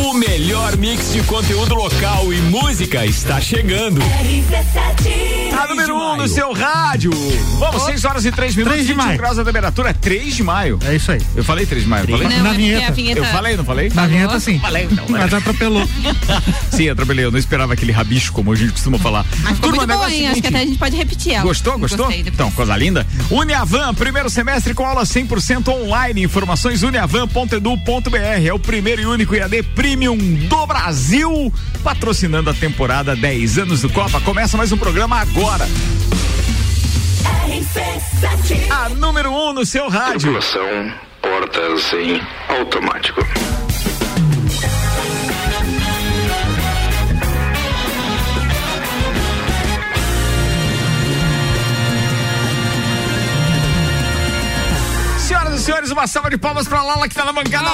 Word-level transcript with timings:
O 0.00 0.14
melhor 0.14 0.76
mix 0.76 1.12
de 1.12 1.22
conteúdo 1.24 1.74
local 1.74 2.32
e 2.32 2.36
música 2.42 3.04
está 3.04 3.40
chegando. 3.40 4.00
A 5.60 5.66
número 5.66 5.96
1 5.96 5.98
um 5.98 6.16
no 6.16 6.28
seu 6.28 6.52
rádio. 6.52 7.10
Vamos, 7.58 7.82
6 7.82 8.04
horas 8.04 8.24
e 8.24 8.30
3 8.30 8.54
minutos. 8.54 8.74
3 8.74 8.86
de 8.86 8.92
21 8.92 9.06
maio. 9.06 9.18
graus 9.18 9.38
a 9.38 9.44
temperatura. 9.44 9.92
3 9.92 10.36
de 10.36 10.42
maio. 10.44 10.78
É 10.86 10.94
isso 10.94 11.10
aí. 11.10 11.20
Eu 11.34 11.42
falei 11.42 11.66
3 11.66 11.82
de 11.82 11.88
maio, 11.88 12.06
não 12.08 12.16
falei? 12.16 12.36
Não, 12.36 12.44
Na 12.44 12.50
é 12.50 12.56
vinheta. 12.56 12.92
vinheta. 12.92 13.18
Eu 13.18 13.24
falei, 13.24 13.56
não 13.56 13.64
falei? 13.64 13.90
Na 13.92 14.06
vinheta 14.06 14.38
sim. 14.38 14.60
Falei, 14.60 14.86
né? 14.86 15.02
Mas 15.08 15.34
atropelou. 15.34 15.88
Sim, 16.70 16.90
atropelei. 16.90 17.24
Eu 17.24 17.32
não 17.32 17.38
esperava 17.38 17.72
aquele 17.72 17.90
rabicho, 17.90 18.32
como 18.32 18.52
a 18.52 18.56
gente 18.56 18.70
costuma 18.72 18.98
falar. 18.98 19.26
Mas 19.42 19.54
ficou 19.54 19.70
muito 19.70 19.86
negócio 19.86 20.12
é 20.12 20.16
hein? 20.16 20.28
Acho 20.28 20.40
que 20.40 20.46
até 20.46 20.58
a 20.58 20.64
gente 20.64 20.78
pode 20.78 20.96
repetir 20.96 21.32
ela. 21.32 21.42
Gostou? 21.42 21.76
Gostou? 21.76 22.06
Gostei, 22.06 22.24
então, 22.24 22.52
coisa 22.52 22.76
linda. 22.76 23.04
Uniavan, 23.30 23.92
primeiro 23.94 24.30
semestre 24.30 24.74
com 24.74 24.86
aula 24.86 25.02
100% 25.02 25.68
online. 25.68 26.22
Informações 26.22 26.84
uniavan.edu.br. 26.84 28.46
É 28.46 28.52
o 28.52 28.58
primeiro 28.60 29.02
e 29.02 29.06
único 29.06 29.34
IAD 29.34 29.62
Premium 29.88 30.18
do 30.18 30.66
Brasil, 30.66 31.50
patrocinando 31.82 32.50
a 32.50 32.52
temporada 32.52 33.16
10 33.16 33.56
anos 33.56 33.80
do 33.80 33.88
Copa. 33.88 34.20
Começa 34.20 34.54
mais 34.54 34.70
um 34.70 34.76
programa 34.76 35.18
agora. 35.18 35.66
A 38.68 38.90
número 38.90 39.30
1 39.30 39.34
um 39.34 39.52
no 39.54 39.64
seu 39.64 39.88
rádio. 39.88 40.20
Tripulação, 40.20 40.92
portas 41.22 41.90
em 41.94 42.20
automático. 42.54 43.22
Senhoras 55.18 55.58
e 55.58 55.64
senhores, 55.64 55.90
uma 55.90 56.06
salva 56.06 56.28
de 56.28 56.36
palmas 56.36 56.68
pra 56.68 56.82
Lala 56.82 57.08
que 57.08 57.14
tá 57.14 57.24
na 57.24 57.32
bancada. 57.32 57.70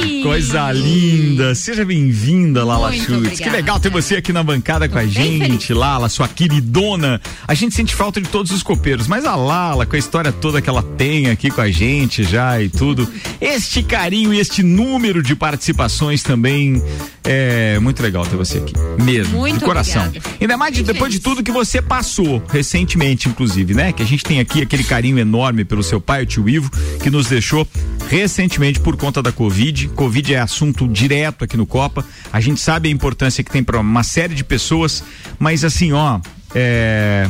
Oi. 0.00 0.22
Coisa 0.22 0.72
linda. 0.72 1.54
Seja 1.54 1.84
bem-vinda, 1.84 2.64
Lala 2.64 2.88
Muito 2.88 3.04
Schutz. 3.04 3.40
Que 3.40 3.50
legal 3.50 3.78
ter 3.78 3.90
você 3.90 4.16
aqui 4.16 4.32
na 4.32 4.42
bancada 4.42 4.88
com 4.88 4.96
a 4.98 5.04
gente, 5.06 5.66
feliz. 5.66 5.80
Lala, 5.80 6.08
sua 6.08 6.28
queridona. 6.28 7.20
A 7.46 7.54
gente 7.54 7.74
sente 7.74 7.94
falta 7.94 8.20
de 8.20 8.28
todos 8.28 8.52
os 8.52 8.62
copeiros, 8.62 9.06
mas 9.06 9.24
a 9.24 9.34
Lala, 9.34 9.84
com 9.84 9.96
a 9.96 9.98
história 9.98 10.32
toda 10.32 10.62
que 10.62 10.68
ela 10.70 10.82
tem 10.82 11.28
aqui 11.28 11.50
com 11.50 11.60
a 11.60 11.70
gente 11.70 12.22
já 12.24 12.60
e 12.62 12.68
tudo, 12.68 13.06
este 13.40 13.82
carinho 13.82 14.32
e 14.32 14.38
este 14.38 14.62
número 14.62 15.22
de 15.22 15.34
participações 15.34 16.22
também 16.22 16.82
é 17.24 17.78
muito 17.80 18.02
legal 18.02 18.24
ter 18.26 18.36
você 18.36 18.58
aqui. 18.58 18.72
Mesmo, 19.02 19.38
Muito 19.38 19.58
de 19.58 19.64
coração. 19.64 20.06
obrigada. 20.06 20.36
Ainda 20.40 20.56
mais 20.56 20.74
de, 20.74 20.82
depois 20.82 21.12
de 21.12 21.20
tudo 21.20 21.42
que 21.42 21.52
você 21.52 21.82
passou 21.82 22.42
recentemente, 22.48 23.28
inclusive, 23.28 23.74
né? 23.74 23.92
Que 23.92 24.02
a 24.02 24.06
gente 24.06 24.24
tem 24.24 24.40
aqui 24.40 24.62
aquele 24.62 24.84
carinho 24.84 25.18
enorme 25.18 25.64
pelo 25.64 25.82
seu 25.82 26.00
pai, 26.00 26.22
o 26.22 26.26
tio 26.26 26.48
Ivo, 26.48 26.70
que 27.02 27.10
nos 27.10 27.26
deixou 27.26 27.66
recentemente 28.08 28.78
por 28.80 28.96
conta 28.96 29.22
da 29.22 29.32
Covid. 29.32 29.81
Covid 29.88 30.34
é 30.34 30.40
assunto 30.40 30.86
direto 30.88 31.44
aqui 31.44 31.56
no 31.56 31.66
Copa. 31.66 32.04
A 32.32 32.40
gente 32.40 32.60
sabe 32.60 32.88
a 32.88 32.92
importância 32.92 33.42
que 33.42 33.50
tem 33.50 33.62
para 33.62 33.80
uma 33.80 34.02
série 34.02 34.34
de 34.34 34.44
pessoas, 34.44 35.02
mas 35.38 35.64
assim, 35.64 35.92
ó, 35.92 36.20
é, 36.54 37.28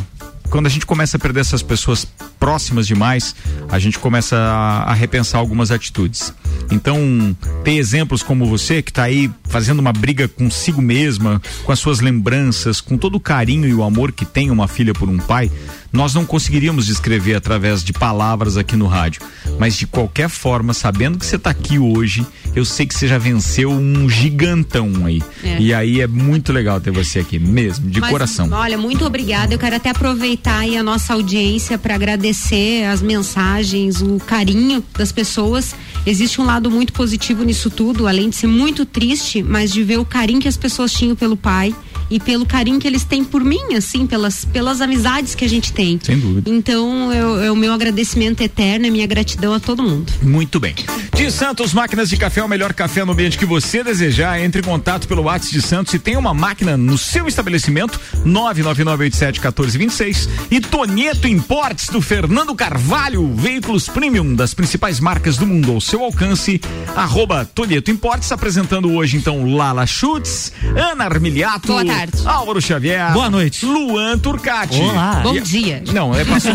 quando 0.53 0.67
a 0.67 0.69
gente 0.69 0.85
começa 0.85 1.17
a 1.17 1.21
perder 1.21 1.41
essas 1.41 1.63
pessoas 1.63 2.07
próximas 2.39 2.87
demais, 2.87 3.35
a 3.71 3.79
gente 3.79 3.99
começa 3.99 4.37
a, 4.37 4.91
a 4.91 4.93
repensar 4.93 5.39
algumas 5.39 5.71
atitudes. 5.71 6.35
Então, 6.71 7.35
ter 7.65 7.73
exemplos 7.73 8.23
como 8.23 8.45
você, 8.45 8.83
que 8.83 8.91
está 8.91 9.05
aí 9.05 9.31
fazendo 9.45 9.79
uma 9.79 9.95
briga 9.95 10.29
consigo 10.29 10.83
mesma, 10.83 11.41
com 11.65 11.73
as 11.73 11.79
suas 11.79 12.01
lembranças, 12.01 12.83
com 12.83 12.99
todo 12.99 13.15
o 13.15 13.21
carinho 13.21 13.67
e 13.67 13.73
o 13.73 13.83
amor 13.83 14.13
que 14.13 14.27
tem 14.27 14.51
uma 14.51 14.69
filha 14.69 14.93
por 14.93 15.09
um 15.09 15.17
pai, 15.17 15.51
nós 15.93 16.15
não 16.15 16.25
conseguiríamos 16.25 16.87
descrever 16.87 17.35
através 17.35 17.85
de 17.85 17.93
palavras 17.93 18.57
aqui 18.57 18.77
no 18.77 18.87
rádio. 18.87 19.23
Mas 19.59 19.77
de 19.77 19.87
qualquer 19.87 20.29
forma, 20.29 20.73
sabendo 20.73 21.19
que 21.19 21.27
você 21.27 21.37
está 21.37 21.51
aqui 21.51 21.79
hoje, 21.79 22.27
eu 22.55 22.65
sei 22.65 22.87
que 22.87 22.95
você 22.95 23.07
já 23.07 23.19
venceu 23.19 23.71
um 23.71 24.09
gigantão 24.09 24.91
aí. 25.05 25.23
É. 25.45 25.61
E 25.61 25.75
aí 25.75 26.01
é 26.01 26.07
muito 26.07 26.53
legal 26.53 26.81
ter 26.81 26.91
você 26.91 27.19
aqui, 27.19 27.39
mesmo, 27.39 27.91
de 27.91 28.01
Mas, 28.01 28.11
coração. 28.11 28.49
Olha, 28.53 28.79
muito 28.79 29.05
obrigada. 29.05 29.53
Eu 29.53 29.59
quero 29.59 29.77
até 29.77 29.91
aproveitar 29.91 30.61
aí 30.61 30.77
a 30.77 30.83
nossa 30.83 31.13
audiência 31.13 31.77
para 31.77 31.95
agradecer 31.95 32.85
as 32.87 33.03
mensagens, 33.03 34.01
o 34.01 34.19
carinho 34.19 34.83
das 34.97 35.13
pessoas. 35.13 35.75
Existe 36.07 36.41
um 36.41 36.45
lado 36.45 36.71
muito 36.71 36.93
positivo 36.93 37.45
nisso 37.45 37.71
tudo, 37.71 38.07
além 38.07 38.31
de 38.31 38.37
ser 38.37 38.47
muito 38.47 38.87
triste, 38.87 39.43
mas 39.43 39.71
de 39.71 39.83
ver 39.83 39.99
o 39.99 40.05
carinho 40.05 40.41
que 40.41 40.49
as 40.49 40.57
pessoas 40.57 40.93
tinham 40.93 41.15
pelo 41.15 41.37
pai 41.37 41.75
e 42.13 42.21
pelo 42.21 42.45
carinho 42.45 42.79
que 42.79 42.87
eles 42.87 43.05
têm 43.05 43.25
por 43.25 43.43
mim, 43.43 43.73
assim, 43.75 44.07
pelas, 44.07 44.45
pelas 44.45 44.83
amizades 44.83 45.35
que 45.35 45.47
a 45.47 45.49
gente 45.49 45.73
tem. 45.73 45.99
Sem 46.03 46.19
dúvida. 46.19 46.51
Então, 46.51 47.11
é 47.11 47.51
o 47.51 47.57
meu 47.57 47.73
agradecimento 47.73 48.43
eterno, 48.43 48.87
é 48.87 48.91
minha 48.91 49.07
gratidão 49.07 49.55
a 49.55 49.61
todo 49.61 49.83
mundo. 49.83 50.13
Muito 50.21 50.61
bem. 50.61 50.75
De 51.17 51.31
Santos 51.31 51.73
Máquinas 51.73 52.11
de 52.11 52.19
Café, 52.19 52.43
o 52.43 52.49
melhor 52.49 52.75
café 52.75 53.03
no 53.03 53.13
ambiente 53.13 53.39
que 53.39 53.47
você 53.47 53.83
desejar. 53.83 54.39
Entre 54.43 54.61
em 54.61 54.65
contato 54.65 55.09
pelo 55.09 55.23
WhatsApp 55.23 55.55
de 55.55 55.63
Santos 55.63 55.95
e 55.95 55.99
tem 55.99 56.19
uma 56.19 56.35
máquina 56.35 56.77
no 56.77 56.99
seu 56.99 57.27
estabelecimento, 57.27 57.99
999871426. 58.27 60.29
E 60.51 60.61
Tonieto 60.61 61.27
Importes 61.27 61.89
do 61.89 62.03
Fernando 62.03 62.55
Carvalho, 62.55 63.35
veículos 63.35 63.89
premium 63.89 64.35
das 64.35 64.53
principais 64.53 65.01
marcas 65.01 65.39
do 65.39 65.47
mundo 65.47 65.73
ao 65.73 65.81
seu 65.81 66.05
alcance. 66.05 66.61
Arroba 66.95 67.49
Tonieto 67.55 67.91
Importes, 67.91 68.31
apresentando 68.33 68.93
hoje 68.93 69.17
então 69.17 69.57
Lala 69.57 69.87
Schutz, 69.87 70.53
Ana 70.77 71.05
Armiliato, 71.05 71.69
Boa 71.69 71.87
tarde. 71.87 72.02
Álvaro 72.25 72.61
Xavier, 72.61 73.13
Boa 73.13 73.31
noite. 73.31 73.65
Luan 73.67 74.19
Turcati. 74.19 74.81
Olá. 74.81 75.21
Bom 75.23 75.35
dia. 75.41 75.83
Não, 75.93 76.15
é 76.15 76.25
passou, 76.25 76.53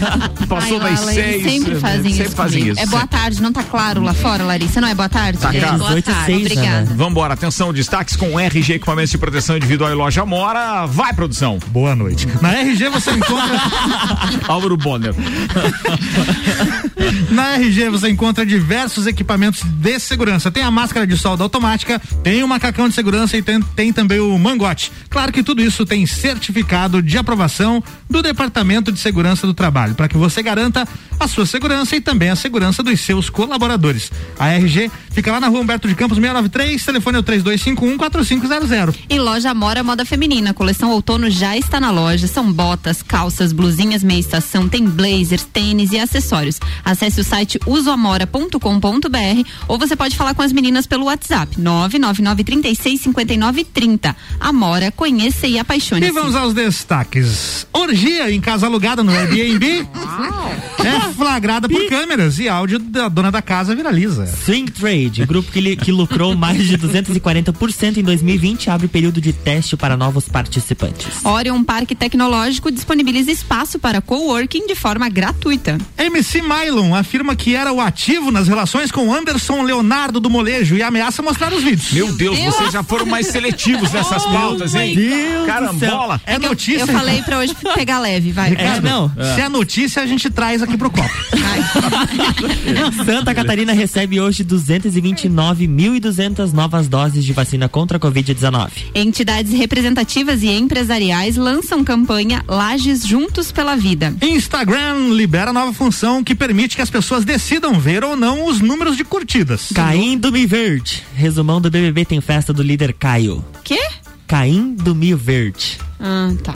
passou 0.48 0.80
Ai, 0.80 0.90
das 0.90 1.00
Lala, 1.00 1.12
seis. 1.12 1.34
eles 1.34 1.52
sempre 1.52 1.74
né? 1.74 1.80
fazem 1.80 2.12
sempre 2.12 2.26
isso. 2.26 2.36
fazem 2.36 2.68
isso. 2.68 2.80
É 2.80 2.86
boa 2.86 3.06
tarde, 3.06 3.42
não 3.42 3.52
tá 3.52 3.62
claro 3.62 4.02
lá 4.02 4.14
fora, 4.14 4.44
Larissa? 4.44 4.80
Não 4.80 4.88
é 4.88 4.94
boa 4.94 5.08
tarde? 5.08 5.38
Tá, 5.38 5.54
É, 5.54 5.60
cara. 5.60 5.78
boa 5.78 5.92
Oito 5.92 6.10
e 6.10 6.14
tarde. 6.14 6.26
seis, 6.26 6.40
Obrigada. 6.42 6.68
Ana. 6.78 6.94
Vambora, 6.94 7.34
atenção, 7.34 7.72
destaques 7.72 8.16
com 8.16 8.38
RG 8.38 8.74
Equipamentos 8.74 9.10
de 9.10 9.18
Proteção 9.18 9.56
Individual 9.56 9.90
e 9.90 9.94
Loja 9.94 10.24
Mora. 10.24 10.86
Vai, 10.86 11.12
produção. 11.12 11.58
Boa 11.68 11.94
noite. 11.96 12.26
Na 12.40 12.52
RG 12.60 12.88
você 12.88 13.10
encontra. 13.12 13.60
Álvaro 14.48 14.76
Bonner. 14.76 15.14
Na 17.40 17.54
RG 17.54 17.88
você 17.88 18.10
encontra 18.10 18.44
diversos 18.44 19.06
equipamentos 19.06 19.62
de 19.62 19.98
segurança. 19.98 20.50
Tem 20.50 20.62
a 20.62 20.70
máscara 20.70 21.06
de 21.06 21.16
solda 21.16 21.42
automática, 21.42 21.98
tem 22.22 22.42
o 22.42 22.48
macacão 22.48 22.86
de 22.86 22.94
segurança 22.94 23.34
e 23.34 23.40
tem, 23.40 23.62
tem 23.62 23.94
também 23.94 24.20
o 24.20 24.38
mangote. 24.38 24.92
Claro 25.08 25.32
que 25.32 25.42
tudo 25.42 25.62
isso 25.62 25.86
tem 25.86 26.04
certificado 26.04 27.02
de 27.02 27.16
aprovação 27.16 27.82
do 28.10 28.22
Departamento 28.22 28.92
de 28.92 29.00
Segurança 29.00 29.46
do 29.46 29.54
Trabalho, 29.54 29.94
para 29.94 30.06
que 30.06 30.18
você 30.18 30.42
garanta 30.42 30.86
a 31.18 31.26
sua 31.26 31.46
segurança 31.46 31.96
e 31.96 32.00
também 32.00 32.28
a 32.28 32.36
segurança 32.36 32.82
dos 32.82 33.00
seus 33.00 33.30
colaboradores. 33.30 34.12
A 34.38 34.48
RG 34.48 34.90
fica 35.10 35.32
lá 35.32 35.40
na 35.40 35.48
rua 35.48 35.60
Humberto 35.60 35.88
de 35.88 35.94
Campos 35.94 36.18
693, 36.18 36.84
telefone 36.84 37.16
é 37.16 37.20
o 37.20 37.22
3251-4500. 37.22 38.94
E 39.08 39.18
loja 39.18 39.50
Amora 39.50 39.82
Moda 39.82 40.04
Feminina, 40.04 40.52
coleção 40.52 40.90
outono 40.90 41.30
já 41.30 41.56
está 41.56 41.80
na 41.80 41.90
loja. 41.90 42.26
São 42.26 42.52
botas, 42.52 43.02
calças, 43.02 43.52
blusinhas 43.52 44.02
meia 44.02 44.20
estação, 44.20 44.68
tem 44.68 44.84
blazers, 44.86 45.44
tênis 45.44 45.92
e 45.92 45.98
acessórios. 45.98 46.60
Acesse 46.84 47.20
o 47.20 47.24
site 47.30 47.60
usoamora.com.br 47.64 49.48
ou 49.68 49.78
você 49.78 49.94
pode 49.94 50.16
falar 50.16 50.34
com 50.34 50.42
as 50.42 50.52
meninas 50.52 50.84
pelo 50.86 51.04
WhatsApp 51.04 51.56
999365930. 51.60 54.14
Amora, 54.40 54.90
conheça 54.90 55.46
e 55.46 55.56
apaixone-se. 55.58 56.10
E 56.10 56.12
vamos 56.12 56.34
aos 56.34 56.52
destaques. 56.52 57.66
Orgia 57.72 58.32
em 58.32 58.40
casa 58.40 58.66
alugada 58.66 59.04
no 59.04 59.12
Airbnb 59.12 59.86
é 60.84 61.00
flagrada 61.14 61.68
por 61.68 61.88
câmeras 61.88 62.38
e 62.40 62.48
áudio 62.48 62.80
da 62.80 63.08
dona 63.08 63.30
da 63.30 63.40
casa 63.42 63.76
viraliza. 63.76 64.26
Swing 64.26 64.70
Trade, 64.72 65.24
grupo 65.24 65.52
que, 65.52 65.60
li- 65.60 65.76
que 65.76 65.92
lucrou 65.92 66.34
mais 66.36 66.66
de 66.66 66.76
240% 66.76 67.98
em 67.98 68.02
2020, 68.02 68.70
abre 68.70 68.88
período 68.88 69.20
de 69.20 69.32
teste 69.32 69.76
para 69.76 69.96
novos 69.96 70.28
participantes. 70.28 71.24
Orion 71.24 71.62
Parque 71.62 71.94
Tecnológico 71.94 72.72
disponibiliza 72.72 73.30
espaço 73.30 73.78
para 73.78 74.00
coworking 74.00 74.66
de 74.66 74.74
forma 74.74 75.08
gratuita. 75.08 75.78
MC 75.96 76.42
Mylon 76.42 76.92
afirma 77.10 77.34
que 77.34 77.56
era 77.56 77.72
o 77.72 77.80
ativo 77.80 78.30
nas 78.30 78.46
relações 78.46 78.92
com 78.92 79.12
Anderson 79.12 79.62
Leonardo 79.62 80.20
do 80.20 80.30
Molejo 80.30 80.76
e 80.76 80.82
ameaça 80.82 81.20
mostrar 81.20 81.52
os 81.52 81.60
vídeos. 81.60 81.90
Meu 81.90 82.12
Deus, 82.12 82.38
Deus. 82.38 82.54
vocês 82.54 82.72
já 82.72 82.84
foram 82.84 83.04
mais 83.04 83.26
seletivos 83.26 83.90
nessas 83.90 84.24
pautas, 84.26 84.76
hein? 84.76 84.94
Deus 84.94 85.44
Carambola. 85.44 86.20
É 86.24 86.36
eu- 86.36 86.40
notícia. 86.40 86.82
Eu, 86.82 86.86
falei 86.86 87.20
pra 87.22 87.40
hoje 87.40 87.52
pegar 87.74 87.98
leve, 87.98 88.30
vai. 88.30 88.54
É, 88.54 88.80
não. 88.80 89.10
Se 89.34 89.40
é 89.40 89.48
notícia, 89.48 90.00
a 90.00 90.06
gente 90.06 90.30
traz 90.30 90.62
aqui 90.62 90.78
pro 90.78 90.88
copo. 90.88 91.10
Santa 93.04 93.34
Catarina 93.34 93.72
recebe 93.72 94.20
hoje 94.20 94.44
229.200 94.44 96.52
novas 96.52 96.86
doses 96.86 97.24
de 97.24 97.32
vacina 97.32 97.68
contra 97.68 97.96
a 97.96 98.00
Covid-19. 98.00 98.70
Entidades 98.94 99.52
representativas 99.52 100.44
e 100.44 100.48
empresariais 100.48 101.36
lançam 101.36 101.82
campanha 101.82 102.44
Lages 102.46 103.04
Juntos 103.04 103.50
pela 103.50 103.74
Vida. 103.74 104.14
Instagram 104.22 105.08
libera 105.10 105.52
nova 105.52 105.72
função 105.72 106.22
que 106.22 106.36
permite 106.36 106.76
que 106.76 106.82
as 106.82 106.88
pessoas 106.88 106.99
decidam 107.24 107.78
ver 107.78 108.04
ou 108.04 108.16
não 108.16 108.46
os 108.46 108.60
números 108.60 108.96
de 108.96 109.04
curtidas. 109.04 109.68
Caindo 109.74 110.30
Mi 110.30 110.46
Verde. 110.46 111.02
Resumão 111.14 111.60
do 111.60 111.70
BBB 111.70 112.04
tem 112.04 112.20
festa 112.20 112.52
do 112.52 112.62
líder 112.62 112.92
Caio. 112.92 113.44
Quê? 113.64 113.80
Caim 114.26 114.74
do 114.74 114.94
Mi 114.94 115.14
Verde. 115.14 115.78
Ah, 115.98 116.30
tá. 116.42 116.54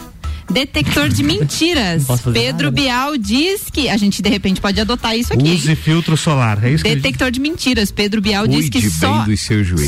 Detector 0.50 1.08
de 1.08 1.22
mentiras. 1.24 2.04
posso 2.04 2.24
fazer 2.24 2.38
Pedro 2.38 2.66
nada, 2.66 2.76
né? 2.76 2.82
Bial 2.82 3.16
diz 3.16 3.62
que 3.72 3.88
a 3.88 3.96
gente 3.96 4.20
de 4.20 4.28
repente 4.28 4.60
pode 4.60 4.80
adotar 4.80 5.16
isso 5.16 5.32
aqui. 5.32 5.50
Use 5.54 5.74
filtro 5.74 6.16
solar. 6.16 6.62
É 6.62 6.70
isso 6.72 6.84
que 6.84 6.94
Detector 6.94 7.30
de 7.30 7.40
mentiras. 7.40 7.90
Pedro 7.90 8.20
Bial 8.20 8.46
diz 8.46 8.68
Cuide 8.68 8.80
que 8.82 8.90
só, 8.90 9.24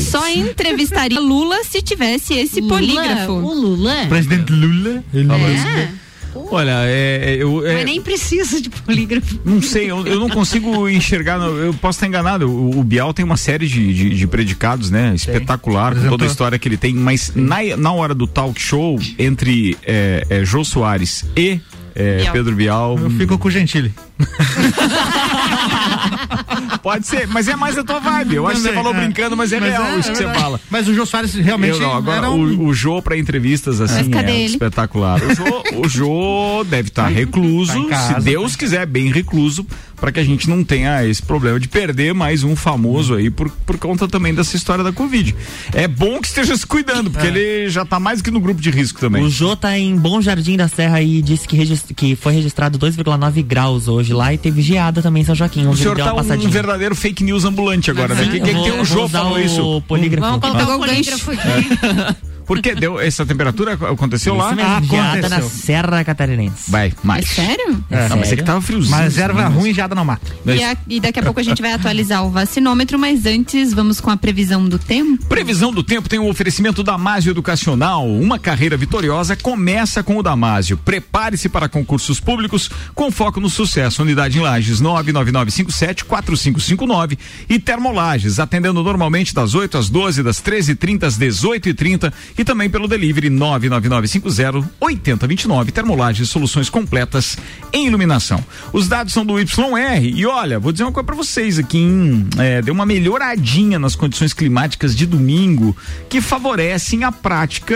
só 0.09 0.27
entrevistaria 0.29 1.19
Lula 1.19 1.63
se 1.63 1.81
tivesse 1.81 2.33
esse 2.33 2.59
Lula, 2.59 2.75
polígrafo. 2.75 3.31
O 3.33 3.53
Lula. 3.53 4.03
o 4.05 4.09
presidente 4.09 4.51
Lula. 4.51 5.03
Ele 5.13 5.31
É. 5.31 6.06
Olha, 6.35 6.83
é, 6.85 7.21
é, 7.23 7.35
eu, 7.35 7.65
é, 7.65 7.75
Mas 7.75 7.85
nem 7.85 8.01
precisa 8.01 8.61
de 8.61 8.69
polígrafo. 8.69 9.39
Não 9.43 9.61
sei, 9.61 9.89
eu, 9.89 10.05
eu 10.05 10.19
não 10.19 10.29
consigo 10.29 10.87
enxergar, 10.89 11.39
eu 11.39 11.73
posso 11.73 11.97
estar 11.97 12.07
enganado. 12.07 12.49
O, 12.49 12.79
o 12.79 12.83
Bial 12.83 13.13
tem 13.13 13.25
uma 13.25 13.37
série 13.37 13.67
de, 13.67 13.93
de, 13.93 14.09
de 14.11 14.27
predicados, 14.27 14.91
né? 14.91 15.13
Espetacular, 15.15 15.95
com 15.95 16.09
toda 16.09 16.25
a 16.25 16.27
história 16.27 16.59
que 16.59 16.67
ele 16.67 16.77
tem, 16.77 16.93
mas 16.93 17.31
na, 17.35 17.57
na 17.77 17.91
hora 17.91 18.13
do 18.13 18.27
talk 18.27 18.61
show, 18.61 18.99
entre 19.17 19.75
é, 19.83 20.25
é, 20.29 20.45
Jô 20.45 20.63
Soares 20.63 21.25
e 21.35 21.59
é, 21.95 22.17
Bial. 22.17 22.33
Pedro 22.33 22.55
Bial. 22.55 22.99
Eu 22.99 23.09
fico 23.11 23.37
com 23.37 23.47
o 23.47 23.51
Gentili. 23.51 23.93
Pode 26.87 27.05
ser, 27.05 27.27
mas 27.27 27.49
é 27.49 27.55
mais 27.57 27.77
a 27.77 27.83
tua 27.83 27.99
vibe. 27.99 28.35
Eu 28.35 28.47
acho 28.47 28.61
que 28.61 28.67
você 28.67 28.73
falou 28.73 28.93
é. 28.95 28.97
brincando, 28.97 29.35
mas 29.35 29.51
é 29.51 29.59
Mas 29.59 29.69
real 29.69 29.83
é, 29.83 29.99
isso 29.99 30.07
é 30.07 30.11
que 30.13 30.17
você 30.19 30.23
verdade. 30.23 30.39
fala. 30.41 30.61
Mas 30.69 30.87
o 30.87 30.93
Jô 30.93 31.05
Soares 31.05 31.33
realmente 31.33 31.73
Eu 31.73 31.81
não, 31.81 31.93
agora 31.93 32.17
era 32.17 32.31
um... 32.31 32.39
o, 32.39 32.67
o 32.67 32.73
Jô 32.73 33.01
pra 33.01 33.17
entrevistas 33.17 33.81
assim 33.81 34.09
é 34.15 34.19
ele? 34.19 34.45
espetacular. 34.45 35.19
O 35.21 35.35
Jô, 35.35 35.63
o 35.83 35.89
Jô 35.89 36.63
deve 36.63 36.87
estar 36.87 37.09
recluso, 37.09 37.73
tá 37.73 37.77
em 37.79 37.89
casa, 37.89 38.13
se 38.13 38.21
Deus 38.21 38.55
quiser, 38.55 38.85
bem 38.85 39.11
recluso, 39.11 39.67
para 39.99 40.11
que 40.11 40.19
a 40.19 40.23
gente 40.23 40.49
não 40.49 40.63
tenha 40.63 41.05
esse 41.05 41.21
problema 41.21 41.59
de 41.59 41.67
perder 41.67 42.13
mais 42.13 42.43
um 42.43 42.55
famoso 42.55 43.15
aí 43.15 43.29
por, 43.29 43.49
por 43.49 43.77
conta 43.77 44.07
também 44.07 44.33
dessa 44.33 44.55
história 44.55 44.83
da 44.83 44.91
Covid. 44.91 45.35
É 45.73 45.87
bom 45.87 46.21
que 46.21 46.27
esteja 46.27 46.55
se 46.55 46.65
cuidando, 46.65 47.09
porque 47.09 47.27
ele 47.27 47.69
já 47.69 47.83
tá 47.83 47.99
mais 47.99 48.21
que 48.21 48.31
no 48.31 48.39
grupo 48.39 48.61
de 48.61 48.69
risco 48.69 48.99
também. 48.99 49.23
O 49.23 49.29
Jô 49.29 49.55
tá 49.55 49.77
em 49.77 49.95
Bom 49.95 50.21
Jardim 50.21 50.55
da 50.55 50.67
Serra 50.67 51.01
e 51.01 51.21
disse 51.21 51.47
que, 51.47 51.57
que 51.95 52.15
foi 52.15 52.33
registrado 52.33 52.77
2,9 52.77 53.43
graus 53.43 53.87
hoje 53.87 54.13
lá 54.13 54.33
e 54.33 54.37
teve 54.37 54.61
geada 54.61 55.01
também 55.01 55.23
em 55.23 55.25
São 55.25 55.35
Joaquim. 55.35 55.67
O 55.67 55.75
senhor 55.75 55.97
tá 55.97 56.13
uma 56.13 56.21
um 56.21 56.49
verdadeiro 56.49 56.95
fake 56.95 57.23
news 57.23 57.43
ambulante 57.43 57.89
agora, 57.89 58.13
né? 58.13 58.23
O 58.23 58.29
que, 58.29 58.39
que, 58.39 58.49
eu 58.49 58.55
que 58.55 58.63
tem 58.63 58.71
vou 58.71 58.85
Jô 58.85 59.07
falou 59.07 59.33
o 59.33 59.39
isso? 59.39 59.81
polígrafo. 59.87 60.27
Vamos 60.27 60.41
colocar 60.41 60.75
o 60.75 60.79
polígrafo 60.79 61.31
aqui. 61.31 62.27
Porque 62.47 62.73
deu 62.73 62.99
essa 62.99 63.25
temperatura 63.25 63.73
aconteceu 63.73 64.35
lá? 64.35 64.55
Geada 64.81 65.29
na. 65.29 65.41
Serra 65.41 66.03
Catarinense. 66.03 66.71
Vai, 66.71 66.87
É 66.87 66.93
mais. 67.03 67.27
sério? 67.27 67.83
Não, 68.09 68.17
mas 68.17 68.31
é 68.31 68.35
que 68.37 68.43
tava 68.43 68.61
friozinho. 68.61 68.95
Mas 68.95 69.17
erva 69.17 69.49
né? 69.49 69.55
ruim 69.55 69.73
já 69.73 69.85
dá 69.85 69.93
não 69.95 70.05
mata. 70.05 70.31
E, 70.45 70.63
a- 70.63 70.77
e 70.87 70.99
daqui 70.99 71.19
a 71.19 71.23
pouco 71.23 71.39
a 71.39 71.43
gente 71.43 71.61
vai 71.61 71.73
atualizar 71.73 72.23
o 72.25 72.29
vacinômetro, 72.29 72.97
mas 72.97 73.25
antes 73.25 73.73
vamos 73.73 73.99
com 73.99 74.09
a 74.09 74.17
previsão 74.17 74.67
do 74.67 74.79
tempo. 74.79 75.25
Previsão 75.25 75.71
do 75.73 75.83
tempo 75.83 76.07
tem 76.09 76.19
o 76.19 76.29
oferecimento 76.29 76.83
Damásio 76.83 77.31
Educacional. 77.31 78.07
Uma 78.07 78.39
carreira 78.39 78.77
vitoriosa 78.77 79.35
começa 79.35 80.01
com 80.01 80.17
o 80.17 80.23
Damásio. 80.23 80.77
Prepare-se 80.77 81.49
para 81.49 81.67
concursos 81.67 82.19
públicos 82.19 82.69
com 82.95 83.11
foco 83.11 83.39
no 83.39 83.49
sucesso. 83.49 84.01
Unidade 84.01 84.37
em 84.37 84.41
Lages 84.41 84.81
999574559 84.81 87.17
e 87.49 87.59
Termolages, 87.59 88.39
atendendo 88.39 88.81
normalmente 88.83 89.33
das 89.33 89.53
8 89.55 89.77
às 89.77 89.89
12, 89.89 90.23
das 90.23 90.41
13h30 90.41 91.03
às 91.03 91.17
18h30 91.17 92.13
e 92.37 92.43
também 92.43 92.69
pelo 92.69 92.87
delivery 92.87 93.29
999508029. 93.29 95.71
Termolages, 95.71 96.29
soluções 96.29 96.69
completas 96.69 97.37
em 97.73 97.87
iluminação. 97.87 98.43
Os 98.71 98.87
dados 98.87 99.13
são 99.13 99.25
do 99.25 99.39
YR 99.39 99.47
e 100.03 100.25
olha, 100.25 100.59
vou 100.59 100.71
dizer 100.71 100.83
uma 100.83 100.91
coisa 100.91 101.05
para 101.05 101.15
vocês 101.15 101.57
aqui, 101.59 101.77
hein? 101.77 102.27
É, 102.37 102.61
deu 102.61 102.73
uma 102.73 102.85
melhoradinha 102.85 103.79
nas 103.79 103.95
condições 103.95 104.33
climáticas 104.33 104.95
de 104.95 105.05
domingo 105.05 105.75
que 106.09 106.21
favorecem 106.21 107.03
a 107.03 107.11
prática, 107.11 107.75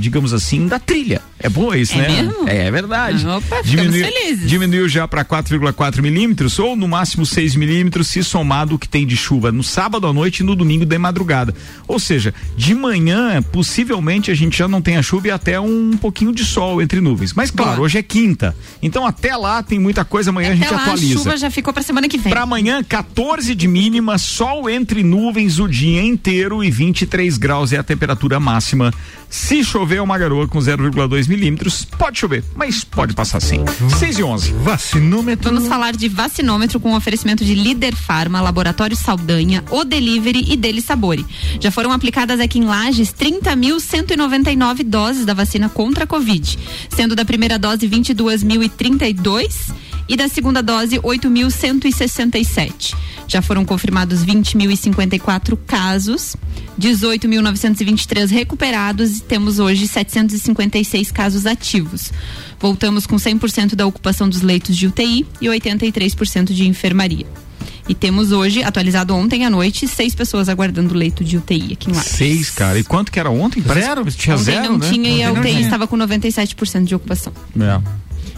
digamos 0.00 0.32
assim, 0.32 0.66
da 0.66 0.78
trilha. 0.78 1.20
É 1.38 1.48
boa 1.48 1.76
isso, 1.76 1.94
É 1.94 1.98
né? 1.98 2.08
mesmo? 2.08 2.48
É, 2.48 2.66
é 2.68 2.70
verdade. 2.70 3.26
Opa, 3.26 3.40
ficamos 3.64 3.70
diminuiu, 3.70 4.04
felizes. 4.04 4.48
diminuiu 4.48 4.88
já 4.88 5.08
para 5.08 5.24
4,4 5.24 6.00
milímetros 6.00 6.58
ou 6.58 6.76
no 6.76 6.86
máximo 6.86 7.26
6 7.26 7.56
milímetros 7.56 8.06
se 8.06 8.22
somado 8.22 8.76
o 8.76 8.78
que 8.78 8.88
tem 8.88 9.04
de 9.04 9.16
chuva 9.16 9.50
no 9.50 9.62
sábado 9.64 10.06
à 10.06 10.12
noite 10.12 10.40
e 10.40 10.42
no 10.44 10.54
domingo 10.54 10.86
de 10.86 10.96
madrugada. 10.98 11.52
Ou 11.88 11.98
seja, 11.98 12.32
de 12.56 12.74
manhã 12.74 13.42
possivelmente 13.82 14.30
a 14.30 14.34
gente 14.34 14.56
já 14.56 14.68
não 14.68 14.80
tenha 14.80 15.02
chuva 15.02 15.28
e 15.28 15.30
até 15.30 15.58
um 15.60 15.96
pouquinho 16.00 16.32
de 16.32 16.44
sol 16.44 16.80
entre 16.80 17.00
nuvens. 17.00 17.32
Mas 17.34 17.50
claro, 17.50 17.72
Boa. 17.76 17.84
hoje 17.86 17.98
é 17.98 18.02
quinta. 18.02 18.56
Então 18.80 19.04
até 19.06 19.36
lá 19.36 19.62
tem 19.62 19.78
muita 19.78 20.04
coisa, 20.04 20.30
amanhã 20.30 20.50
a 20.50 20.52
Até 20.52 20.60
gente 20.62 20.72
lá, 20.72 20.78
a 20.78 20.82
atualiza. 20.84 21.12
chuva 21.14 21.36
já 21.36 21.50
ficou 21.50 21.72
pra 21.74 21.82
semana 21.82 22.08
que 22.08 22.16
vem. 22.16 22.32
Para 22.32 22.42
amanhã, 22.42 22.82
14 22.82 23.54
de 23.54 23.66
mínima, 23.68 24.18
sol 24.18 24.70
entre 24.70 25.02
nuvens 25.02 25.58
o 25.58 25.66
dia 25.68 26.02
inteiro 26.02 26.62
e 26.62 26.70
23 26.70 27.36
graus 27.36 27.72
é 27.72 27.78
a 27.78 27.82
temperatura 27.82 28.38
máxima. 28.38 28.92
Se 29.32 29.64
chover, 29.64 30.02
uma 30.02 30.18
garoa 30.18 30.46
com 30.46 30.58
0,2 30.58 31.26
milímetros. 31.26 31.86
Pode 31.86 32.18
chover, 32.18 32.44
mas 32.54 32.84
pode 32.84 33.14
passar 33.14 33.40
sim. 33.40 33.64
6 33.98 34.18
e 34.18 34.22
11. 34.22 34.52
Vacinômetro. 34.52 35.50
Vamos 35.50 35.66
falar 35.66 35.94
de 35.94 36.06
vacinômetro 36.06 36.78
com 36.78 36.94
oferecimento 36.94 37.42
de 37.42 37.54
Líder 37.54 37.96
Farma, 37.96 38.42
Laboratório 38.42 38.94
Saldanha, 38.94 39.64
O 39.70 39.84
Delivery 39.84 40.52
e 40.52 40.56
Deli 40.56 40.82
Sabore. 40.82 41.24
Já 41.58 41.70
foram 41.70 41.92
aplicadas 41.92 42.40
aqui 42.40 42.58
em 42.58 42.64
Lages 42.64 43.08
30.199 43.10 44.84
doses 44.84 45.24
da 45.24 45.32
vacina 45.32 45.70
contra 45.70 46.04
a 46.04 46.06
Covid, 46.06 46.58
sendo 46.90 47.16
da 47.16 47.24
primeira 47.24 47.58
dose 47.58 47.88
22.032 47.88 49.72
e 50.08 50.16
da 50.16 50.28
segunda 50.28 50.62
dose 50.62 50.98
8.167. 50.98 52.94
Já 53.26 53.40
foram 53.40 53.64
confirmados 53.64 54.24
20.054 54.24 55.58
casos, 55.66 56.36
18.923 56.78 58.30
recuperados 58.30 59.18
e 59.18 59.22
temos 59.22 59.58
hoje 59.58 59.86
756 59.88 61.10
casos 61.10 61.46
ativos. 61.46 62.12
Voltamos 62.60 63.06
com 63.06 63.16
100% 63.16 63.74
da 63.74 63.86
ocupação 63.86 64.28
dos 64.28 64.42
leitos 64.42 64.76
de 64.76 64.86
UTI 64.86 65.26
e 65.40 65.46
83% 65.46 66.52
de 66.52 66.66
enfermaria. 66.66 67.26
E 67.88 67.94
temos 67.94 68.30
hoje, 68.30 68.62
atualizado 68.62 69.14
ontem 69.14 69.44
à 69.44 69.50
noite, 69.50 69.88
seis 69.88 70.14
pessoas 70.14 70.48
aguardando 70.48 70.94
leito 70.94 71.24
de 71.24 71.36
UTI 71.36 71.72
aqui 71.72 71.90
em 71.90 71.94
Lages. 71.94 72.12
Seis, 72.12 72.50
cara. 72.50 72.78
E 72.78 72.84
quanto 72.84 73.10
que 73.10 73.18
era 73.18 73.28
ontem? 73.28 73.60
Zero. 73.60 74.04
tinha 74.12 74.36
Ontem 74.36 74.44
zero, 74.44 74.72
não 74.72 74.78
né? 74.78 74.88
tinha 74.88 75.10
e 75.10 75.22
a 75.22 75.32
UTI 75.32 75.42
tinha. 75.48 75.60
estava 75.62 75.86
com 75.86 75.96
97% 75.96 76.84
de 76.84 76.94
ocupação. 76.94 77.32
É. 77.58 77.80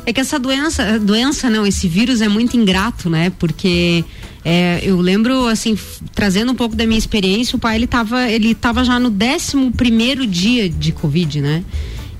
É 0.07 0.13
que 0.13 0.21
essa 0.21 0.39
doença, 0.39 0.99
doença 0.99 1.49
não, 1.49 1.67
esse 1.67 1.89
vírus 1.89 2.21
é 2.21 2.29
muito 2.29 2.57
ingrato, 2.57 3.09
né? 3.09 3.33
Porque 3.39 4.05
é, 4.45 4.81
eu 4.83 5.01
lembro, 5.01 5.47
assim, 5.47 5.79
trazendo 6.15 6.53
um 6.53 6.55
pouco 6.55 6.77
da 6.77 6.87
minha 6.87 6.99
experiência, 6.99 7.57
o 7.57 7.59
pai 7.59 7.77
ele 7.77 7.87
tava, 7.87 8.29
ele 8.29 8.55
tava 8.55 8.85
já 8.85 8.99
no 8.99 9.09
11 9.09 9.71
primeiro 9.77 10.27
dia 10.27 10.69
de 10.69 10.93
Covid, 10.93 11.41
né? 11.41 11.65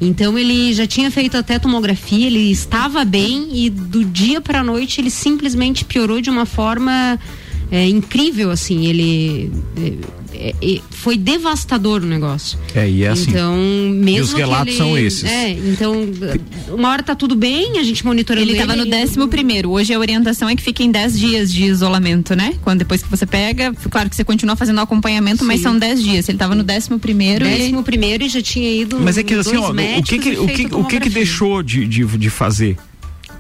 Então 0.01 0.39
ele 0.39 0.73
já 0.73 0.87
tinha 0.87 1.11
feito 1.11 1.37
até 1.37 1.59
tomografia, 1.59 2.27
ele 2.27 2.51
estava 2.51 3.05
bem 3.05 3.65
e 3.65 3.71
do 3.71 4.05
dia 4.05 4.41
para 4.41 4.61
a 4.61 4.65
noite 4.65 5.01
ele 5.01 5.11
simplesmente 5.11 5.85
piorou 5.85 6.21
de 6.21 6.31
uma 6.31 6.47
forma 6.47 7.19
é, 7.71 7.87
incrível, 7.87 8.51
assim. 8.51 8.87
Ele 8.87 9.53
foi 10.91 11.17
devastador 11.17 12.03
o 12.03 12.07
negócio. 12.07 12.59
É, 12.75 12.89
e 12.89 13.05
é 13.05 13.09
assim. 13.09 13.31
Então, 13.31 13.57
mesmo 13.57 14.09
E 14.19 14.21
os 14.21 14.33
que 14.35 14.41
relatos 14.41 14.69
ele- 14.69 14.77
são 14.77 14.99
esses. 14.99 15.25
É, 15.25 15.51
então, 15.51 15.95
uma 16.69 16.91
hora 16.91 17.03
tá 17.03 17.15
tudo 17.15 17.35
bem, 17.35 17.79
a 17.79 17.83
gente 17.83 18.05
monitorando 18.05 18.45
Ele 18.47 18.53
estava 18.53 18.75
no 18.77 18.83
ele- 18.83 18.91
décimo 18.91 19.29
primeiro. 19.29 19.71
Hoje 19.71 19.93
a 19.95 19.99
orientação 19.99 20.49
é 20.49 20.57
que 20.57 20.63
fique 20.63 20.83
em 20.83 20.91
10 20.91 21.19
dias 21.19 21.53
de 21.53 21.65
isolamento, 21.65 22.35
né? 22.35 22.55
Quando 22.63 22.79
depois 22.81 23.03
que 23.03 23.09
você 23.11 23.27
pega, 23.27 23.73
claro 23.91 24.09
que 24.11 24.17
você 24.17 24.25
continua 24.25 24.57
fazendo 24.57 24.79
o 24.79 24.81
acompanhamento, 24.81 25.45
mas 25.45 25.59
Sim. 25.59 25.63
são 25.65 25.79
10 25.79 26.03
dias. 26.03 26.29
Ele 26.29 26.37
estava 26.37 26.55
no 26.55 26.63
décimo 26.63 26.99
primeiro. 26.99 27.45
e- 27.47 27.49
Décimo 27.59 27.83
primeiro 27.83 28.25
e 28.25 28.29
já 28.29 28.43
tinha 28.43 28.71
ido. 28.83 28.99
Mas 29.01 29.17
é 29.19 29.23
que 29.23 29.35
assim, 29.35 29.57
ó, 29.57 29.71
o 29.71 30.03
que 30.03 30.19
que, 30.19 30.31
o 30.39 30.47
que, 30.47 30.67
o 30.75 30.85
que 30.85 31.01
que 31.01 31.09
deixou 31.11 31.63
de, 31.63 31.87
de, 31.87 32.05
de 32.05 32.31
fazer? 32.31 32.77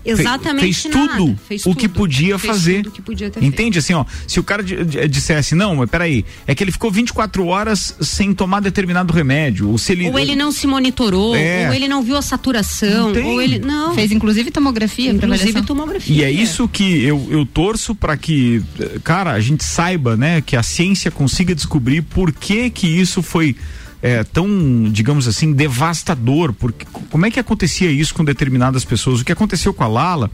Fe- 0.05 0.11
Exatamente 0.11 0.83
fez 0.83 0.95
nada. 0.95 1.17
tudo 1.17 1.39
Fez 1.49 1.65
o 1.67 1.75
que 1.75 1.89
tudo. 1.89 1.97
podia 1.99 2.39
Fez 2.39 2.53
fazer. 2.53 2.83
tudo 2.83 2.91
que 2.93 3.01
podia 3.03 3.31
ter 3.31 3.43
Entende 3.43 3.79
assim, 3.79 3.95
ó, 3.95 4.05
se 4.29 4.39
o 4.39 4.43
cara 4.45 4.63
di- 4.63 4.77
dissesse, 5.09 5.55
não, 5.55 5.77
mas 5.77 5.89
peraí, 5.89 6.25
é 6.47 6.55
que 6.55 6.63
ele 6.63 6.71
ficou 6.71 6.91
24 6.91 7.47
horas 7.47 7.97
sem 8.01 8.35
tomar 8.35 8.61
determinado 8.61 9.13
remédio, 9.13 9.71
ou 9.71 9.79
se 9.79 9.93
ele 9.93 10.09
Ou 10.11 10.19
ele 10.19 10.37
não 10.37 10.53
se 10.53 10.67
monitorou, 10.67 11.35
É. 11.35 11.69
ou 11.69 11.75
ele 11.75 11.89
não 11.89 12.03
viu 12.03 12.17
a 12.17 12.23
saturação, 12.23 13.13
ou 13.25 13.41
ele. 13.41 13.59
Não. 13.59 13.95
Fez 13.95 14.13
inclusive 14.13 14.51
tomografia 14.51 15.11
inclusive 15.11 15.63
tomografia. 15.63 16.15
E 16.17 16.23
é 16.23 16.31
isso 16.31 16.69
que 16.69 17.03
eu, 17.03 17.27
eu 17.31 17.47
torço 17.47 17.95
para 17.95 18.17
que, 18.17 18.63
eh, 18.79 18.99
cara, 19.03 19.33
a 19.33 19.41
gente 19.41 19.65
saiba, 19.65 20.17
né, 20.17 20.41
que 20.41 20.55
a 20.57 20.63
ciência 20.63 21.11
consiga 21.11 21.55
descobrir 21.55 22.03
por 22.03 22.31
que 22.33 22.69
que 22.71 22.87
isso 22.87 23.23
foi 23.23 23.57
eh, 24.05 24.23
tão, 24.23 24.47
digamos 24.93 25.27
assim, 25.27 25.55
devastador. 25.55 26.53
Porque, 26.53 26.85
como 27.11 27.25
é 27.25 27.31
que 27.31 27.41
acontecia 27.41 27.91
isso 27.91 28.15
com 28.15 28.23
determinadas 28.23 28.85
pessoas? 28.85 29.23
O 29.23 29.25
que 29.25 29.33
aconteceu 29.33 29.73
com 29.73 29.83
a 29.83 29.89
Lala 29.89 30.31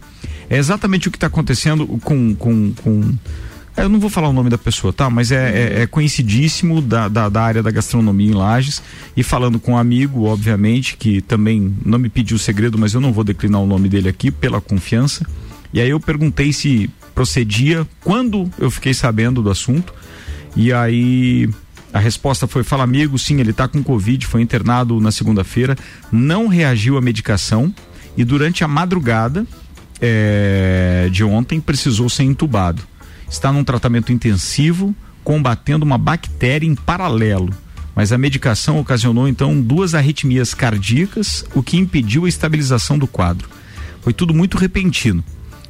é 0.51 0.59
exatamente 0.59 1.07
o 1.07 1.11
que 1.11 1.17
está 1.17 1.29
acontecendo 1.29 1.87
com, 1.87 2.35
com, 2.35 2.73
com 2.73 3.15
eu 3.77 3.89
não 3.89 4.01
vou 4.01 4.11
falar 4.11 4.29
o 4.29 4.33
nome 4.33 4.51
da 4.51 4.59
pessoa, 4.59 4.93
tá? 4.93 5.09
Mas 5.09 5.31
é, 5.31 5.77
é, 5.79 5.83
é 5.83 5.87
conhecidíssimo 5.87 6.83
da, 6.83 7.07
da, 7.07 7.29
da 7.29 7.41
área 7.41 7.63
da 7.63 7.71
gastronomia 7.71 8.33
em 8.33 8.35
Lages. 8.35 8.83
E 9.17 9.23
falando 9.23 9.61
com 9.61 9.75
um 9.75 9.79
amigo, 9.79 10.25
obviamente, 10.25 10.97
que 10.97 11.21
também 11.21 11.73
não 11.87 11.99
me 11.99 12.09
pediu 12.09 12.37
segredo, 12.39 12.77
mas 12.77 12.93
eu 12.93 13.01
não 13.01 13.13
vou 13.13 13.23
declinar 13.23 13.61
o 13.61 13.67
nome 13.69 13.89
dele 13.89 14.09
aqui 14.09 14.33
pela 14.33 14.61
confiança. 14.61 15.25
E 15.73 15.81
aí 15.81 15.91
eu 15.91 16.01
perguntei 16.01 16.53
se 16.53 16.91
procedia 17.15 17.87
quando 18.01 18.51
eu 18.59 18.69
fiquei 18.69 18.93
sabendo 18.93 19.41
do 19.41 19.49
assunto. 19.49 19.95
E 20.57 20.73
aí 20.73 21.49
A 21.93 21.99
resposta 21.99 22.47
foi: 22.47 22.63
fala 22.63 22.85
amigo, 22.85 23.19
sim, 23.19 23.41
ele 23.41 23.51
está 23.51 23.67
com 23.67 23.83
Covid, 23.83 24.27
foi 24.27 24.43
internado 24.43 25.01
na 25.01 25.11
segunda-feira, 25.11 25.77
não 26.11 26.47
reagiu 26.47 26.97
à 26.97 27.01
medicação 27.01 27.75
e 28.17 28.25
durante 28.25 28.63
a 28.65 28.69
madrugada 28.69 29.47
é, 30.01 31.09
de 31.11 31.25
ontem 31.25 31.61
precisou 31.61 32.09
ser 32.09 32.25
entubado. 32.25 32.83
Está 33.29 33.53
num 33.53 33.65
tratamento 33.65 34.13
intensivo, 34.13 34.95
combatendo 35.23 35.85
uma 35.85 35.99
bactéria 35.99 36.67
em 36.67 36.75
paralelo. 36.75 37.53
Mas 37.95 38.13
a 38.13 38.19
medicação 38.19 38.79
ocasionou 38.79 39.29
então 39.29 39.61
duas 39.61 39.95
arritmias 39.95 40.55
cardíacas, 40.55 41.45
o 41.55 41.63
que 41.63 41.77
impediu 41.77 42.25
a 42.25 42.29
estabilização 42.29 42.99
do 42.99 43.07
quadro. 43.07 43.49
Foi 44.01 44.13
tudo 44.13 44.33
muito 44.33 44.57
repentino. 44.57 45.23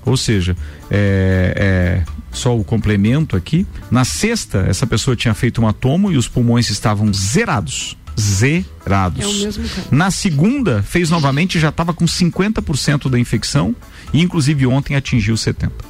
Ou 0.04 0.16
seja, 0.16 0.56
é, 0.90 2.02
é, 2.06 2.12
só 2.32 2.56
o 2.56 2.64
complemento 2.64 3.36
aqui. 3.36 3.66
Na 3.90 4.04
sexta, 4.04 4.64
essa 4.68 4.86
pessoa 4.86 5.16
tinha 5.16 5.34
feito 5.34 5.64
um 5.64 5.72
tomo 5.72 6.10
e 6.10 6.16
os 6.16 6.28
pulmões 6.28 6.70
estavam 6.70 7.12
zerados. 7.12 7.96
Zerados. 8.18 9.22
É 9.22 9.26
o 9.26 9.32
mesmo 9.32 9.68
caso. 9.68 9.86
Na 9.90 10.10
segunda, 10.10 10.82
fez 10.82 11.10
novamente 11.10 11.56
e 11.56 11.60
já 11.60 11.68
estava 11.68 11.92
com 11.92 12.04
50% 12.04 13.08
da 13.08 13.18
infecção 13.18 13.74
e 14.12 14.20
inclusive 14.20 14.66
ontem 14.66 14.96
atingiu 14.96 15.34
70%. 15.34 15.89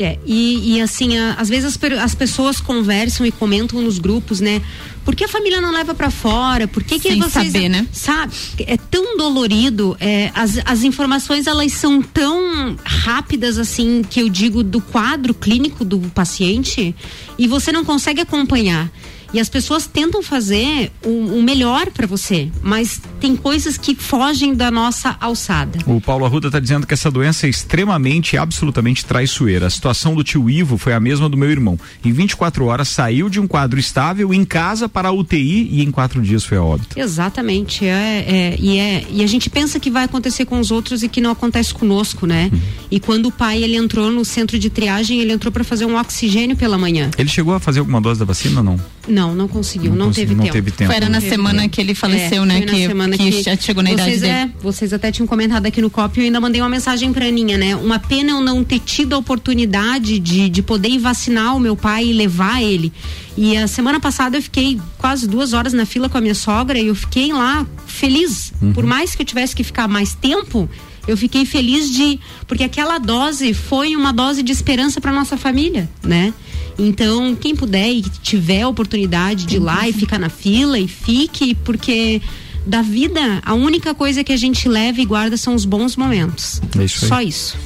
É, 0.00 0.16
e, 0.24 0.76
e 0.76 0.80
assim, 0.80 1.18
a, 1.18 1.32
às 1.32 1.48
vezes 1.48 1.64
as, 1.76 1.92
as 2.00 2.14
pessoas 2.14 2.60
conversam 2.60 3.26
e 3.26 3.32
comentam 3.32 3.82
nos 3.82 3.98
grupos, 3.98 4.38
né? 4.38 4.62
Por 5.04 5.16
que 5.16 5.24
a 5.24 5.28
família 5.28 5.60
não 5.60 5.72
leva 5.72 5.92
pra 5.92 6.08
fora? 6.08 6.68
Por 6.68 6.84
que, 6.84 7.00
que 7.00 7.08
Sem 7.08 7.18
vocês. 7.18 7.52
saber, 7.52 7.68
né? 7.68 7.84
Sabe? 7.90 8.32
É 8.60 8.76
tão 8.76 9.16
dolorido. 9.16 9.96
é, 9.98 10.30
as, 10.34 10.60
as 10.64 10.84
informações, 10.84 11.48
elas 11.48 11.72
são 11.72 12.00
tão 12.00 12.76
rápidas, 12.84 13.58
assim, 13.58 14.04
que 14.08 14.20
eu 14.20 14.28
digo, 14.28 14.62
do 14.62 14.80
quadro 14.80 15.34
clínico 15.34 15.84
do 15.84 15.98
paciente, 16.14 16.94
e 17.36 17.48
você 17.48 17.72
não 17.72 17.84
consegue 17.84 18.20
acompanhar. 18.20 18.92
E 19.32 19.40
as 19.40 19.48
pessoas 19.48 19.86
tentam 19.86 20.22
fazer 20.22 20.90
o, 21.04 21.38
o 21.38 21.42
melhor 21.42 21.90
pra 21.90 22.06
você, 22.06 22.48
mas 22.62 23.00
tem 23.20 23.36
coisas 23.36 23.76
que 23.76 23.94
fogem 23.94 24.54
da 24.54 24.70
nossa 24.70 25.16
alçada. 25.20 25.78
O 25.86 26.00
Paulo 26.00 26.24
Arruda 26.24 26.48
está 26.48 26.58
dizendo 26.58 26.86
que 26.86 26.94
essa 26.94 27.10
doença 27.10 27.46
é 27.46 27.50
extremamente 27.50 28.36
absolutamente 28.36 29.04
traiçoeira. 29.04 29.66
A 29.66 29.70
situação 29.70 30.14
do 30.14 30.24
tio 30.24 30.48
Ivo 30.48 30.78
foi 30.78 30.94
a 30.94 31.00
mesma 31.00 31.28
do 31.28 31.36
meu 31.36 31.50
irmão. 31.50 31.78
Em 32.04 32.12
24 32.12 32.64
horas 32.64 32.88
saiu 32.88 33.28
de 33.28 33.38
um 33.38 33.46
quadro 33.46 33.78
estável 33.78 34.32
em 34.32 34.44
casa 34.44 34.88
para 34.88 35.08
a 35.08 35.12
UTI 35.12 35.68
e 35.72 35.82
em 35.82 35.90
quatro 35.90 36.22
dias 36.22 36.44
foi 36.44 36.56
a 36.56 36.62
óbito. 36.62 36.98
Exatamente. 36.98 37.84
É, 37.84 38.24
é, 38.26 38.56
e, 38.58 38.78
é, 38.78 39.06
e 39.10 39.22
a 39.22 39.26
gente 39.26 39.50
pensa 39.50 39.78
que 39.78 39.90
vai 39.90 40.04
acontecer 40.04 40.44
com 40.46 40.58
os 40.58 40.70
outros 40.70 41.02
e 41.02 41.08
que 41.08 41.20
não 41.20 41.30
acontece 41.30 41.74
conosco, 41.74 42.26
né? 42.26 42.50
Uhum. 42.52 42.60
E 42.90 43.00
quando 43.00 43.26
o 43.26 43.32
pai 43.32 43.62
ele 43.62 43.76
entrou 43.76 44.10
no 44.10 44.24
centro 44.24 44.58
de 44.58 44.70
triagem, 44.70 45.20
ele 45.20 45.32
entrou 45.32 45.52
para 45.52 45.64
fazer 45.64 45.84
um 45.84 45.98
oxigênio 45.98 46.56
pela 46.56 46.78
manhã. 46.78 47.10
Ele 47.18 47.28
chegou 47.28 47.54
a 47.54 47.60
fazer 47.60 47.80
alguma 47.80 48.00
dose 48.00 48.18
da 48.20 48.24
vacina 48.24 48.60
ou 48.60 48.64
não? 48.64 48.80
Não, 49.08 49.17
não 49.34 49.48
conseguiu, 49.48 49.94
não, 49.94 50.06
consegui- 50.06 50.26
teve 50.28 50.34
não 50.36 50.42
tempo. 50.44 50.52
teve 50.54 50.70
tempo. 50.70 50.86
Foi 50.90 50.96
era 50.96 51.08
na 51.08 51.18
Teve 51.20 51.30
semana 51.30 51.62
tempo. 51.62 51.74
que 51.74 51.80
ele 51.80 51.94
faleceu, 51.94 52.42
É, 52.42 52.46
né? 52.46 52.56
foi 52.58 52.66
na 52.66 52.72
Que, 52.72 52.86
semana 52.86 53.16
que 53.18 53.42
já 53.42 53.56
chegou 53.56 53.82
na 53.82 53.90
idade 53.92 54.08
vocês, 54.10 54.20
dele. 54.20 54.32
é, 54.32 54.50
vocês 54.62 54.92
até 54.92 55.10
tinham 55.12 55.26
comentado 55.26 55.66
aqui 55.66 55.82
no 55.82 55.90
COP 55.90 56.18
e 56.18 56.20
eu 56.20 56.24
ainda 56.26 56.40
mandei 56.40 56.60
uma 56.60 56.68
mensagem 56.68 57.12
pra 57.12 57.26
Aninha, 57.26 57.58
né? 57.58 57.74
Uma 57.76 57.98
pena 57.98 58.30
eu 58.30 58.40
não 58.40 58.62
ter 58.64 58.78
tido 58.80 59.14
a 59.14 59.18
oportunidade 59.18 60.18
de, 60.18 60.48
de 60.48 60.62
poder 60.62 60.88
ir 60.88 60.98
vacinar 60.98 61.56
o 61.56 61.60
meu 61.60 61.74
pai 61.76 62.06
e 62.06 62.12
levar 62.12 62.62
ele. 62.62 62.92
E 63.36 63.56
a 63.56 63.66
semana 63.66 63.98
passada 64.00 64.36
eu 64.36 64.42
fiquei 64.42 64.78
quase 64.96 65.26
duas 65.28 65.52
horas 65.52 65.72
na 65.72 65.84
fila 65.86 66.08
com 66.08 66.18
a 66.18 66.20
minha 66.20 66.34
sogra 66.34 66.78
e 66.78 66.86
eu 66.88 66.94
fiquei 66.94 67.32
lá 67.32 67.66
feliz. 67.86 68.52
Por 68.74 68.84
mais 68.84 69.14
que 69.14 69.22
eu 69.22 69.26
tivesse 69.26 69.54
que 69.54 69.62
ficar 69.64 69.86
mais 69.88 70.14
tempo, 70.14 70.68
eu 71.06 71.16
fiquei 71.16 71.44
feliz 71.46 71.90
de. 71.90 72.18
Porque 72.46 72.64
aquela 72.64 72.98
dose 72.98 73.54
foi 73.54 73.94
uma 73.96 74.12
dose 74.12 74.42
de 74.42 74.52
esperança 74.52 75.00
para 75.00 75.12
nossa 75.12 75.36
família, 75.36 75.88
né? 76.02 76.34
Então, 76.78 77.34
quem 77.34 77.56
puder 77.56 77.90
e 77.90 78.02
tiver 78.02 78.62
a 78.62 78.68
oportunidade 78.68 79.44
de 79.46 79.56
ir 79.56 79.58
lá 79.58 79.88
e 79.88 79.92
ficar 79.92 80.18
na 80.18 80.28
fila 80.28 80.78
e 80.78 80.86
fique, 80.86 81.54
porque 81.56 82.22
da 82.64 82.82
vida, 82.82 83.40
a 83.44 83.54
única 83.54 83.94
coisa 83.94 84.22
que 84.22 84.32
a 84.32 84.36
gente 84.36 84.68
leva 84.68 85.00
e 85.00 85.04
guarda 85.04 85.36
são 85.36 85.54
os 85.54 85.64
bons 85.64 85.96
momentos. 85.96 86.60
É 86.78 86.84
isso. 86.84 87.06
Só 87.06 87.20
isso. 87.20 87.56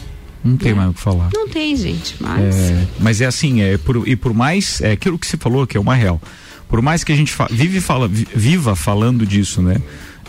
Não 0.44 0.56
tem 0.56 0.74
mais 0.74 0.90
o 0.90 0.94
que 0.94 1.00
falar. 1.00 1.28
Não 1.34 1.46
tem, 1.48 1.76
gente, 1.76 2.16
mas. 2.18 2.54
É, 2.56 2.86
mas 2.98 3.20
é 3.20 3.26
assim, 3.26 3.60
é 3.62 3.76
por, 3.78 4.08
e 4.08 4.16
por 4.16 4.32
mais, 4.34 4.80
é 4.80 4.92
aquilo 4.92 5.18
que 5.18 5.26
você 5.26 5.36
falou, 5.36 5.66
que 5.66 5.76
é 5.76 5.80
uma 5.80 5.94
real. 5.94 6.20
Por 6.68 6.80
mais 6.82 7.04
que 7.04 7.12
a 7.12 7.16
gente 7.16 7.30
fa- 7.32 7.48
vive 7.50 7.80
fala, 7.80 8.08
vi- 8.08 8.26
viva 8.34 8.74
falando 8.74 9.26
disso, 9.26 9.60
né? 9.62 9.76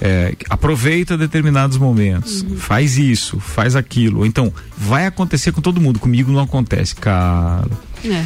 É, 0.01 0.35
aproveita 0.49 1.17
determinados 1.17 1.77
momentos, 1.77 2.41
Uhum. 2.41 2.57
faz 2.57 2.97
isso, 2.97 3.39
faz 3.39 3.75
aquilo. 3.75 4.25
Então, 4.25 4.53
vai 4.77 5.05
acontecer 5.07 5.51
com 5.53 5.61
todo 5.61 5.79
mundo. 5.79 5.99
Comigo 5.99 6.31
não 6.31 6.41
acontece, 6.41 6.93
cara. 6.95 7.65
É. 8.05 8.25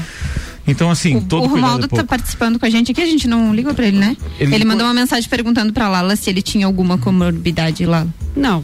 Então, 0.70 0.90
assim, 0.92 1.16
O, 1.16 1.22
todo 1.22 1.46
o 1.46 1.48
Romaldo 1.48 1.86
é 1.86 1.88
tá 1.88 1.96
pouco. 1.96 2.06
participando 2.06 2.60
com 2.60 2.66
a 2.66 2.70
gente 2.70 2.92
aqui, 2.92 3.02
a 3.02 3.06
gente 3.06 3.28
não 3.28 3.56
ligou 3.56 3.74
pra 3.74 3.86
ele, 3.88 3.98
né? 3.98 4.18
Ele 4.40 4.54
Ele, 4.54 4.66
mandou 4.66 4.86
uma 4.86 4.94
mensagem 4.94 5.30
perguntando 5.30 5.72
pra 5.72 5.88
Lala 5.88 6.16
se 6.18 6.30
ele 6.30 6.42
tinha 6.42 6.66
alguma 6.66 6.98
comorbidade, 6.98 7.86
Lala. 7.86 8.08
Não. 8.36 8.64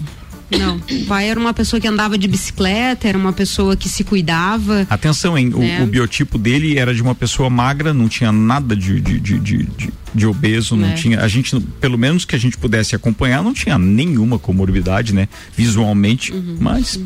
Não. 0.52 0.76
O 0.92 1.06
pai 1.06 1.30
era 1.30 1.40
uma 1.40 1.54
pessoa 1.54 1.80
que 1.80 1.88
andava 1.88 2.16
de 2.18 2.28
bicicleta, 2.28 3.08
era 3.08 3.18
uma 3.18 3.34
pessoa 3.34 3.76
que 3.76 3.90
se 3.90 4.04
cuidava. 4.04 4.86
Atenção, 4.90 5.36
hein? 5.38 5.52
O, 5.56 5.64
É. 5.64 5.82
o 5.82 5.88
biotipo 5.88 6.38
dele 6.38 6.78
era 6.78 6.94
de 6.94 7.02
uma 7.02 7.16
pessoa 7.16 7.50
magra, 7.50 7.92
não 7.94 8.08
tinha 8.08 8.32
nada 8.32 8.76
de, 8.76 9.00
de, 9.02 9.20
de, 9.20 9.40
de, 9.40 9.58
de- 9.64 9.94
de 10.14 10.28
obeso, 10.28 10.76
não 10.76 10.90
É. 10.90 10.94
tinha. 10.94 11.22
A 11.22 11.28
gente, 11.28 11.60
pelo 11.82 11.98
menos 11.98 12.24
que 12.24 12.36
a 12.36 12.38
gente 12.40 12.56
pudesse 12.56 12.96
acompanhar, 12.96 13.42
não 13.42 13.52
tinha 13.52 13.80
nenhuma 13.80 14.38
comorbidade, 14.38 15.12
né? 15.12 15.28
Visualmente. 15.58 16.32
Uhum. 16.32 16.58
Mas 16.60 17.00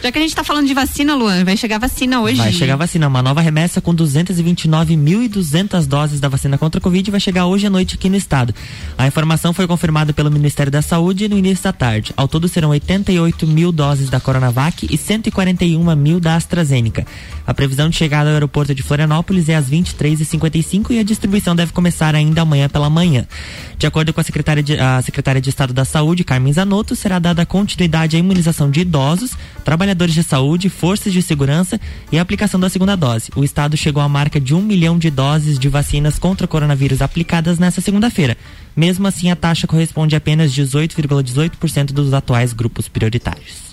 Já 0.00 0.12
que 0.12 0.18
a 0.18 0.20
gente 0.22 0.34
tá 0.34 0.44
falando 0.44 0.68
de 0.68 0.74
vacina, 0.74 1.16
Luan, 1.16 1.44
vai 1.44 1.56
chegar 1.56 1.78
vacina 1.78 2.20
hoje. 2.20 2.36
Vai 2.36 2.52
chegar 2.52 2.76
vacina, 2.76 3.08
uma 3.08 3.20
nova 3.20 3.40
remessa 3.40 3.80
com 3.80 3.92
229.200 3.92 5.86
doses 5.86 6.20
da 6.20 6.28
vacina 6.28 6.56
contra 6.56 6.78
a 6.78 6.82
Covid 6.82 7.10
vai 7.10 7.18
chegar 7.18 7.46
hoje 7.46 7.66
à 7.66 7.70
noite 7.70 7.96
aqui 7.96 8.08
no 8.08 8.14
estado. 8.14 8.54
A 8.96 9.08
informação 9.08 9.52
foi 9.52 9.66
confirmada 9.66 10.12
pelo 10.12 10.30
Ministério 10.30 10.70
da 10.70 10.80
Saúde 10.80 11.28
no 11.28 11.36
início 11.36 11.64
da 11.64 11.72
tarde. 11.72 12.12
Ao 12.16 12.28
todo 12.28 12.46
serão 12.46 12.68
88 12.68 13.44
mil 13.44 13.72
doses 13.72 14.08
da 14.08 14.20
Coronavac 14.20 14.86
e 14.88 14.96
141 14.96 15.96
mil 15.96 16.20
da 16.20 16.36
AstraZeneca. 16.36 17.04
A 17.44 17.52
previsão 17.52 17.88
de 17.88 17.96
chegada 17.96 18.30
ao 18.30 18.34
aeroporto 18.34 18.72
de 18.76 18.84
Florianópolis 18.84 19.48
é 19.48 19.56
às 19.56 19.68
23h55 19.68 20.92
e 20.92 21.00
a 21.00 21.02
distribuição 21.02 21.56
deve 21.56 21.72
começar 21.72 22.14
ainda 22.14 22.42
amanhã 22.42 22.68
pela 22.68 22.88
manhã. 22.88 23.26
De 23.76 23.86
acordo 23.86 24.12
com 24.12 24.20
a 24.20 24.24
secretária 24.24 24.62
de, 24.62 24.78
a 24.78 25.02
secretária 25.02 25.40
de 25.40 25.48
Estado 25.48 25.72
da 25.72 25.84
Saúde, 25.84 26.22
Carmen 26.22 26.52
Zanotto, 26.52 26.94
será 26.94 27.18
dada 27.18 27.44
continuidade 27.44 28.16
à 28.16 28.18
imunização 28.18 28.70
de 28.70 28.80
idosos, 28.80 29.32
trabalhadores 29.64 29.87
de 29.94 30.22
saúde, 30.22 30.68
forças 30.68 31.12
de 31.12 31.22
segurança 31.22 31.80
e 32.10 32.18
aplicação 32.18 32.58
da 32.58 32.68
segunda 32.68 32.96
dose. 32.96 33.30
O 33.34 33.44
Estado 33.44 33.76
chegou 33.76 34.02
à 34.02 34.08
marca 34.08 34.40
de 34.40 34.54
um 34.54 34.62
milhão 34.62 34.98
de 34.98 35.10
doses 35.10 35.58
de 35.58 35.68
vacinas 35.68 36.18
contra 36.18 36.44
o 36.44 36.48
coronavírus 36.48 37.02
aplicadas 37.02 37.58
nesta 37.58 37.80
segunda-feira. 37.80 38.36
Mesmo 38.76 39.06
assim, 39.06 39.30
a 39.30 39.36
taxa 39.36 39.66
corresponde 39.66 40.14
a 40.14 40.18
apenas 40.18 40.52
18,18% 40.52 41.92
dos 41.92 42.12
atuais 42.12 42.52
grupos 42.52 42.88
prioritários. 42.88 43.72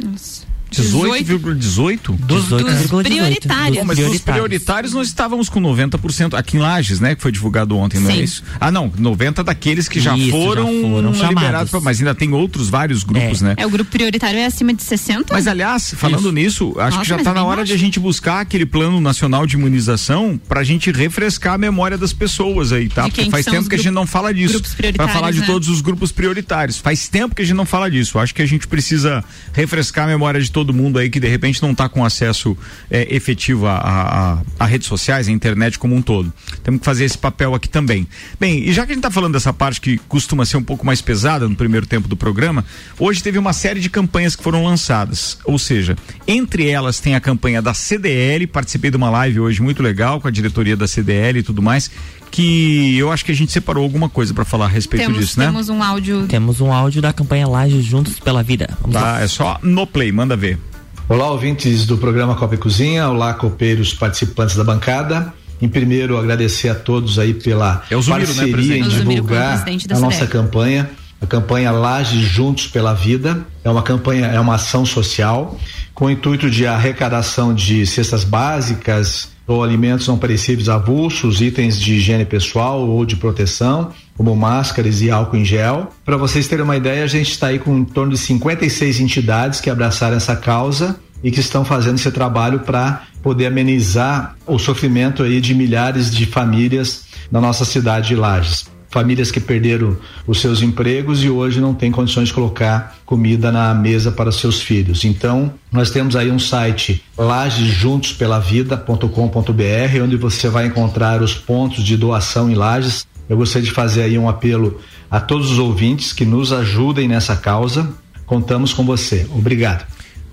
18,18? 0.84 2.18
18,18%. 2.28 3.04
prioritários. 3.04 3.78
Bom, 3.80 3.86
mas 3.86 3.98
nos 4.00 4.18
prioritários 4.20 4.94
nós 4.94 5.08
estávamos 5.08 5.50
com 5.50 5.62
90% 5.62 6.34
aqui 6.34 6.58
em 6.58 6.60
Lages, 6.60 7.00
né? 7.00 7.16
Que 7.16 7.22
foi 7.22 7.32
divulgado 7.32 7.78
ontem, 7.78 8.00
não 8.00 8.10
é 8.10 8.18
isso? 8.18 8.44
Ah, 8.60 8.72
não, 8.72 8.92
90 8.98 9.44
daqueles 9.44 9.88
que 9.88 10.00
já 10.00 10.16
Isso, 10.16 10.28
já 10.28 10.32
foram, 10.32 10.66
foram 10.82 11.12
liberados, 11.30 11.72
pra- 11.72 11.80
mas 11.82 12.00
ainda 12.00 12.16
tem 12.16 12.32
outros 12.34 12.70
vários 12.70 13.04
grupos, 13.04 13.42
É. 13.42 13.46
né? 13.46 13.54
É, 13.58 13.66
o 13.66 13.70
grupo 13.70 13.90
prioritário 13.92 14.40
é 14.40 14.46
acima 14.46 14.74
de 14.74 14.84
60? 14.84 15.34
Mas 15.34 15.48
aliás, 15.48 15.94
falando 15.98 16.32
nisso, 16.32 16.74
acho 16.78 16.98
Nossa, 16.98 17.00
que 17.02 17.08
já 17.08 17.18
está 17.18 17.34
na 17.34 17.44
hora 17.44 17.64
de 17.64 17.72
a 17.72 17.76
baixo. 17.76 17.86
gente 17.86 18.00
buscar 18.00 18.40
aquele 18.42 18.66
plano 18.66 19.00
nacional 19.02 19.46
de 19.46 19.56
imunização 19.56 20.40
para 20.48 20.62
a 20.62 20.64
gente 20.64 20.92
refrescar 20.92 21.54
a 21.54 21.58
memória 21.58 21.98
das 21.98 22.14
pessoas 22.14 22.72
aí, 22.72 22.90
tá? 22.90 23.04
Porque 23.04 23.30
faz 23.30 23.46
tempo 23.46 23.62
os 23.62 23.68
que 23.68 23.76
a 23.76 23.78
gente 23.78 23.92
não 23.92 24.08
fala 24.08 24.34
disso. 24.34 24.62
Para 24.96 25.08
falar 25.08 25.32
de 25.32 25.40
né? 25.42 25.46
todos 25.46 25.68
os 25.70 25.82
grupos 25.82 26.12
prioritários. 26.12 26.78
Faz 26.78 27.08
tempo 27.08 27.36
que 27.36 27.42
a 27.42 27.46
gente 27.46 27.56
não 27.56 27.66
fala 27.66 27.90
disso. 27.90 28.18
Acho 28.20 28.34
que 28.34 28.42
a 28.42 28.46
gente 28.46 28.68
precisa 28.68 29.24
refrescar 29.54 30.06
a 30.06 30.08
memória 30.08 30.40
de 30.42 30.52
todo 30.66 30.74
mundo 30.74 30.98
aí 30.98 31.10
que 31.12 31.20
de 31.20 31.28
repente 31.28 31.62
não 31.62 31.72
está 31.72 31.88
com 31.88 32.04
acesso 32.04 32.58
é, 32.90 33.14
efetivo 33.16 33.68
a, 33.68 33.76
a, 33.78 34.34
a- 34.34 34.42
a 34.60 34.66
redes 34.66 34.88
sociais, 34.88 35.28
a 35.28 35.32
internet 35.32 35.78
como 35.78 35.96
um 35.96 36.02
todo. 36.02 36.34
Temos 36.64 36.80
que 36.80 36.86
fazer 36.86 37.06
esse 37.06 37.18
papel 37.18 37.54
aqui 37.54 37.70
também. 37.70 38.08
Bem, 38.40 38.68
e 38.68 38.74
já 38.74 38.84
que 38.86 38.92
a 38.92 38.96
gente 38.96 39.00
está 39.00 39.12
falando 39.12 39.34
dessa 39.34 39.54
parte 39.54 39.80
que 39.80 39.98
costuma 40.08 40.46
ser 40.46 40.58
um 40.58 40.64
pouco 40.64 40.84
mais 40.86 41.02
pesada 41.02 41.48
no 41.48 41.56
primeiro 41.56 41.86
tempo 41.86 42.08
do 42.08 42.16
programa, 42.18 42.66
hoje 42.98 43.22
teve 43.22 43.38
uma 43.38 43.54
série 43.54 43.80
de 43.80 43.90
campanhas 43.90 44.36
que 44.36 44.42
foram 44.44 44.64
lançadas. 44.64 45.38
Ou 45.46 45.60
seja, 45.60 45.96
entre 46.28 46.68
elas 46.68 47.00
tem 47.00 47.14
a 47.16 47.20
campanha 47.20 47.62
da 47.62 47.74
CDL, 47.74 48.48
participei 48.48 48.90
de 48.90 48.98
uma 48.98 49.10
live 49.10 49.40
hoje 49.40 49.62
muito 49.62 49.84
legal 49.84 50.20
com 50.20 50.28
a 50.28 50.32
diretoria 50.32 50.76
da 50.76 50.88
CDL 50.88 51.40
e 51.40 51.44
tudo 51.44 51.62
mais, 51.62 51.92
que 52.32 52.98
eu 52.98 53.12
acho 53.12 53.24
que 53.24 53.32
a 53.32 53.36
gente 53.36 53.52
separou 53.52 53.84
alguma 53.84 54.10
coisa 54.10 54.34
para 54.34 54.46
falar 54.46 54.66
a 54.66 54.70
respeito 54.70 55.06
temos, 55.06 55.20
disso, 55.20 55.40
né? 55.40 55.46
temos 55.46 55.70
um 55.70 55.82
áudio. 55.82 56.26
Temos 56.28 56.62
um 56.62 56.72
áudio 56.72 57.02
da 57.02 57.14
campanha 57.14 57.48
Laje 57.48 57.82
Juntos 57.82 58.20
pela 58.20 58.44
Vida. 58.44 58.70
Vamos 58.82 58.96
lá. 58.96 59.02
Tá, 59.02 59.20
é 59.22 59.28
só 59.28 59.60
no 59.62 59.86
play, 59.88 60.12
manda 60.12 60.36
ver. 60.36 60.60
Olá, 61.08 61.30
ouvintes 61.30 61.86
do 61.86 61.98
programa 61.98 62.36
Copa 62.36 62.56
e 62.56 62.58
Cozinha. 62.58 63.08
Olá, 63.08 63.34
copeiros 63.34 63.94
participantes 63.94 64.56
da 64.56 64.64
bancada. 64.64 65.34
Em 65.62 65.70
primeiro, 65.70 66.18
agradecer 66.18 66.68
a 66.70 66.76
todos 66.76 67.18
aí 67.18 67.34
pela 67.34 67.84
É 67.90 67.96
Zumiro, 67.96 68.20
né, 68.20 68.26
parceria 68.26 68.52
presidente? 68.54 68.88
em 68.88 68.98
como 69.00 69.10
divulgar 69.12 69.66
a 69.92 70.00
nossa 70.00 70.28
campanha. 70.28 70.90
a 71.22 71.26
campanha 71.26 71.72
Lages 71.72 72.22
Juntos 72.22 72.68
pela 72.68 72.94
Vida. 72.94 73.46
É 73.64 73.70
uma 73.70 73.82
campanha, 73.84 74.26
é 74.26 74.40
uma 74.40 74.56
ação 74.56 74.86
social 74.86 75.58
com 75.94 76.06
o 76.06 76.12
intuito 76.12 76.50
de 76.50 76.68
arrecadação 76.68 77.54
de 77.54 77.86
cestas 77.86 78.24
básicas 78.24 79.30
ou 79.48 79.64
alimentos 79.64 80.08
não 80.08 80.18
perecíveis 80.18 80.70
avulsos, 80.70 81.42
itens 81.42 81.80
de 81.80 81.96
higiene 81.96 82.26
pessoal 82.26 82.88
ou 82.88 83.06
de 83.06 83.16
proteção, 83.16 83.92
como 84.18 84.36
máscaras 84.36 85.02
e 85.02 85.12
álcool 85.12 85.38
em 85.38 85.46
gel. 85.46 85.92
Para 86.04 86.18
vocês 86.18 86.48
terem 86.48 86.64
uma 86.64 86.78
ideia, 86.78 87.04
a 87.04 87.08
gente 87.08 87.32
está 87.32 87.48
aí 87.48 87.60
com 87.60 87.78
em 87.78 87.86
torno 87.86 88.12
de 88.12 88.18
56 88.18 89.00
entidades 89.00 89.62
que 89.62 89.70
abraçaram 89.70 90.18
essa 90.18 90.36
causa 90.36 91.00
e 91.24 91.32
que 91.32 91.40
estão 91.40 91.64
fazendo 91.64 91.96
esse 91.96 92.12
trabalho 92.12 92.60
para 92.60 93.04
poder 93.22 93.48
amenizar 93.48 94.36
o 94.46 94.60
sofrimento 94.60 95.24
aí 95.24 95.42
de 95.42 95.54
milhares 95.54 96.14
de 96.14 96.26
famílias 96.26 97.06
na 97.32 97.42
nossa 97.42 97.66
cidade 97.66 98.10
de 98.10 98.16
Lages 98.16 98.75
famílias 98.96 99.30
que 99.30 99.42
perderam 99.42 99.98
os 100.26 100.40
seus 100.40 100.62
empregos 100.62 101.22
e 101.22 101.30
hoje 101.30 101.60
não 101.60 101.74
têm 101.74 101.92
condições 101.92 102.30
de 102.30 102.34
colocar 102.34 102.96
comida 103.06 103.52
na 103.52 103.74
mesa 103.74 104.10
para 104.10 104.32
seus 104.32 104.62
filhos. 104.62 105.04
Então, 105.04 105.54
nós 105.70 105.92
temos 105.92 106.16
aí 106.16 106.32
um 106.32 106.40
site 106.40 107.04
lagesjuntospelavida.com.br, 107.18 110.02
onde 110.02 110.16
você 110.16 110.48
vai 110.48 110.68
encontrar 110.68 111.22
os 111.22 111.34
pontos 111.34 111.84
de 111.84 111.98
doação 111.98 112.50
em 112.50 112.54
Lages. 112.54 113.06
Eu 113.28 113.36
gostaria 113.36 113.68
de 113.68 113.74
fazer 113.74 114.04
aí 114.04 114.18
um 114.18 114.30
apelo 114.30 114.80
a 115.12 115.20
todos 115.20 115.52
os 115.52 115.60
ouvintes 115.60 116.14
que 116.14 116.24
nos 116.24 116.54
ajudem 116.54 117.06
nessa 117.06 117.36
causa. 117.36 117.90
Contamos 118.26 118.72
com 118.72 118.86
você. 118.86 119.28
Obrigado. 119.30 119.86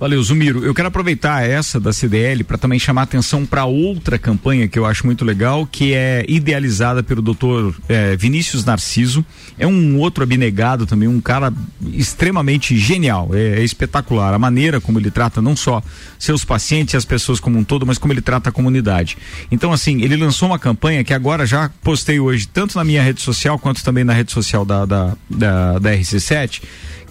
Valeu, 0.02 0.21
Zumiro. 0.21 0.64
Eu 0.64 0.75
quero 0.75 0.88
aproveitar 0.88 1.49
essa 1.49 1.78
da 1.78 1.92
CDL 1.92 2.42
para 2.42 2.59
também 2.59 2.76
chamar 2.76 3.02
atenção 3.02 3.47
para 3.47 3.66
outra 3.66 4.18
campanha 4.18 4.66
que 4.66 4.76
eu 4.76 4.85
acho 4.85 5.06
muito 5.06 5.25
legal, 5.25 5.64
que 5.64 5.94
é 5.94 6.25
idealizada 6.26 7.04
pelo 7.04 7.23
doutor 7.23 7.73
é, 7.88 8.16
Vinícius 8.16 8.64
Narciso. 8.64 9.25
É 9.56 9.64
um 9.64 10.00
outro 10.00 10.25
abnegado 10.25 10.87
também, 10.87 11.06
um 11.06 11.21
cara 11.21 11.52
extremamente 11.92 12.76
genial. 12.76 13.30
É, 13.32 13.61
é, 13.61 13.62
espetacular 13.62 14.35
a 14.35 14.38
maneira 14.40 14.80
como 14.80 14.99
ele 14.99 15.09
trata 15.09 15.40
não 15.40 15.54
só 15.54 15.80
seus 16.18 16.44
pacientes 16.44 16.94
e 16.94 16.97
as 16.97 17.04
pessoas 17.04 17.38
como 17.38 17.56
um 17.56 17.62
todo, 17.62 17.87
mas 17.87 17.97
como 17.97 18.12
ele 18.12 18.21
trata 18.21 18.49
a 18.49 18.52
comunidade. 18.52 19.16
Então, 19.52 19.73
assim, 19.73 20.02
ele 20.02 20.16
lançou 20.16 20.49
uma 20.49 20.59
campanha 20.59 21.04
que 21.04 21.14
agora 21.14 21.47
já 21.47 21.71
postei 21.80 22.18
hoje, 22.18 22.49
tanto 22.49 22.76
na 22.76 22.82
minha 22.82 23.04
rede 23.04 23.23
social 23.23 23.56
quanto 23.56 23.85
também 23.85 24.02
na 24.02 24.12
rede 24.12 24.32
social 24.32 24.64
da, 24.64 24.85
da, 24.85 25.16
da, 25.30 25.78
da 25.78 25.90
RC7 25.92 26.61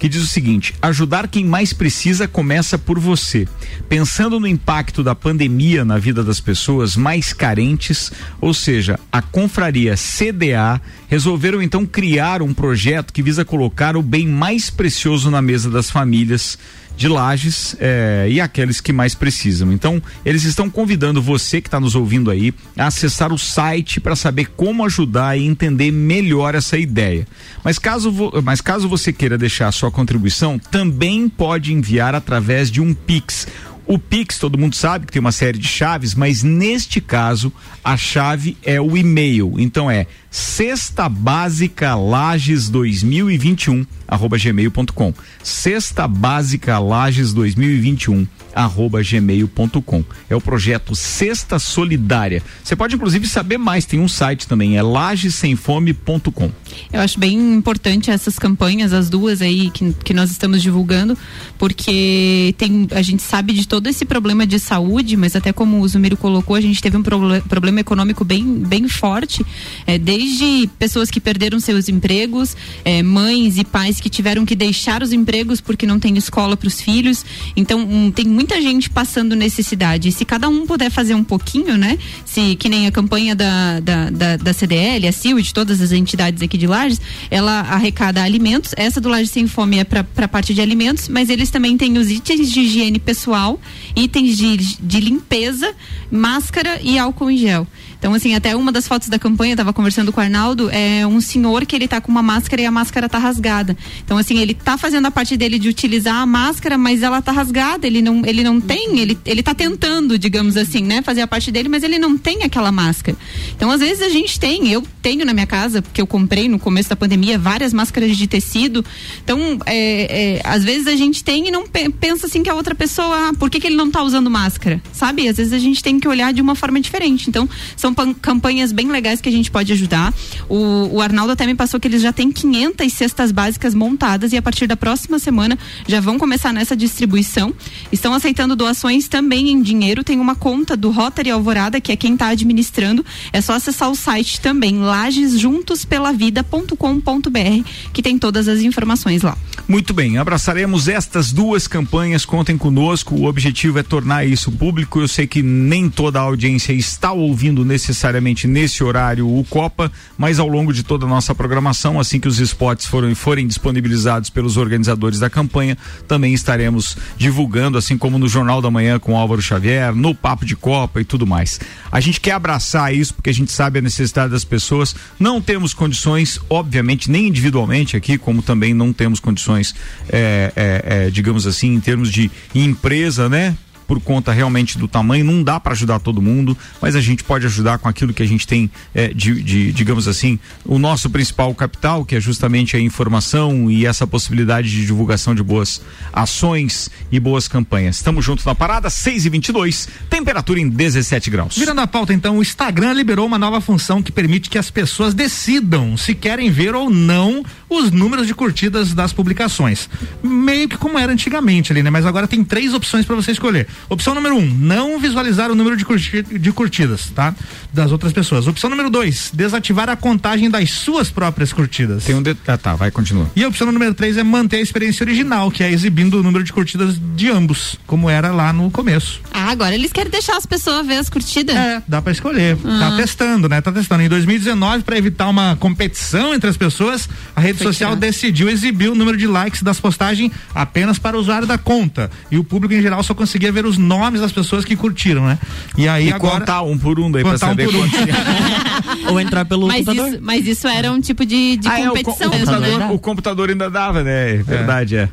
que 0.02 0.10
diz 0.10 0.24
o 0.24 0.28
seguinte: 0.28 0.74
ajudar 0.82 1.28
quem 1.28 1.46
mais 1.46 1.74
precisa 1.74 2.28
começa 2.28 2.76
por 2.76 2.98
você. 2.98 3.48
Pensando 3.88 4.40
no 4.40 4.48
impacto 4.48 5.04
da 5.04 5.14
pandemia 5.14 5.86
na 5.86 6.00
vida 6.00 6.24
das 6.24 6.40
pessoas 6.40 6.96
mais 6.96 7.34
carentes, 7.34 8.12
ou 8.42 8.52
seja, 8.52 9.00
a 9.12 9.22
confraria 9.22 9.94
CDA 9.96 10.82
resolveram 11.08 11.62
então 11.62 11.86
criar 11.86 12.42
um 12.42 12.52
projeto 12.52 13.14
que 13.14 13.22
visa 13.22 13.46
colocar 13.46 13.96
o 13.96 14.02
bem 14.02 14.28
mais 14.28 14.72
precioso 14.72 15.30
na 15.30 15.40
mesa 15.40 15.70
das 15.70 15.92
famílias 15.92 16.58
de 17.02 17.08
lajes 17.08 17.76
é, 17.80 18.28
e 18.30 18.40
aqueles 18.40 18.80
que 18.80 18.94
mais 18.94 19.16
precisam. 19.16 19.74
Então, 19.74 20.00
eles 20.24 20.44
estão 20.44 20.70
convidando 20.70 21.20
você 21.20 21.60
que 21.60 21.68
está 21.68 21.80
nos 21.80 21.96
ouvindo 21.96 22.30
aí 22.30 22.54
a 22.78 22.86
acessar 22.86 23.34
o 23.34 23.40
site 23.40 24.00
para 24.00 24.16
saber 24.16 24.52
como 24.56 24.86
ajudar 24.86 25.36
e 25.36 25.48
entender 25.48 25.92
melhor 25.92 26.54
essa 26.54 26.78
ideia. 26.78 27.28
Mas 27.64 27.80
caso, 27.80 28.14
mas 28.44 28.62
caso 28.62 28.88
você 28.88 29.12
queira 29.12 29.36
deixar 29.36 29.68
a 29.68 29.72
sua 29.72 29.90
contribuição, 29.90 30.60
também 30.60 31.28
pode 31.28 31.74
enviar 31.74 32.14
através 32.14 32.70
de 32.70 32.80
um 32.80 32.94
Pix. 32.94 33.48
O 33.86 33.98
Pix, 33.98 34.38
todo 34.38 34.58
mundo 34.58 34.76
sabe 34.76 35.06
que 35.06 35.12
tem 35.12 35.20
uma 35.20 35.32
série 35.32 35.58
de 35.58 35.68
chaves, 35.68 36.16
mas 36.16 36.44
neste 36.44 37.02
caso 37.02 37.52
a 37.84 37.98
chave 37.98 38.56
é 38.64 38.80
o 38.80 38.96
e-mail. 38.96 39.56
Então 39.58 39.90
é 39.90 40.08
Cesta 40.30 41.10
Básica 41.10 41.94
Lages 41.96 42.70
2021 42.70 43.86
arroba 44.08 44.38
gmail.com. 44.38 45.14
Cesta 45.44 46.08
Básica 46.08 46.80
Lages 46.80 47.34
2021 47.34 48.28
arroba 48.54 49.02
gmail.com. 49.02 50.04
É 50.30 50.36
o 50.36 50.42
projeto 50.42 50.96
Cesta 50.96 51.58
Solidária. 51.58 52.44
Você 52.64 52.76
pode 52.76 52.96
inclusive 52.96 53.28
saber 53.28 53.58
mais, 53.58 53.86
tem 53.86 54.00
um 54.00 54.08
site 54.08 54.48
também, 54.48 54.78
é 54.78 54.82
lagessemfome.com. 54.82 56.52
Eu 56.92 57.00
acho 57.00 57.20
bem 57.20 57.38
importante 57.56 58.12
essas 58.12 58.38
campanhas, 58.38 58.92
as 58.94 59.10
duas 59.10 59.42
aí 59.42 59.70
que, 59.70 59.94
que 59.94 60.14
nós 60.14 60.32
estamos 60.32 60.62
divulgando, 60.62 61.18
porque 61.58 62.54
tem, 62.58 62.88
a 62.92 63.02
gente 63.02 63.24
sabe 63.24 63.54
de 63.54 63.68
todo 63.72 63.88
esse 63.88 64.04
problema 64.04 64.46
de 64.46 64.60
saúde, 64.60 65.16
mas 65.16 65.34
até 65.34 65.54
como 65.54 65.80
o 65.80 65.88
Zumiro 65.88 66.18
colocou, 66.18 66.58
a 66.58 66.60
gente 66.60 66.82
teve 66.82 66.98
um 66.98 67.02
proble 67.02 67.40
problema 67.48 67.80
econômico 67.80 68.26
bem, 68.26 68.44
bem 68.44 68.86
forte, 68.90 69.46
é, 69.88 69.98
desde 69.98 70.70
pessoas 70.78 71.10
que 71.10 71.22
perderam 71.22 71.58
seus 71.58 71.88
empregos, 71.88 72.54
é, 72.84 73.02
mães 73.02 73.58
e 73.58 73.64
pais 73.64 74.02
que 74.02 74.10
tiveram 74.10 74.46
que 74.46 74.58
deixar 74.58 75.02
os 75.02 75.14
empregos 75.14 75.62
porque 75.62 75.86
não 75.86 76.02
tem 76.02 76.18
escola 76.18 76.58
para 76.58 76.68
os 76.68 76.82
filhos. 76.82 77.24
Então, 77.56 77.80
um, 77.80 78.12
tem 78.12 78.26
muita 78.26 78.62
gente 78.62 78.90
passando 78.90 79.38
necessidade. 79.38 80.12
Se 80.12 80.26
cada 80.26 80.50
um 80.50 80.68
puder 80.68 80.92
fazer 80.92 81.16
um 81.16 81.24
pouquinho, 81.24 81.78
né? 81.78 81.98
Se 82.26 82.58
que 82.58 82.68
nem 82.68 82.88
a 82.88 82.92
campanha 82.92 83.34
da, 83.34 83.80
da, 83.80 84.10
da, 84.10 84.36
da 84.36 84.52
CDL, 84.52 85.08
a 85.08 85.14
CIL, 85.14 85.40
de 85.40 85.54
todas 85.54 85.80
as 85.80 85.94
entidades 85.94 86.44
aqui 86.44 86.58
de 86.58 86.68
Lages, 86.68 87.00
ela 87.30 87.62
arrecada 87.62 88.22
alimentos. 88.22 88.74
Essa 88.76 89.00
do 89.00 89.08
Lages 89.08 89.32
Sem 89.32 89.48
Fome 89.48 89.80
é 89.80 89.86
para 89.86 90.06
a 90.18 90.28
parte 90.28 90.54
de 90.54 90.60
alimentos, 90.60 91.08
mas 91.08 91.30
eles 91.30 91.50
também 91.50 91.78
têm 91.78 91.98
os 91.98 92.12
itens 92.12 92.52
de 92.52 92.60
higiene 92.60 93.00
pessoal, 93.00 93.61
itens 93.96 94.38
de, 94.38 94.58
de 94.58 95.00
limpeza, 95.00 95.74
máscara 96.12 96.80
e 96.82 96.98
álcool 96.98 97.32
em 97.32 97.38
gel. 97.38 97.68
Então, 98.02 98.16
assim, 98.16 98.34
até 98.34 98.56
uma 98.56 98.72
das 98.72 98.88
fotos 98.88 99.10
da 99.10 99.20
campanha, 99.20 99.54
eu 99.54 99.58
tava 99.58 99.72
conversando 99.72 100.12
com 100.12 100.20
o 100.20 100.24
Arnaldo, 100.24 100.72
é 100.72 101.06
um 101.06 101.22
senhor 101.22 101.68
que 101.68 101.76
ele 101.76 101.88
tá 101.88 102.02
com 102.02 102.12
uma 102.12 102.24
máscara 102.24 102.60
e 102.60 102.66
a 102.66 102.72
máscara 102.72 103.08
tá 103.08 103.20
rasgada. 103.20 103.78
Então, 104.04 104.18
assim, 104.18 104.40
ele 104.40 104.56
tá 104.56 104.76
fazendo 104.76 105.06
a 105.06 105.12
parte 105.12 105.38
dele 105.38 105.60
de 105.60 105.70
utilizar 105.70 106.16
a 106.16 106.26
máscara, 106.26 106.80
mas 106.80 107.04
ela 107.04 107.22
tá 107.22 107.32
rasgada, 107.32 107.86
ele 107.86 108.02
não, 108.02 108.24
ele 108.26 108.44
não 108.44 108.60
tem, 108.60 108.98
ele, 108.98 109.16
ele 109.24 109.44
tá 109.44 109.54
tentando, 109.54 110.18
digamos 110.18 110.58
assim, 110.58 110.82
né, 110.82 111.04
fazer 111.04 111.22
a 111.22 111.28
parte 111.28 111.52
dele, 111.52 111.70
mas 111.70 111.84
ele 111.84 112.00
não 112.00 112.18
tem 112.18 112.42
aquela 112.42 112.72
máscara. 112.72 113.16
Então, 113.56 113.70
às 113.70 113.82
vezes 113.82 114.02
a 114.02 114.10
gente 114.10 114.40
tem, 114.40 114.72
eu 114.72 114.82
tenho 115.00 115.24
na 115.24 115.32
minha 115.32 115.46
casa, 115.46 115.84
porque 115.84 116.02
eu 116.02 116.08
comprei 116.08 116.50
no 116.50 116.58
começo 116.58 116.90
da 116.90 116.96
pandemia 116.96 117.38
várias 117.38 117.72
máscaras 117.72 118.18
de 118.18 118.26
tecido. 118.26 118.84
Então, 119.24 119.60
é, 119.68 120.38
é, 120.38 120.42
às 120.44 120.64
vezes 120.64 120.88
a 120.88 120.96
gente 120.96 121.24
tem 121.24 121.48
e 121.48 121.52
não 121.52 121.68
pensa 121.68 122.26
assim 122.26 122.42
que 122.42 122.50
a 122.50 122.56
outra 122.56 122.74
pessoa, 122.74 123.30
ah, 123.30 123.34
por 123.38 123.48
que, 123.48 123.60
que 123.60 123.68
ele 123.68 123.76
não 123.76 123.92
tá 123.92 124.02
usando 124.02 124.28
máscara? 124.28 124.82
Sabe? 124.92 125.28
Às 125.28 125.38
vezes 125.38 125.54
a 125.54 125.60
gente 125.60 125.84
tem 125.84 126.00
que 126.00 126.08
olhar 126.08 126.34
de 126.34 126.42
uma 126.42 126.56
forma 126.56 126.82
diferente. 126.82 127.30
Então, 127.30 127.48
são 127.78 127.91
campanhas 128.22 128.72
bem 128.72 128.92
legais 128.92 129.22
que 129.22 129.30
a 129.30 129.32
gente 129.32 129.52
pode 129.52 129.72
ajudar. 129.74 130.14
O, 130.48 130.96
o 130.96 131.02
Arnaldo 131.02 131.34
até 131.34 131.46
me 131.46 131.56
passou 131.56 131.80
que 131.80 131.88
eles 131.88 132.02
já 132.02 132.12
têm 132.12 132.32
500 132.32 132.92
cestas 132.92 133.32
básicas 133.32 133.74
montadas 133.74 134.34
e 134.34 134.38
a 134.38 134.42
partir 134.42 134.68
da 134.68 134.76
próxima 134.76 135.20
semana 135.20 135.58
já 135.88 136.00
vão 136.00 136.18
começar 136.18 136.54
nessa 136.54 136.76
distribuição. 136.76 137.54
Estão 137.92 138.14
aceitando 138.14 138.56
doações 138.56 139.08
também 139.08 139.50
em 139.50 139.62
dinheiro. 139.62 140.04
Tem 140.04 140.20
uma 140.20 140.36
conta 140.36 140.76
do 140.76 140.92
Rotary 140.92 141.32
Alvorada, 141.32 141.80
que 141.80 141.92
é 141.92 141.96
quem 141.96 142.14
está 142.14 142.28
administrando. 142.28 143.06
É 143.32 143.42
só 143.42 143.54
acessar 143.54 143.90
o 143.90 143.96
site 143.96 144.42
também, 144.42 144.80
lagesjuntospelavida.com.br, 144.80 147.70
que 147.94 148.02
tem 148.02 148.18
todas 148.18 148.48
as 148.48 148.62
informações 148.62 149.22
lá. 149.22 149.38
Muito 149.68 149.94
bem, 149.94 150.18
abraçaremos 150.18 150.88
estas 150.88 151.32
duas 151.32 151.68
campanhas. 151.68 152.26
Contem 152.26 152.58
conosco. 152.58 153.16
O 153.16 153.26
objetivo 153.26 153.80
é 153.80 153.84
tornar 153.84 154.26
isso 154.26 154.52
público. 154.52 155.00
Eu 155.00 155.08
sei 155.08 155.28
que 155.28 155.42
nem 155.42 155.90
toda 155.90 156.20
a 156.20 156.24
audiência 156.24 156.74
está 156.74 157.12
ouvindo 157.12 157.64
necessariamente 157.82 158.48
nesse 158.48 158.84
horário 158.84 159.28
o 159.28 159.44
Copa, 159.50 159.92
mas 160.18 160.40
ao 160.40 160.48
longo 160.48 160.72
de 160.72 160.84
toda 160.84 161.06
a 161.06 161.10
nossa 161.10 161.34
programação, 161.34 162.00
assim 162.00 162.20
que 162.20 162.28
os 162.28 162.40
spots 162.40 162.86
forem, 162.86 163.16
forem 163.16 163.48
disponibilizados 163.48 164.30
pelos 164.30 164.56
organizadores 164.56 165.20
da 165.20 165.30
campanha, 165.30 165.78
também 166.08 166.34
estaremos 166.34 166.96
divulgando, 167.18 167.78
assim 167.78 167.98
como 167.98 168.20
no 168.20 168.28
Jornal 168.28 168.62
da 168.62 168.70
Manhã 168.70 169.00
com 169.00 169.18
Álvaro 169.18 169.42
Xavier, 169.42 169.96
no 169.96 170.14
Papo 170.14 170.46
de 170.46 170.56
Copa 170.56 171.02
e 171.02 171.04
tudo 171.04 171.26
mais. 171.26 171.60
A 171.92 172.00
gente 172.00 172.22
quer 172.22 172.34
abraçar 172.34 172.94
isso 172.94 173.16
porque 173.16 173.32
a 173.32 173.34
gente 173.34 173.52
sabe 173.52 173.80
a 173.80 173.82
necessidade 173.82 174.32
das 174.32 174.46
pessoas. 174.46 174.96
Não 175.20 175.42
temos 175.42 175.74
condições, 175.74 176.40
obviamente, 176.50 177.10
nem 177.10 177.28
individualmente 177.28 177.98
aqui, 177.98 178.18
como 178.18 178.44
também 178.44 178.74
não 178.74 178.94
temos 178.94 179.20
condições, 179.20 179.74
é, 180.08 180.54
é, 180.56 180.84
é, 180.86 181.10
digamos 181.10 181.48
assim, 181.48 181.74
em 181.74 181.80
termos 181.80 182.12
de 182.12 182.30
empresa, 182.54 183.28
né? 183.28 183.56
Por 183.88 184.00
conta 184.00 184.32
realmente 184.32 184.78
do 184.78 184.88
tamanho, 184.88 185.26
não 185.26 185.44
dá 185.44 185.60
para 185.60 185.74
ajudar 185.74 186.00
todo 186.00 186.22
mundo, 186.22 186.58
mas 186.82 186.96
a 186.96 187.02
gente 187.02 187.24
pode 187.24 187.46
ajudar 187.46 187.78
com 187.78 187.88
aquilo 187.88 188.14
que 188.14 188.24
a 188.24 188.28
gente 188.28 188.48
tem 188.48 188.70
é, 188.94 189.10
de, 189.10 189.42
de, 189.42 189.72
digamos 189.72 190.08
assim, 190.08 190.40
o 190.66 190.80
nosso 190.80 191.10
principal 191.10 191.54
capital, 191.54 192.06
que 192.06 192.16
é 192.16 192.20
justamente 192.20 192.76
a 192.76 192.80
informação 192.80 193.70
e 193.70 193.86
essa 193.86 194.08
possibilidade 194.08 194.70
de 194.70 194.86
divulgação 194.86 195.36
de 195.36 195.44
boas 195.44 195.82
ações 196.14 196.90
e 197.12 197.20
boas 197.20 197.48
campanhas. 197.48 197.98
Estamos 197.98 198.24
juntos 198.24 198.46
na 198.46 198.56
parada, 198.56 198.90
6 198.90 199.26
e 199.26 199.30
22 199.30 199.88
temperatura 200.10 200.60
em 200.60 200.70
17 200.70 201.30
graus. 201.30 201.58
Virando 201.58 201.82
a 201.82 201.88
pauta, 201.88 202.14
então, 202.14 202.38
o 202.38 202.42
Instagram 202.42 202.94
liberou 202.94 203.26
uma 203.26 203.38
nova 203.38 203.62
função 203.62 204.02
que 204.02 204.12
permite 204.12 204.50
que 204.50 204.58
as 204.58 204.70
pessoas 204.70 205.14
decidam 205.14 205.96
se 205.98 206.14
querem 206.14 206.50
ver 206.50 206.76
ou 206.76 206.90
não 206.90 207.44
os 207.72 207.90
números 207.92 208.28
de 208.28 208.36
curtidas 208.36 208.94
das 208.94 209.14
publicações. 209.14 209.90
Meio 210.22 210.68
que 210.68 210.78
como 210.78 211.00
era 211.00 211.12
antigamente 211.12 211.72
ali, 211.72 211.82
né? 211.82 211.90
Mas 211.90 212.06
agora 212.06 212.28
tem 212.28 212.44
três 212.44 212.74
opções 212.74 213.06
para 213.06 213.16
você 213.16 213.32
escolher. 213.32 213.68
Opção 213.90 214.14
número 214.14 214.36
um, 214.36 214.46
não 214.46 215.00
visualizar 215.00 215.50
o 215.50 215.56
número 215.56 215.78
de, 215.78 215.86
curti 215.86 216.22
de 216.22 216.52
curtidas, 216.52 217.10
tá? 217.16 217.34
Das 217.74 217.92
outras 217.92 218.12
pessoas. 218.12 218.46
Opção 218.48 218.70
número 218.70 218.90
dois, 218.90 219.32
desativar 219.34 219.90
a 219.90 219.96
contagem 219.96 220.50
das 220.50 220.70
suas 220.72 221.10
próprias 221.10 221.54
curtidas. 221.54 222.04
Tem 222.04 222.14
um 222.16 222.22
detalhe. 222.22 222.42
Ah, 222.48 222.58
tá, 222.58 222.76
vai, 222.76 222.92
continua. 222.92 223.32
E 223.36 223.44
a 223.44 223.48
opção 223.48 223.72
número 223.72 223.94
três 223.94 224.18
é 224.18 224.24
manter 224.24 224.58
a 224.58 224.62
experiência 224.62 225.04
original, 225.06 225.50
que 225.50 225.64
é 225.64 225.72
exibindo 225.72 226.20
o 226.20 226.24
número 226.24 226.44
de 226.44 226.52
curtidas 226.52 227.00
de 227.16 227.30
ambos, 227.30 227.78
como 227.88 228.10
era 228.10 228.32
lá 228.32 228.52
no 228.52 228.70
começo. 228.70 229.22
Ah, 229.34 229.50
agora 229.52 229.74
eles 229.74 229.94
querem 229.94 230.12
deixar 230.12 230.36
as 230.36 230.46
pessoas 230.46 230.86
ver 230.86 230.98
as 230.98 231.08
curtidas? 231.10 231.56
É, 231.56 231.82
dá 231.88 232.02
para 232.02 232.12
escolher. 232.12 232.58
Tá 232.58 232.88
Ah. 232.90 232.98
testando, 232.98 233.48
né? 233.48 233.62
Tá 233.62 233.72
testando. 233.72 234.04
Em 234.04 234.10
2019, 234.10 234.84
para 234.84 234.98
evitar 234.98 235.30
uma 235.30 235.56
competição 235.56 236.34
entre 236.34 236.50
as 236.50 236.58
pessoas, 236.58 237.08
a 237.36 237.40
rede 237.40 237.61
Foi 237.64 237.74
social 237.74 237.92
tirado. 237.92 238.00
decidiu 238.00 238.50
exibir 238.50 238.90
o 238.90 238.96
número 238.96 239.18
de 239.18 239.28
likes 239.28 239.62
das 239.64 239.80
postagens 239.80 240.32
apenas 240.56 240.98
para 241.00 241.16
o 241.18 241.20
usuário 241.20 241.48
da 241.48 241.58
conta. 241.58 242.10
E 242.30 242.38
o 242.38 242.44
público 242.44 242.74
em 242.74 242.82
geral 242.82 243.02
só 243.04 243.14
conseguia 243.14 243.52
ver 243.52 243.66
os 243.66 243.78
nomes 243.78 244.22
das 244.22 244.32
pessoas 244.32 244.64
que 244.66 244.76
curtiram, 244.76 245.26
né? 245.26 245.38
E 245.78 245.88
aí 245.88 246.08
E 246.10 246.14
agora. 246.14 246.40
contar 246.40 246.62
um 246.64 246.78
por 246.78 247.00
um 247.00 247.12
daí 247.12 247.24
pra 247.24 247.34
um 247.34 247.38
saber 247.38 247.68
um. 247.68 247.72
quantos. 247.72 248.00
Ou 249.10 249.20
entrar 249.20 249.46
pelo 249.46 249.68
Mas 249.68 249.86
computador. 249.86 250.10
isso, 250.14 250.20
mas 250.22 250.48
isso 250.48 250.68
era 250.68 250.92
um 250.92 251.00
tipo 251.02 251.26
de, 251.26 251.58
de 251.58 251.68
Ah, 251.68 251.80
é, 251.80 251.90
o, 251.90 251.94
co- 251.94 252.04
competição 252.04 252.28
o 252.28 252.32
mesmo, 252.32 252.46
computador, 252.48 252.80
né? 252.80 252.90
o 252.94 253.00
computador 253.00 253.50
ainda 253.50 253.70
dava, 253.70 254.04
né? 254.04 254.36
É 254.36 254.44
Verdade, 254.44 254.96
é. 254.96 255.10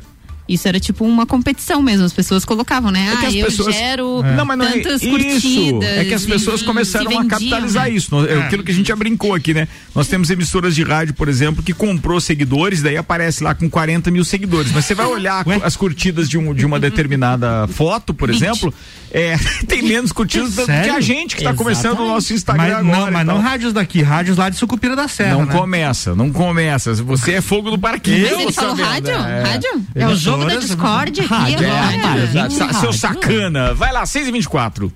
Isso 0.49 0.67
era 0.67 0.79
tipo 0.79 1.05
uma 1.05 1.27
competição 1.27 1.79
mesmo, 1.79 2.05
as 2.05 2.11
pessoas 2.11 2.43
colocavam, 2.43 2.89
né? 2.89 3.13
É 3.13 3.17
que 3.17 3.25
ah, 3.25 3.29
as 3.29 3.35
eu 3.35 3.45
pessoas- 3.45 3.75
gero 3.75 4.23
Não, 4.35 4.43
mas 4.45 4.57
não 4.57 4.65
é 4.65 4.71
tantas 4.71 5.03
isso. 5.03 5.11
curtidas. 5.11 5.89
É 5.89 6.05
que 6.05 6.13
as 6.15 6.25
pessoas 6.25 6.61
e 6.61 6.65
começaram 6.65 7.11
se 7.11 7.15
a 7.15 7.21
vendiam, 7.21 7.29
capitalizar 7.39 7.83
né? 7.83 7.91
isso. 7.91 8.25
É 8.25 8.41
aquilo 8.41 8.63
que 8.63 8.71
a 8.71 8.73
gente 8.73 8.87
já 8.87 8.95
brincou 8.95 9.35
aqui, 9.35 9.53
né? 9.53 9.67
Nós 9.93 10.07
temos 10.07 10.31
emissoras 10.31 10.73
de 10.73 10.81
rádio, 10.83 11.13
por 11.13 11.29
exemplo, 11.29 11.61
que 11.61 11.71
comprou 11.71 12.19
seguidores, 12.19 12.81
daí 12.81 12.97
aparece 12.97 13.43
lá 13.43 13.53
com 13.53 13.69
40 13.69 14.09
mil 14.09 14.25
seguidores. 14.25 14.71
Mas 14.71 14.85
você 14.85 14.95
vai 14.95 15.05
olhar 15.05 15.45
Ué? 15.47 15.59
as 15.63 15.75
curtidas 15.75 16.27
de, 16.27 16.37
um, 16.37 16.51
de 16.51 16.65
uma 16.65 16.79
determinada 16.79 17.67
foto, 17.67 18.11
por 18.11 18.31
exemplo, 18.31 18.73
é, 19.11 19.37
tem 19.67 19.83
menos 19.83 20.11
curtidas 20.11 20.55
do 20.55 20.65
que 20.65 20.71
a 20.71 20.99
gente 20.99 21.35
que 21.35 21.41
está 21.43 21.53
começando 21.53 21.99
o 21.99 22.07
nosso 22.07 22.33
Instagram 22.33 22.63
Mas, 22.63 22.73
agora. 22.73 23.05
não, 23.05 23.11
mas 23.11 23.25
não 23.27 23.39
rádios 23.39 23.71
daqui, 23.71 24.01
rádios 24.01 24.37
lá 24.37 24.49
de 24.49 24.55
Sucupira 24.55 24.95
da 24.95 25.07
Serra. 25.07 25.33
Não 25.33 25.45
né? 25.45 25.53
começa, 25.53 26.15
não 26.15 26.31
começa. 26.31 26.93
Você 26.95 27.33
é 27.33 27.41
fogo 27.41 27.69
do 27.69 27.77
parquinho. 27.77 28.27
Mas 28.31 28.39
ele 28.39 28.51
falou 28.51 28.75
rádio? 28.75 29.11
é. 29.11 29.43
Rádio? 29.43 29.69
É 29.93 30.07
o 30.07 30.15
jogo 30.15 30.38
da 30.45 30.53
Emissoras, 30.53 30.65
Discord 30.65 31.21
aqui 31.21 31.29
Rádio, 31.29 31.65
é, 31.65 31.95
agora. 31.95 32.49
sa- 32.49 32.73
Seu 32.73 32.93
sacana. 32.93 33.73
Vai 33.73 33.91
lá, 33.91 34.05
6 34.05 34.27
e 34.27 34.31
24 34.31 34.91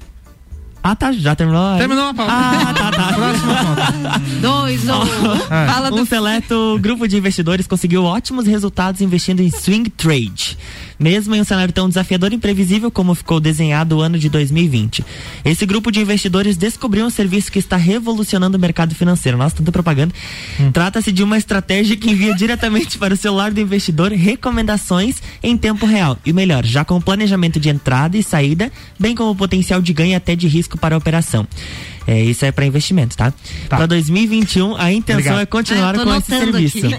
Ah, 0.83 0.95
tá, 0.95 1.11
já 1.13 1.33
terminou. 1.35 1.77
Terminou 1.77 2.09
a 2.09 2.13
pauta. 2.13 2.31
Ah, 2.33 2.73
tá, 2.73 2.91
tá. 2.91 3.13
Próxima 3.15 3.55
pauta. 3.55 4.21
Dois 4.41 4.83
um. 4.83 5.05
Fala 5.71 5.89
do 5.89 6.01
Um 6.01 6.05
seleto 6.05 6.77
grupo 6.81 7.07
de 7.07 7.15
investidores 7.17 7.65
conseguiu 7.67 8.03
ótimos 8.03 8.45
resultados 8.45 8.99
investindo 8.99 9.39
em 9.41 9.49
swing 9.49 9.89
trade, 9.89 10.57
mesmo 10.99 11.35
em 11.35 11.41
um 11.41 11.43
cenário 11.43 11.73
tão 11.73 11.87
desafiador 11.87 12.31
e 12.31 12.35
imprevisível 12.35 12.91
como 12.91 13.15
ficou 13.15 13.39
desenhado 13.39 13.97
o 13.97 14.01
ano 14.01 14.17
de 14.17 14.29
2020. 14.29 15.03
Esse 15.43 15.65
grupo 15.65 15.91
de 15.91 15.99
investidores 15.99 16.57
descobriu 16.57 17.05
um 17.05 17.09
serviço 17.09 17.51
que 17.51 17.59
está 17.59 17.77
revolucionando 17.77 18.57
o 18.57 18.59
mercado 18.59 18.95
financeiro. 18.95 19.37
Nossa, 19.37 19.55
tanta 19.55 19.71
propaganda. 19.71 20.13
Trata-se 20.71 21.11
de 21.11 21.23
uma 21.23 21.37
estratégia 21.37 21.95
que 21.95 22.09
envia 22.09 22.33
diretamente 22.33 22.97
para 22.97 23.13
o 23.13 23.17
celular 23.17 23.51
do 23.51 23.59
investidor 23.59 24.11
recomendações 24.11 25.21
em 25.41 25.57
tempo 25.57 25.85
real. 25.85 26.17
E 26.25 26.33
melhor, 26.33 26.65
já 26.65 26.83
com 26.85 26.99
planejamento 27.01 27.59
de 27.59 27.69
entrada 27.69 28.17
e 28.17 28.23
saída, 28.23 28.71
bem 28.99 29.15
como 29.15 29.35
potencial 29.35 29.81
de 29.81 29.93
ganho 29.93 30.11
e 30.11 30.15
até 30.15 30.35
de 30.35 30.47
risco 30.47 30.77
para 30.77 30.95
a 30.95 30.97
operação. 30.97 31.47
É, 32.07 32.21
isso 32.21 32.45
é 32.45 32.51
para 32.51 32.65
investimento, 32.65 33.15
tá? 33.15 33.31
Tá. 33.69 33.77
Para 33.77 33.85
2021, 33.85 34.75
a 34.75 34.91
intenção 34.91 35.15
Obrigado. 35.19 35.39
é 35.41 35.45
continuar 35.45 35.95
Ah, 35.99 36.03
com 36.03 36.15
esse 36.15 36.27
serviço. 36.27 36.89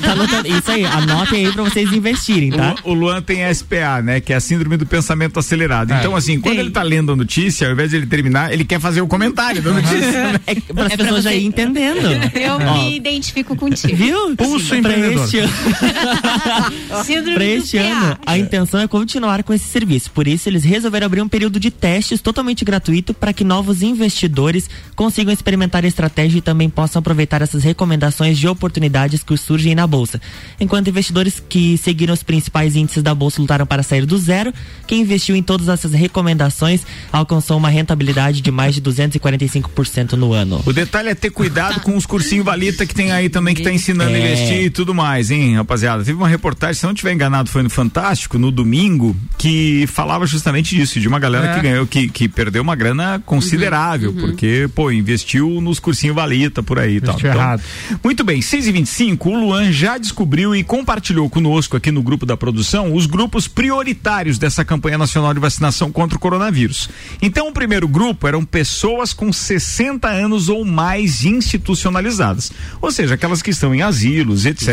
Tá 0.00 0.12
anotando? 0.12 0.48
Isso 0.48 0.70
aí, 0.70 0.84
anotem 0.84 1.46
aí 1.46 1.52
pra 1.52 1.62
vocês 1.64 1.92
investirem, 1.92 2.50
tá? 2.50 2.74
O, 2.84 2.90
o 2.90 2.94
Luan 2.94 3.20
tem 3.22 3.42
SPA, 3.54 4.00
né? 4.02 4.20
Que 4.20 4.32
é 4.32 4.36
a 4.36 4.40
síndrome 4.40 4.76
do 4.76 4.86
pensamento 4.86 5.38
acelerado. 5.38 5.92
É. 5.92 5.98
Então, 5.98 6.14
assim, 6.16 6.40
quando 6.40 6.58
ele 6.58 6.70
tá 6.70 6.82
lendo 6.82 7.12
a 7.12 7.16
notícia, 7.16 7.66
ao 7.66 7.72
invés 7.72 7.90
de 7.90 7.96
ele 7.96 8.06
terminar, 8.06 8.52
ele 8.52 8.64
quer 8.64 8.80
fazer 8.80 9.00
o 9.00 9.06
comentário 9.06 9.60
da 9.62 9.72
notícia. 9.72 10.40
É 10.46 10.54
para 10.72 10.86
as 10.86 10.92
É 10.92 10.96
pessoas 10.96 11.22
já 11.24 11.30
você- 11.30 11.36
irem 11.36 11.46
entendendo. 11.48 12.06
Eu 12.34 12.54
Ó, 12.56 12.74
me 12.74 12.96
identifico 12.96 13.54
contigo. 13.56 13.94
Viu? 13.96 14.36
Pulso 14.36 14.66
pra 14.68 14.78
empreendedor. 14.78 15.24
este 15.24 15.38
ano, 15.38 15.52
Síndrome 17.04 17.34
pra 17.36 17.44
do 17.44 17.50
este 17.50 17.78
PA. 17.78 17.84
ano, 17.84 18.18
a 18.26 18.38
intenção 18.38 18.80
é 18.80 18.88
continuar 18.88 19.42
com 19.42 19.52
esse 19.52 19.66
serviço. 19.66 20.10
Por 20.10 20.26
isso, 20.26 20.48
eles 20.48 20.64
resolveram 20.64 21.06
abrir 21.06 21.20
um 21.22 21.28
período 21.28 21.58
de 21.60 21.70
testes 21.70 22.20
totalmente 22.20 22.64
gratuito 22.64 23.14
para 23.14 23.32
que 23.32 23.44
novos 23.44 23.82
investidores 23.82 24.51
consigam 24.96 25.32
experimentar 25.32 25.84
a 25.84 25.88
estratégia 25.88 26.38
e 26.38 26.42
também 26.42 26.68
possam 26.70 27.00
aproveitar 27.00 27.42
essas 27.42 27.62
recomendações 27.64 28.38
de 28.38 28.46
oportunidades 28.48 29.22
que 29.22 29.36
surgem 29.36 29.74
na 29.74 29.86
bolsa. 29.86 30.20
Enquanto 30.60 30.88
investidores 30.88 31.42
que 31.48 31.76
seguiram 31.78 32.14
os 32.14 32.22
principais 32.22 32.76
índices 32.76 33.02
da 33.02 33.14
bolsa 33.14 33.40
lutaram 33.40 33.66
para 33.66 33.82
sair 33.82 34.06
do 34.06 34.16
zero, 34.18 34.52
quem 34.86 35.00
investiu 35.02 35.34
em 35.36 35.42
todas 35.42 35.68
essas 35.68 35.92
recomendações 35.92 36.82
alcançou 37.12 37.56
uma 37.56 37.68
rentabilidade 37.68 38.40
de 38.40 38.50
mais 38.50 38.74
de 38.74 38.80
245% 38.82 40.12
no 40.12 40.32
ano. 40.32 40.62
O 40.66 40.72
detalhe 40.72 41.08
é 41.08 41.14
ter 41.14 41.30
cuidado 41.30 41.80
com 41.80 41.96
os 41.96 42.06
cursinhos 42.06 42.44
valita 42.44 42.84
que 42.86 42.94
tem 42.94 43.12
aí 43.12 43.28
também 43.28 43.54
que 43.54 43.62
tá 43.62 43.72
ensinando 43.72 44.10
a 44.14 44.18
É. 44.18 44.18
investir 44.32 44.62
e 44.64 44.70
tudo 44.70 44.94
mais, 44.94 45.30
hein, 45.30 45.56
rapaziada. 45.56 46.04
Teve 46.04 46.16
uma 46.18 46.28
reportagem, 46.28 46.74
se 46.74 46.86
não 46.86 46.94
tiver 46.94 47.12
enganado, 47.12 47.48
foi 47.48 47.62
no 47.62 47.70
Fantástico, 47.70 48.38
no 48.38 48.50
domingo, 48.50 49.16
que 49.38 49.86
falava 49.86 50.26
justamente 50.26 50.74
disso, 50.74 51.00
de 51.00 51.08
uma 51.08 51.18
galera 51.18 51.48
É. 51.52 51.54
que 51.54 51.60
ganhou, 51.62 51.86
que, 51.86 52.08
que 52.08 52.28
perdeu 52.28 52.62
uma 52.62 52.74
grana 52.76 53.20
considerável, 53.24 54.12
porque, 54.12 54.41
pô, 54.74 54.90
investiu 54.90 55.60
nos 55.60 55.78
cursinhos 55.78 56.16
valita 56.16 56.62
por 56.62 56.78
aí 56.78 56.96
e 56.96 57.00
tal. 57.00 57.18
Errado. 57.22 57.62
Muito 58.02 58.24
bem, 58.24 58.42
6 58.42 58.66
e 58.66 58.72
25 58.72 59.30
o 59.30 59.40
Luan 59.40 59.72
já 59.72 59.98
descobriu 59.98 60.54
e 60.54 60.64
compartilhou 60.64 61.28
conosco 61.28 61.76
aqui 61.76 61.90
no 61.90 62.02
grupo 62.02 62.26
da 62.26 62.36
produção 62.36 62.94
os 62.94 63.06
grupos 63.06 63.48
prioritários 63.48 64.38
dessa 64.38 64.64
campanha 64.64 64.98
nacional 64.98 65.32
de 65.32 65.40
vacinação 65.40 65.90
contra 65.90 66.16
o 66.16 66.20
coronavírus. 66.20 66.88
Então, 67.20 67.48
o 67.48 67.52
primeiro 67.52 67.86
grupo 67.88 68.26
eram 68.26 68.44
pessoas 68.44 69.12
com 69.12 69.32
60 69.32 70.08
anos 70.08 70.48
ou 70.48 70.64
mais 70.64 71.24
institucionalizadas, 71.24 72.52
ou 72.80 72.90
seja, 72.90 73.14
aquelas 73.14 73.42
que 73.42 73.50
estão 73.50 73.74
em 73.74 73.82
asilos, 73.82 74.46
etc. 74.46 74.68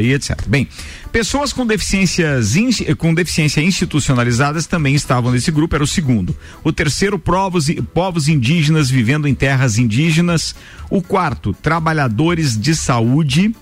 e 0.00 0.12
etc. 0.12 0.38
Bem, 0.46 0.68
pessoas 1.12 1.52
com 1.52 1.66
deficiências 1.66 2.54
com 2.96 3.12
deficiência 3.12 3.60
institucionalizadas 3.60 4.66
também 4.66 4.94
estavam 4.94 5.30
nesse 5.30 5.50
grupo, 5.52 5.74
era 5.74 5.84
o 5.84 5.86
segundo. 5.86 6.34
O 6.64 6.72
terceiro, 6.72 7.18
povos, 7.18 7.66
povos 7.92 8.28
indígenas 8.28 8.90
vivendo 8.90 9.28
em 9.28 9.34
terras 9.34 9.78
indígenas. 9.78 10.54
O 10.90 11.02
quarto, 11.02 11.52
trabalhadores 11.52 12.58
de 12.58 12.74
saúde. 12.74 13.54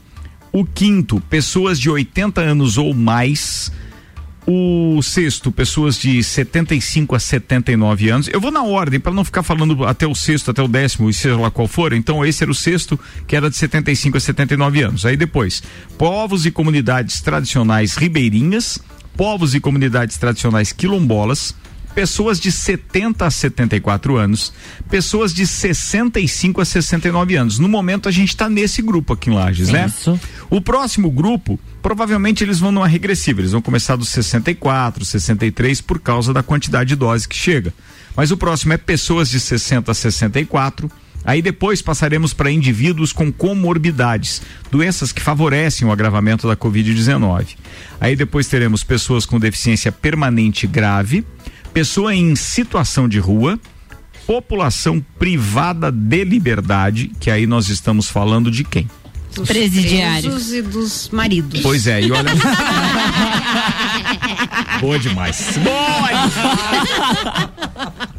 O 0.53 0.65
quinto, 0.65 1.21
pessoas 1.29 1.79
de 1.79 1.91
80 1.91 2.41
anos 2.41 2.79
ou 2.79 2.95
mais. 2.95 3.71
O 4.47 5.01
sexto, 5.03 5.53
pessoas 5.53 5.97
de 5.99 6.23
75 6.23 7.15
a 7.15 7.21
79 7.21 8.09
anos. 8.09 8.29
Eu 8.29 8.41
vou 8.41 8.51
na 8.51 8.63
ordem 8.63 8.99
para 8.99 9.13
não 9.13 9.25
ficar 9.25 9.43
falando 9.43 9.85
até 9.85 10.07
o 10.07 10.15
sexto, 10.15 10.51
até 10.51 10.63
o 10.63 10.69
décimo, 10.69 11.11
e 11.11 11.15
seja 11.15 11.37
lá 11.37 11.51
qual 11.51 11.69
for. 11.69 11.93
Então, 11.93 12.25
esse 12.25 12.43
era 12.43 12.51
o 12.51 12.55
sexto, 12.55 12.99
que 13.27 13.37
era 13.37 13.51
de 13.51 13.57
75 13.57 14.17
a 14.17 14.21
79 14.21 14.83
anos. 14.83 15.07
Aí 15.07 15.17
depois, 15.17 15.63
povos 15.99 16.47
e 16.47 16.51
comunidades 16.51 17.21
tradicionais 17.21 17.97
ribeirinhas, 17.97 18.79
povos 19.17 19.55
e 19.55 19.61
comunidades 19.61 20.17
tradicionais 20.17 20.73
quilombolas, 20.73 21.55
pessoas 21.95 22.39
de 22.41 22.51
70 22.51 23.27
a 23.27 23.31
74 23.31 24.17
anos, 24.17 24.53
pessoas 24.89 25.33
de 25.33 25.47
65 25.47 26.61
a 26.61 26.65
69 26.65 27.37
anos. 27.37 27.59
No 27.59 27.69
momento 27.69 28.09
a 28.09 28.13
gente 28.13 28.31
está 28.31 28.49
nesse 28.49 28.83
grupo 28.83 29.13
aqui 29.13 29.31
em 29.31 29.35
Lages, 29.35 29.69
né? 29.69 29.87
Isso. 29.87 30.19
O 30.49 30.61
próximo 30.61 31.11
grupo, 31.11 31.59
provavelmente 31.83 32.43
eles 32.45 32.59
vão 32.59 32.73
numa 32.73 32.89
regressiva, 32.89 33.41
eles 33.41 33.53
vão 33.53 33.63
começar 33.63 33.97
dos 33.97 34.09
64, 34.09 35.05
63 35.05 35.81
por 35.81 36.01
causa 36.01 36.33
da 36.33 36.43
quantidade 36.43 36.89
de 36.89 36.97
dose 36.97 37.29
que 37.29 37.37
chega. 37.37 37.73
Mas 38.17 38.31
o 38.31 38.37
próximo 38.37 38.73
é 38.73 38.77
pessoas 38.77 39.29
de 39.29 39.39
60 39.39 39.91
a 39.91 39.95
64. 39.95 40.91
Aí 41.25 41.43
depois 41.43 41.83
passaremos 41.83 42.33
para 42.33 42.51
indivíduos 42.51 43.13
com 43.13 43.31
comorbidades, 43.31 44.41
doenças 44.71 45.13
que 45.13 45.21
favorecem 45.21 45.87
o 45.87 45.93
agravamento 45.93 46.49
da 46.49 46.57
Covid-19. 46.57 47.57
Aí 48.01 48.17
depois 48.17 48.47
teremos 48.47 48.83
pessoas 48.83 49.27
com 49.27 49.39
deficiência 49.39 49.93
permanente 49.93 50.67
grave, 50.67 51.25
pessoa 51.73 52.15
em 52.15 52.35
situação 52.35 53.09
de 53.09 53.19
rua, 53.19 53.59
população 54.27 55.05
privada 55.19 55.91
de 55.91 56.25
liberdade, 56.25 57.11
que 57.21 57.31
aí 57.31 57.47
nós 57.47 57.69
estamos 57.69 58.09
falando 58.09 58.51
de 58.51 58.65
quem? 58.65 58.89
Dos 59.41 59.49
Presidiários. 59.49 60.53
e 60.53 60.63
dos 60.63 61.09
maridos. 61.11 61.61
Pois 61.63 61.87
é, 61.87 62.03
e 62.03 62.13
olha. 62.13 62.31
Boa 64.81 64.99
demais. 64.99 65.59
Boa! 65.59 66.11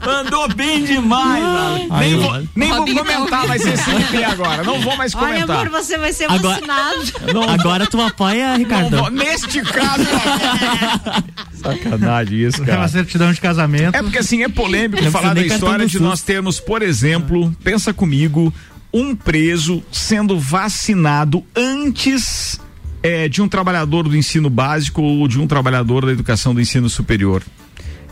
Andou 0.04 0.48
bem 0.56 0.84
demais, 0.84 1.44
Lali. 1.44 1.88
Nem 2.00 2.16
vou, 2.18 2.44
nem 2.56 2.70
vou 2.70 2.80
Robinho 2.80 3.06
comentar, 3.06 3.46
vai 3.48 3.60
ser 3.60 3.78
sem 3.78 4.24
agora. 4.26 4.64
Não 4.64 4.80
vou 4.82 4.96
mais 4.98 5.14
Olha, 5.16 5.28
comentar. 5.46 5.68
amor, 5.68 5.70
você 5.70 5.98
vai 5.98 6.12
ser 6.14 6.26
Agora- 6.26 6.56
vacinado. 6.56 7.34
Não, 7.34 7.44
Agora 7.50 7.86
tu 7.88 8.02
apoia, 8.02 8.56
Ricardo? 8.56 8.98
vou- 8.98 9.10
neste 9.12 9.62
caso. 9.62 10.04
Sacanagem 11.62 12.40
isso, 12.40 12.58
Tem 12.58 12.66
uma 12.74 12.78
cara. 12.78 12.88
certidão 12.88 13.32
de 13.32 13.40
casamento. 13.40 13.96
É 13.96 14.02
porque 14.02 14.18
assim, 14.18 14.44
é 14.44 14.50
polêmico 14.50 15.04
falar 15.12 15.36
da 15.36 15.42
história 15.42 15.86
de 15.86 16.00
nós 16.00 16.22
termos, 16.22 16.60
por 16.60 16.82
exemplo, 16.82 17.56
pensa 17.64 17.94
comigo, 17.94 18.52
um 18.94 19.16
preso 19.16 19.84
sendo 19.92 20.40
vacinado 20.40 21.44
antes 21.56 22.60
é, 23.04 23.28
de 23.28 23.42
um 23.42 23.48
trabalhador 23.48 24.08
do 24.08 24.16
ensino 24.16 24.50
básico 24.50 25.02
ou 25.02 25.28
de 25.28 25.40
um 25.40 25.48
trabalhador 25.48 26.06
da 26.06 26.12
educação 26.12 26.54
do 26.54 26.62
ensino 26.62 26.90
superior. 26.90 27.44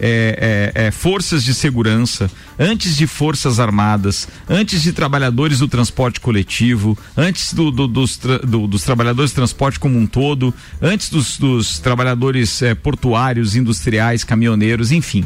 É, 0.01 0.71
é, 0.73 0.85
é, 0.85 0.91
forças 0.91 1.43
de 1.43 1.53
segurança, 1.53 2.31
antes 2.57 2.95
de 2.95 3.05
forças 3.05 3.59
armadas, 3.59 4.29
antes 4.47 4.81
de 4.81 4.93
trabalhadores 4.93 5.59
do 5.59 5.67
transporte 5.67 6.21
coletivo, 6.21 6.97
antes 7.17 7.53
do, 7.53 7.69
do, 7.69 7.85
dos, 7.85 8.15
tra, 8.15 8.39
do, 8.39 8.65
dos 8.65 8.83
trabalhadores 8.83 9.31
do 9.31 9.35
transporte 9.35 9.77
como 9.77 9.99
um 9.99 10.07
todo, 10.07 10.53
antes 10.81 11.09
dos, 11.09 11.37
dos 11.37 11.79
trabalhadores 11.79 12.61
é, 12.61 12.73
portuários, 12.73 13.57
industriais, 13.57 14.23
caminhoneiros, 14.23 14.93
enfim. 14.93 15.25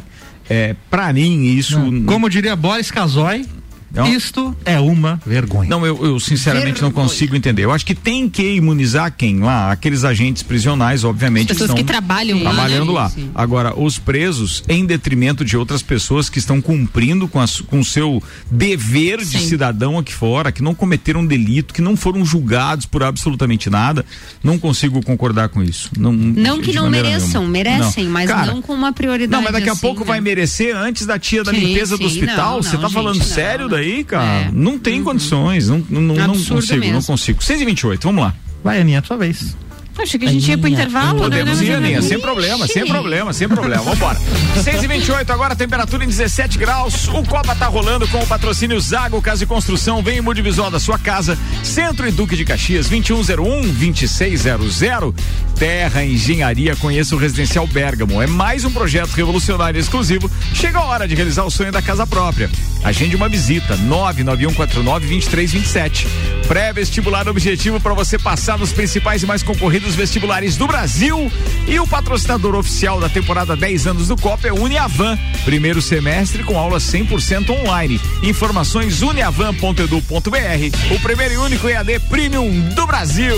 É, 0.50 0.76
para 0.89 1.13
mim, 1.13 1.44
isso. 1.44 1.80
Como 2.08 2.28
diria 2.28 2.56
Boris 2.56 2.89
Casoy, 2.89 3.46
não. 3.94 4.08
Isto 4.12 4.56
é 4.66 4.80
uma 4.80 5.22
vergonha. 5.24 5.70
Não, 5.70 5.86
eu, 5.86 6.04
eu 6.04 6.20
sinceramente 6.20 6.82
vergonha. 6.82 6.84
não 6.84 6.92
consigo 6.92 7.36
entender. 7.36 7.64
Eu 7.64 7.72
acho 7.72 7.86
que 7.86 7.94
tem 7.94 8.28
que 8.28 8.56
imunizar 8.56 9.14
quem 9.16 9.40
lá? 9.40 9.72
Aqueles 9.72 10.04
agentes 10.04 10.42
prisionais, 10.42 11.04
obviamente. 11.04 11.52
As 11.52 11.58
pessoas 11.58 11.70
estão 11.70 11.78
que 11.78 11.84
trabalham 11.84 12.42
lá. 12.42 12.52
Trabalhando 12.52 12.88
né? 12.88 13.00
lá. 13.00 13.10
Sim. 13.12 13.30
Agora, 13.36 13.80
os 13.80 14.00
presos, 14.00 14.64
em 14.68 14.84
detrimento 14.84 15.46
de 15.46 15.56
outras 15.56 15.84
pessoas 15.84 16.28
que 16.28 16.40
estão 16.40 16.60
cumprindo 16.60 17.28
com 17.28 17.80
o 17.80 17.86
seu 17.86 18.22
dever 18.50 19.24
Sim. 19.24 19.38
de 19.38 19.44
cidadão 19.46 20.00
aqui 20.00 20.12
fora, 20.12 20.52
que 20.52 20.64
não 20.64 20.74
cometeram 20.74 21.20
um 21.20 21.26
delito, 21.26 21.72
que 21.72 21.82
não 21.82 21.96
foram 21.96 22.26
julgados 22.26 22.88
por 22.88 23.04
absolutamente 23.04 23.70
nada, 23.70 24.04
não 24.44 24.58
consigo 24.58 25.06
concordar 25.06 25.50
com 25.50 25.62
isso. 25.62 25.92
Não, 25.96 26.12
não 26.12 26.60
que 26.60 26.74
não 26.74 26.90
mereçam, 26.90 27.48
nenhuma. 27.48 27.50
merecem, 27.52 28.06
não. 28.06 28.12
mas 28.12 28.28
Cara, 28.28 28.48
não 28.48 28.60
com 28.60 28.74
uma 28.74 28.92
prioridade. 28.92 29.32
Não, 29.32 29.44
mas 29.44 29.54
daqui 29.54 29.70
assim, 29.70 29.78
a 29.78 29.82
pouco 29.82 30.00
né? 30.00 30.08
vai 30.08 30.20
merecer 30.20 30.76
antes 30.76 31.06
da 31.06 31.20
tia 31.20 31.44
da 31.44 31.52
sim, 31.52 31.60
limpeza 31.60 31.96
do 31.96 32.06
hospital. 32.06 32.64
Você 32.64 32.76
tá 32.76 32.90
falando 32.90 33.20
não, 33.20 33.26
sério 33.26 33.70
daí? 33.70 33.83
Aí, 33.84 34.04
cara. 34.04 34.48
É. 34.48 34.52
Não 34.52 34.80
tem 34.80 35.00
uhum. 35.00 35.04
condições. 35.06 35.69
Não, 35.69 35.84
não, 35.89 36.02
não 36.02 36.28
consigo, 36.28 36.80
mesmo. 36.80 36.93
não 36.93 37.04
consigo. 37.04 37.43
6 37.43 37.62
e 37.62 37.65
28 37.65 38.04
vamos 38.04 38.24
lá. 38.24 38.34
Vai, 38.63 38.80
Aninha, 38.80 39.04
sua 39.06 39.17
vez. 39.17 39.56
Achei 39.98 40.20
que 40.20 40.26
a 40.26 40.30
gente 40.30 40.50
ia 40.50 40.58
pro 40.58 40.68
intervalo, 40.68 41.20
Podemos 41.20 41.62
né? 41.62 41.66
ir, 41.66 41.74
Aninha, 41.74 42.02
sem 42.02 42.20
problema, 42.20 42.68
sem 42.68 42.86
problema, 42.86 43.32
sem 43.32 43.48
problema. 43.48 43.84
Vambora. 43.84 44.20
6 44.62 44.84
e 44.84 44.88
28 44.88 45.32
agora, 45.32 45.56
temperatura 45.56 46.04
em 46.04 46.08
17 46.08 46.58
graus. 46.58 47.08
O 47.10 47.24
Copa 47.24 47.56
tá 47.56 47.68
rolando 47.68 48.06
com 48.08 48.20
o 48.20 48.26
patrocínio 48.28 48.80
Zago 48.82 49.22
Casa 49.22 49.44
e 49.44 49.48
Construção. 49.48 50.02
Vem 50.02 50.18
em 50.18 50.22
Mudivisual 50.22 50.72
da 50.72 50.80
sua 50.80 50.98
casa. 50.98 51.38
Centro 51.64 52.08
e 52.08 52.12
Duque 52.12 52.36
de 52.36 52.44
Caxias, 52.44 52.90
2101-2600. 52.90 55.14
Terra 55.58 56.04
Engenharia, 56.04 56.76
conheça 56.76 57.16
o 57.16 57.18
Residencial 57.18 57.66
Bergamo. 57.68 58.22
É 58.22 58.28
mais 58.28 58.66
um 58.66 58.72
projeto 58.72 59.12
revolucionário 59.12 59.80
exclusivo. 59.80 60.30
Chega 60.54 60.80
a 60.80 60.84
hora 60.84 61.08
de 61.08 61.16
realizar 61.16 61.44
o 61.44 61.52
sonho 61.52 61.72
da 61.72 61.82
casa 61.82 62.06
própria. 62.08 62.50
Agende 62.84 63.16
uma 63.16 63.30
visita, 63.30 63.78
99149-2327. 63.78 66.06
Pré-vestibular 66.48 67.30
objetivo 67.30 67.80
para 67.80 67.94
você 67.94 68.18
passar 68.20 68.58
nos 68.58 68.74
principais 68.74 69.24
e 69.24 69.26
mais 69.26 69.42
concorridos 69.42 69.83
dos 69.84 69.96
vestibulares 69.96 70.58
do 70.58 70.65
Brasil. 70.65 71.32
E 71.67 71.80
o 71.80 71.86
patrocinador 71.86 72.56
oficial 72.56 73.00
da 73.00 73.10
temporada 73.10 73.56
10 73.56 73.88
anos 73.88 74.08
do 74.08 74.17
Copa 74.17 74.48
é 74.48 74.54
Uniavan. 74.54 75.17
Primeiro 75.46 75.82
semestre 75.82 76.43
com 76.43 76.58
aula 76.58 76.80
100% 76.80 77.50
online. 77.50 78.00
Informações 78.24 79.02
uniavan.edu.br. 79.02 80.96
O 80.96 81.00
primeiro 81.02 81.34
e 81.34 81.38
único 81.38 81.67
EAD 81.67 82.00
Premium 82.10 82.69
do 82.69 82.88
Brasil. 82.88 83.36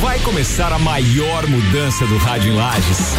Vai 0.00 0.18
começar 0.20 0.72
a 0.72 0.78
maior 0.78 1.46
mudança 1.46 2.06
do 2.06 2.16
rádio 2.16 2.52
em 2.52 2.56
Lages. 2.56 3.14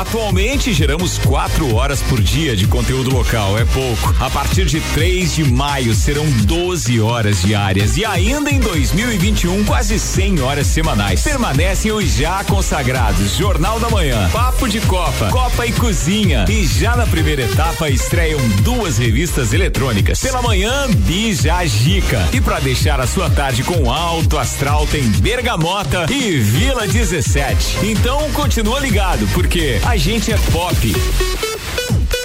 Atualmente 0.00 0.72
geramos 0.72 1.18
quatro 1.18 1.74
horas 1.74 2.00
por 2.00 2.22
dia 2.22 2.56
de 2.56 2.66
conteúdo 2.66 3.10
local, 3.10 3.58
é 3.58 3.66
pouco. 3.66 4.16
A 4.18 4.30
partir 4.30 4.64
de 4.64 4.80
3 4.80 5.34
de 5.34 5.44
maio 5.44 5.94
serão 5.94 6.24
12 6.46 6.98
horas 7.02 7.42
diárias 7.42 7.98
e 7.98 8.04
ainda 8.06 8.50
em 8.50 8.58
2021 8.60 9.62
quase 9.66 9.98
100 9.98 10.40
horas 10.40 10.68
semanais. 10.68 11.20
Permanecem 11.22 11.92
os 11.92 12.14
já 12.14 12.42
consagrados 12.44 13.36
Jornal 13.36 13.78
da 13.78 13.90
Manhã, 13.90 14.30
Papo 14.32 14.66
de 14.66 14.80
Copa, 14.80 15.28
Copa 15.28 15.66
e 15.66 15.72
Cozinha 15.72 16.46
e 16.48 16.66
já 16.66 16.96
na 16.96 17.06
primeira 17.06 17.42
etapa 17.42 17.90
estreiam 17.90 18.40
duas 18.62 18.96
revistas 18.96 19.52
eletrônicas. 19.52 20.18
Pela 20.18 20.40
manhã, 20.40 20.88
Bija 20.96 21.62
Gica 21.66 22.26
e 22.32 22.40
para 22.40 22.58
deixar 22.58 23.00
a 23.00 23.06
sua 23.06 23.28
tarde 23.28 23.62
com 23.62 23.92
alto 23.92 24.38
astral 24.38 24.86
tem 24.86 25.02
Bergamota 25.20 26.06
e 26.10 26.38
Vila 26.38 26.86
17. 26.88 27.80
Então 27.82 28.30
continua 28.32 28.80
ligado 28.80 29.28
porque 29.34 29.78
a 29.90 29.96
gente 29.96 30.30
é 30.30 30.38
pop. 30.52 30.94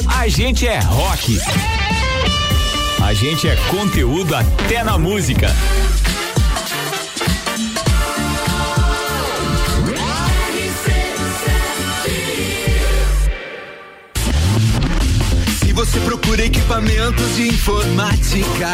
A 0.06 0.28
gente 0.28 0.68
é 0.68 0.78
rock. 0.82 1.40
A 3.04 3.12
gente 3.12 3.48
é 3.48 3.56
conteúdo 3.72 4.36
até 4.36 4.84
na 4.84 5.00
música. 5.00 5.48
Se 15.60 15.74
você 15.74 16.00
procura 16.02 16.46
equipamentos 16.46 17.36
de 17.36 17.48
informática, 17.48 18.74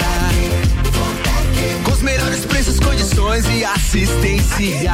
com 1.86 1.92
os 1.92 2.02
melhores 2.02 2.46
preços, 2.46 2.78
condições 2.78 3.46
e 3.58 3.64
assistência, 3.64 4.92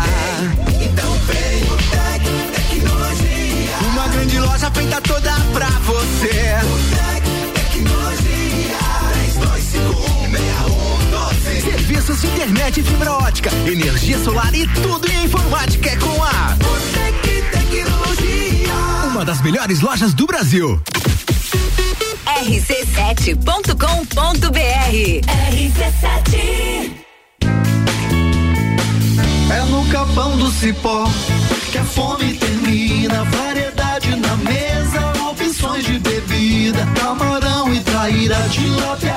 então 0.83 1.13
vem 1.25 1.86
grande 4.17 4.39
loja 4.39 4.71
feita 4.71 4.99
toda 5.01 5.31
pra 5.53 5.69
você. 5.69 6.55
Tecnologia 7.53 8.79
32516112. 11.53 11.61
Serviços 11.61 12.21
de 12.21 12.27
internet, 12.27 12.81
fibra 12.81 13.13
ótica, 13.13 13.51
energia 13.67 14.17
solar 14.23 14.51
e 14.55 14.65
tudo 14.67 15.07
em 15.11 15.25
informática 15.25 15.91
é 15.91 15.95
com 15.97 16.23
a 16.23 16.57
Botec 16.57 17.43
Tecnologia. 17.51 18.73
Uma 19.11 19.23
das 19.23 19.39
melhores 19.41 19.81
lojas 19.81 20.15
do 20.15 20.25
Brasil. 20.25 20.81
rc7.com.br 22.25 23.37
RC7 25.51 26.91
É 29.51 29.61
no 29.69 29.85
capão 29.89 30.35
do 30.37 30.51
cipó 30.51 31.07
que 31.71 31.77
a 31.77 31.83
fome 31.83 32.33
termina. 32.33 32.56
Traíra, 38.47 38.49
tilápia, 38.49 39.16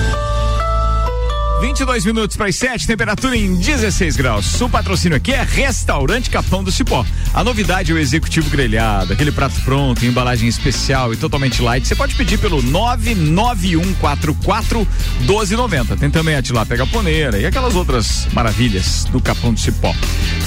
22 1.61 2.05
minutos 2.07 2.35
para 2.35 2.47
as 2.47 2.55
7, 2.55 2.87
temperatura 2.87 3.37
em 3.37 3.53
16 3.53 4.15
graus. 4.15 4.59
O 4.59 4.67
patrocínio 4.67 5.15
aqui 5.15 5.31
é 5.31 5.43
Restaurante 5.43 6.27
Capão 6.27 6.63
do 6.63 6.71
Cipó. 6.71 7.05
A 7.35 7.43
novidade 7.43 7.91
é 7.91 7.95
o 7.95 7.99
executivo 7.99 8.49
grelhado, 8.49 9.13
aquele 9.13 9.31
prato 9.31 9.61
pronto, 9.61 10.03
embalagem 10.03 10.49
especial 10.49 11.13
e 11.13 11.17
totalmente 11.17 11.61
light. 11.61 11.87
Você 11.87 11.95
pode 11.95 12.15
pedir 12.15 12.39
pelo 12.39 12.63
99144 12.63 14.87
1290. 15.19 15.97
Tem 15.97 16.09
também 16.09 16.33
a 16.33 16.41
tilapia 16.41 16.77
gaponeira 16.77 17.37
e 17.37 17.45
aquelas 17.45 17.75
outras 17.75 18.27
maravilhas 18.33 19.05
do 19.05 19.21
Capão 19.21 19.53
do 19.53 19.59
Cipó. 19.59 19.93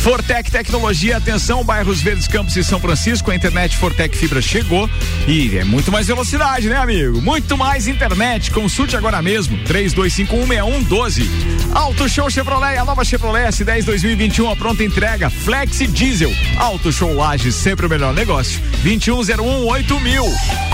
Fortec 0.05 0.51
Tecnologia, 0.51 1.17
atenção, 1.17 1.65
bairros 1.65 2.03
Verdes 2.03 2.29
Campos 2.29 2.55
e 2.57 2.63
São 2.63 2.79
Francisco, 2.79 3.31
a 3.31 3.35
internet 3.35 3.75
Fortec 3.79 4.15
Fibra 4.15 4.43
chegou 4.43 4.87
e 5.27 5.57
é 5.57 5.65
muito 5.65 5.91
mais 5.91 6.07
velocidade, 6.07 6.69
né, 6.69 6.77
amigo? 6.77 7.23
Muito 7.23 7.57
mais 7.57 7.89
internet. 7.89 8.51
Consulte 8.51 8.99
agora 8.99 9.23
mesmo. 9.23 9.57
32516112 9.65 11.27
Auto 11.73 12.07
Show 12.07 12.29
Chevrolet, 12.29 12.77
a 12.77 12.85
nova 12.85 13.03
Chevrolet 13.03 13.49
S10 13.49 13.85
2021, 13.85 14.51
a 14.51 14.55
pronta 14.55 14.85
entrega. 14.85 15.31
Flex 15.31 15.79
Diesel. 15.91 16.35
Auto 16.59 16.93
Show 16.93 17.15
Lages, 17.15 17.55
sempre 17.55 17.87
o 17.87 17.89
melhor 17.89 18.13
negócio. 18.13 18.61
2101 18.83 19.67
8000. 19.67 20.74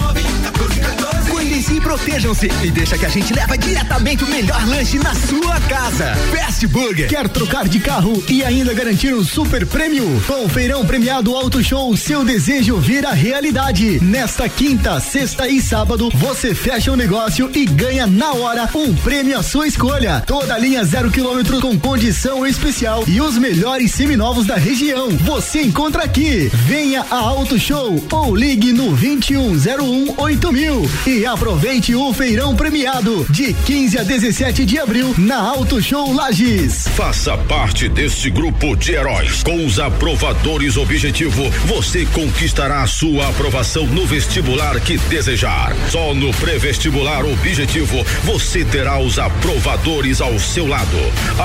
Cuidem-se 1.61 1.73
e 1.73 1.81
protejam-se 1.81 2.51
e 2.63 2.71
deixa 2.71 2.97
que 2.97 3.05
a 3.05 3.09
gente 3.09 3.33
leva 3.33 3.57
diretamente 3.57 4.23
o 4.23 4.27
melhor 4.27 4.67
lanche 4.67 4.97
na 4.97 5.13
sua 5.13 5.59
casa. 5.61 6.15
Fast 6.35 6.65
Burger. 6.67 7.07
Quer 7.07 7.29
trocar 7.29 7.67
de 7.67 7.79
carro 7.79 8.23
e 8.27 8.43
ainda 8.43 8.73
garantir 8.73 9.13
um 9.13 9.23
super 9.23 9.65
prêmio? 9.67 10.21
Com 10.25 10.45
o 10.45 10.49
Feirão 10.49 10.83
Premiado 10.85 11.35
Auto 11.35 11.63
Show, 11.63 11.95
seu 11.95 12.25
desejo 12.25 12.77
vira 12.77 13.11
realidade. 13.11 13.99
Nesta 14.03 14.49
quinta, 14.49 14.99
sexta 14.99 15.47
e 15.47 15.61
sábado, 15.61 16.09
você 16.15 16.55
fecha 16.55 16.91
o 16.91 16.97
negócio 16.97 17.51
e 17.53 17.65
ganha 17.65 18.07
na 18.07 18.33
hora 18.33 18.67
um 18.73 18.93
prêmio 18.95 19.37
à 19.37 19.43
sua 19.43 19.67
escolha. 19.67 20.23
Toda 20.25 20.57
linha 20.57 20.83
zero 20.83 21.11
quilômetro 21.11 21.59
com 21.61 21.77
condição 21.79 22.45
especial 22.45 23.03
e 23.07 23.21
os 23.21 23.37
melhores 23.37 23.91
seminovos 23.91 24.47
da 24.47 24.55
região. 24.55 25.09
Você 25.09 25.61
encontra 25.61 26.03
aqui. 26.03 26.49
Venha 26.65 27.05
a 27.11 27.17
Auto 27.17 27.59
Show 27.59 28.03
ou 28.11 28.35
ligue 28.35 28.73
no 28.73 28.95
2101 28.95 30.15
8000 30.17 30.89
e 31.05 31.25
aproveite 31.25 31.50
o 31.51 32.13
feirão 32.13 32.55
premiado 32.55 33.25
de 33.29 33.53
15 33.53 33.97
a 33.97 34.03
17 34.03 34.63
de 34.63 34.79
abril 34.79 35.13
na 35.17 35.35
Auto 35.35 35.81
Show 35.81 36.13
Lages. 36.13 36.87
Faça 36.95 37.37
parte 37.37 37.89
deste 37.89 38.29
grupo 38.29 38.73
de 38.77 38.93
heróis. 38.93 39.43
Com 39.43 39.65
os 39.65 39.77
aprovadores 39.77 40.77
Objetivo, 40.77 41.49
você 41.65 42.05
conquistará 42.05 42.87
sua 42.87 43.27
aprovação 43.27 43.85
no 43.85 44.05
vestibular 44.05 44.79
que 44.79 44.97
desejar. 44.97 45.75
Só 45.89 46.13
no 46.13 46.33
pré-vestibular 46.35 47.25
Objetivo, 47.25 48.01
você 48.23 48.63
terá 48.63 48.97
os 48.97 49.19
aprovadores 49.19 50.21
ao 50.21 50.39
seu 50.39 50.65
lado, 50.65 50.97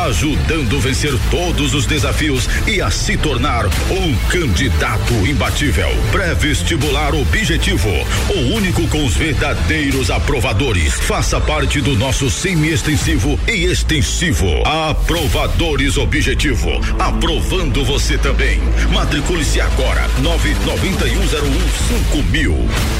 ajudando 0.06 0.76
a 0.76 0.80
vencer 0.80 1.12
todos 1.32 1.74
os 1.74 1.84
desafios 1.84 2.48
e 2.64 2.80
a 2.80 2.90
se 2.90 3.16
tornar 3.16 3.66
um 3.66 4.14
candidato 4.30 5.14
imbatível. 5.26 5.88
Pré-vestibular 6.12 7.12
Objetivo, 7.12 7.90
o 8.30 8.54
único 8.54 8.86
com 8.86 9.04
os 9.04 9.16
verdadeiros 9.16 9.95
aprovadores. 10.10 10.92
Faça 10.92 11.40
parte 11.40 11.80
do 11.80 11.96
nosso 11.96 12.30
semi-extensivo 12.30 13.38
e 13.48 13.64
extensivo. 13.64 14.46
Aprovadores 14.64 15.96
Objetivo, 15.96 16.70
aprovando 16.98 17.84
você 17.84 18.18
também. 18.18 18.60
Matricule-se 18.92 19.60
agora, 19.60 20.06
99101 20.18 22.22
mil. 22.30 22.54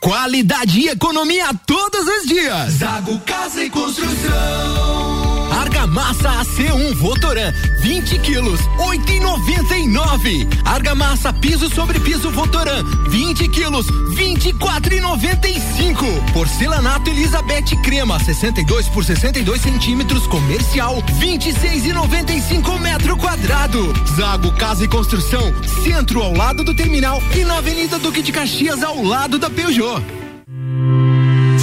Qualidade 0.00 0.80
e 0.80 0.88
economia 0.88 1.52
todos 1.66 2.06
os 2.06 2.26
dias. 2.26 2.72
Zago 2.72 3.18
Casa 3.20 3.62
e 3.62 3.70
Construção. 3.70 5.09
Argamassa 5.50 6.30
AC1 6.40 6.94
Votoran, 6.94 7.52
20 7.80 8.18
quilos, 8.20 8.60
8,99. 8.78 10.46
Argamassa 10.64 11.30
piso 11.32 11.68
sobre 11.74 11.98
piso 12.00 12.30
Votoran, 12.30 12.84
20 13.08 13.48
quilos, 13.48 13.86
24,95. 13.86 16.32
Porcelanato 16.32 17.10
Elizabeth 17.10 17.76
Crema, 17.82 18.18
62 18.20 18.88
por 18.88 19.04
62 19.04 19.60
centímetros, 19.60 20.26
comercial, 20.26 21.02
26,95 21.18 22.80
metro 22.80 23.16
quadrado. 23.16 23.92
Zago 24.16 24.52
Casa 24.52 24.84
e 24.84 24.88
Construção, 24.88 25.52
centro 25.82 26.22
ao 26.22 26.32
lado 26.32 26.64
do 26.64 26.74
terminal 26.74 27.22
e 27.34 27.44
na 27.44 27.58
Avenida 27.58 27.98
Duque 27.98 28.22
de 28.22 28.32
Caxias 28.32 28.82
ao 28.82 29.02
lado 29.02 29.38
da 29.38 29.50
Peugeot. 29.50 30.02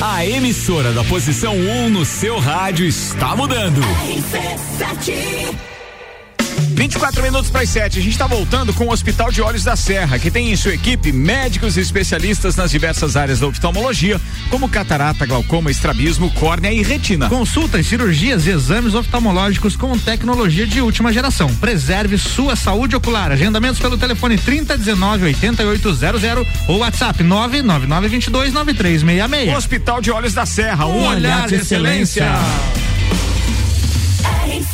A 0.00 0.26
emissora 0.26 0.92
da 0.92 1.04
posição 1.04 1.54
1 1.54 1.70
um 1.70 1.88
no 1.88 2.04
seu 2.04 2.38
rádio 2.38 2.86
está 2.86 3.36
mudando. 3.36 3.80
24 6.56 7.22
minutos 7.22 7.50
para 7.50 7.62
as 7.62 7.70
7. 7.70 7.98
A 7.98 8.02
gente 8.02 8.12
está 8.12 8.26
voltando 8.26 8.72
com 8.74 8.84
o 8.84 8.92
Hospital 8.92 9.30
de 9.30 9.40
Olhos 9.42 9.64
da 9.64 9.76
Serra, 9.76 10.18
que 10.18 10.30
tem 10.30 10.52
em 10.52 10.56
sua 10.56 10.74
equipe 10.74 11.12
médicos 11.12 11.76
e 11.76 11.80
especialistas 11.80 12.56
nas 12.56 12.70
diversas 12.70 13.16
áreas 13.16 13.40
da 13.40 13.46
oftalmologia, 13.46 14.20
como 14.50 14.68
catarata, 14.68 15.26
glaucoma, 15.26 15.70
estrabismo, 15.70 16.30
córnea 16.32 16.72
e 16.72 16.82
retina. 16.82 17.28
Consultas, 17.28 17.86
cirurgias 17.86 18.46
e 18.46 18.50
exames 18.50 18.94
oftalmológicos 18.94 19.76
com 19.76 19.98
tecnologia 19.98 20.66
de 20.66 20.80
última 20.80 21.12
geração. 21.12 21.54
Preserve 21.56 22.18
sua 22.18 22.56
saúde 22.56 22.96
ocular. 22.96 23.32
Agendamentos 23.32 23.80
pelo 23.80 23.96
telefone 23.96 24.36
3019 24.36 25.24
8800 25.24 26.46
ou 26.68 26.78
WhatsApp 26.78 27.22
99922 27.22 28.52
9366. 28.52 29.56
Hospital 29.56 30.00
de 30.00 30.10
Olhos 30.10 30.34
da 30.34 30.46
Serra, 30.46 30.86
um, 30.86 30.90
um 30.90 31.06
olhar, 31.06 31.16
olhar, 31.16 31.48
de, 31.48 31.54
excelência. 31.56 32.24
excelência. 32.24 32.75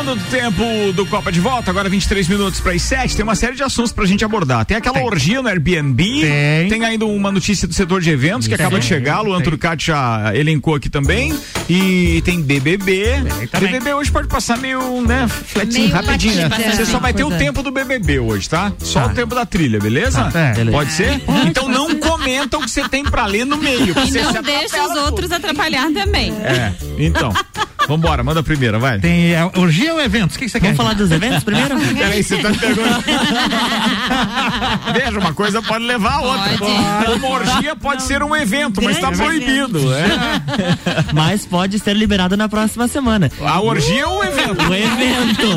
Segundo 0.00 0.30
tempo 0.30 0.92
do 0.94 1.04
Copa 1.04 1.30
de 1.30 1.40
Volta, 1.40 1.70
agora 1.70 1.86
23 1.86 2.26
minutos 2.26 2.58
para 2.58 2.72
as 2.72 2.80
7, 2.80 3.14
tem 3.14 3.22
uma 3.22 3.34
série 3.34 3.54
de 3.54 3.62
assuntos 3.62 3.92
pra 3.92 4.06
gente 4.06 4.24
abordar. 4.24 4.64
Tem 4.64 4.74
aquela 4.74 4.94
tem. 4.94 5.04
orgia 5.04 5.42
no 5.42 5.48
Airbnb, 5.48 6.02
tem. 6.22 6.68
tem. 6.70 6.84
ainda 6.86 7.04
uma 7.04 7.30
notícia 7.30 7.68
do 7.68 7.74
setor 7.74 8.00
de 8.00 8.08
eventos 8.08 8.48
que 8.48 8.56
tem. 8.56 8.64
acaba 8.64 8.80
de 8.80 8.86
chegar, 8.86 9.20
o 9.20 9.24
Luan 9.24 9.42
Turcati 9.42 9.88
já 9.88 10.32
elencou 10.34 10.74
aqui 10.74 10.88
também. 10.88 11.38
E 11.68 12.22
tem 12.24 12.40
BBB. 12.40 13.16
BBB 13.60 13.92
hoje 13.92 14.10
pode 14.10 14.26
passar 14.26 14.56
meio, 14.56 15.02
né, 15.02 15.28
fletinho, 15.28 15.90
meio 15.90 15.92
rapidinho, 15.92 16.48
né? 16.48 16.72
Você 16.72 16.86
só 16.86 16.98
vai 16.98 17.12
ter 17.12 17.24
o 17.24 17.36
tempo 17.36 17.62
do 17.62 17.70
BBB 17.70 18.20
hoje, 18.20 18.48
tá? 18.48 18.72
Só 18.78 19.02
tá. 19.02 19.06
o 19.08 19.14
tempo 19.14 19.34
da 19.34 19.44
trilha, 19.44 19.78
beleza? 19.78 20.30
Tá. 20.30 20.54
Pode 20.70 20.92
ser? 20.92 21.20
Então 21.46 21.68
não 21.68 21.94
comece 21.96 22.20
aumenta 22.20 22.58
o 22.58 22.60
que 22.60 22.70
você 22.70 22.88
tem 22.88 23.02
pra 23.02 23.26
ler 23.26 23.44
no 23.44 23.56
meio. 23.56 23.90
E 23.90 23.92
Você 23.92 24.22
não 24.22 24.42
deixa 24.42 24.86
os 24.86 24.96
outros 24.96 25.32
atrapalhar 25.32 25.90
também. 25.92 26.32
É, 26.42 26.72
então. 26.98 27.32
Vambora, 27.90 28.22
manda 28.22 28.38
a 28.38 28.42
primeira, 28.44 28.78
vai. 28.78 29.00
Tem 29.00 29.32
é, 29.32 29.44
orgia 29.56 29.92
ou 29.92 30.00
eventos? 30.00 30.36
O 30.36 30.38
que, 30.38 30.48
você 30.48 30.60
quer? 30.60 30.66
Vamos 30.66 30.76
falar 30.76 30.94
dos 30.94 31.10
eventos 31.10 31.42
primeiro? 31.42 31.74
Peraí, 31.92 32.22
você 32.22 32.36
tá 32.36 32.50
me 32.50 32.58
perguntando. 32.58 33.02
Veja, 34.94 35.18
uma 35.18 35.34
coisa 35.34 35.60
pode 35.60 35.84
levar 35.84 36.12
a 36.12 36.20
outra. 36.20 36.56
Pode. 36.56 37.18
Uma 37.18 37.28
orgia 37.28 37.74
pode 37.74 38.04
ser 38.04 38.22
um 38.22 38.36
evento, 38.36 38.80
mas 38.80 38.96
tá 38.96 39.10
proibido. 39.10 39.92
É. 39.92 41.10
Mas 41.12 41.44
pode 41.44 41.78
ser 41.80 41.96
liberado 41.96 42.36
na 42.36 42.48
próxima 42.48 42.86
semana. 42.86 43.30
A 43.40 43.60
orgia 43.60 44.06
ou 44.06 44.20
o 44.20 44.24
evento? 44.24 44.68
O 44.68 44.74
evento. 44.74 45.48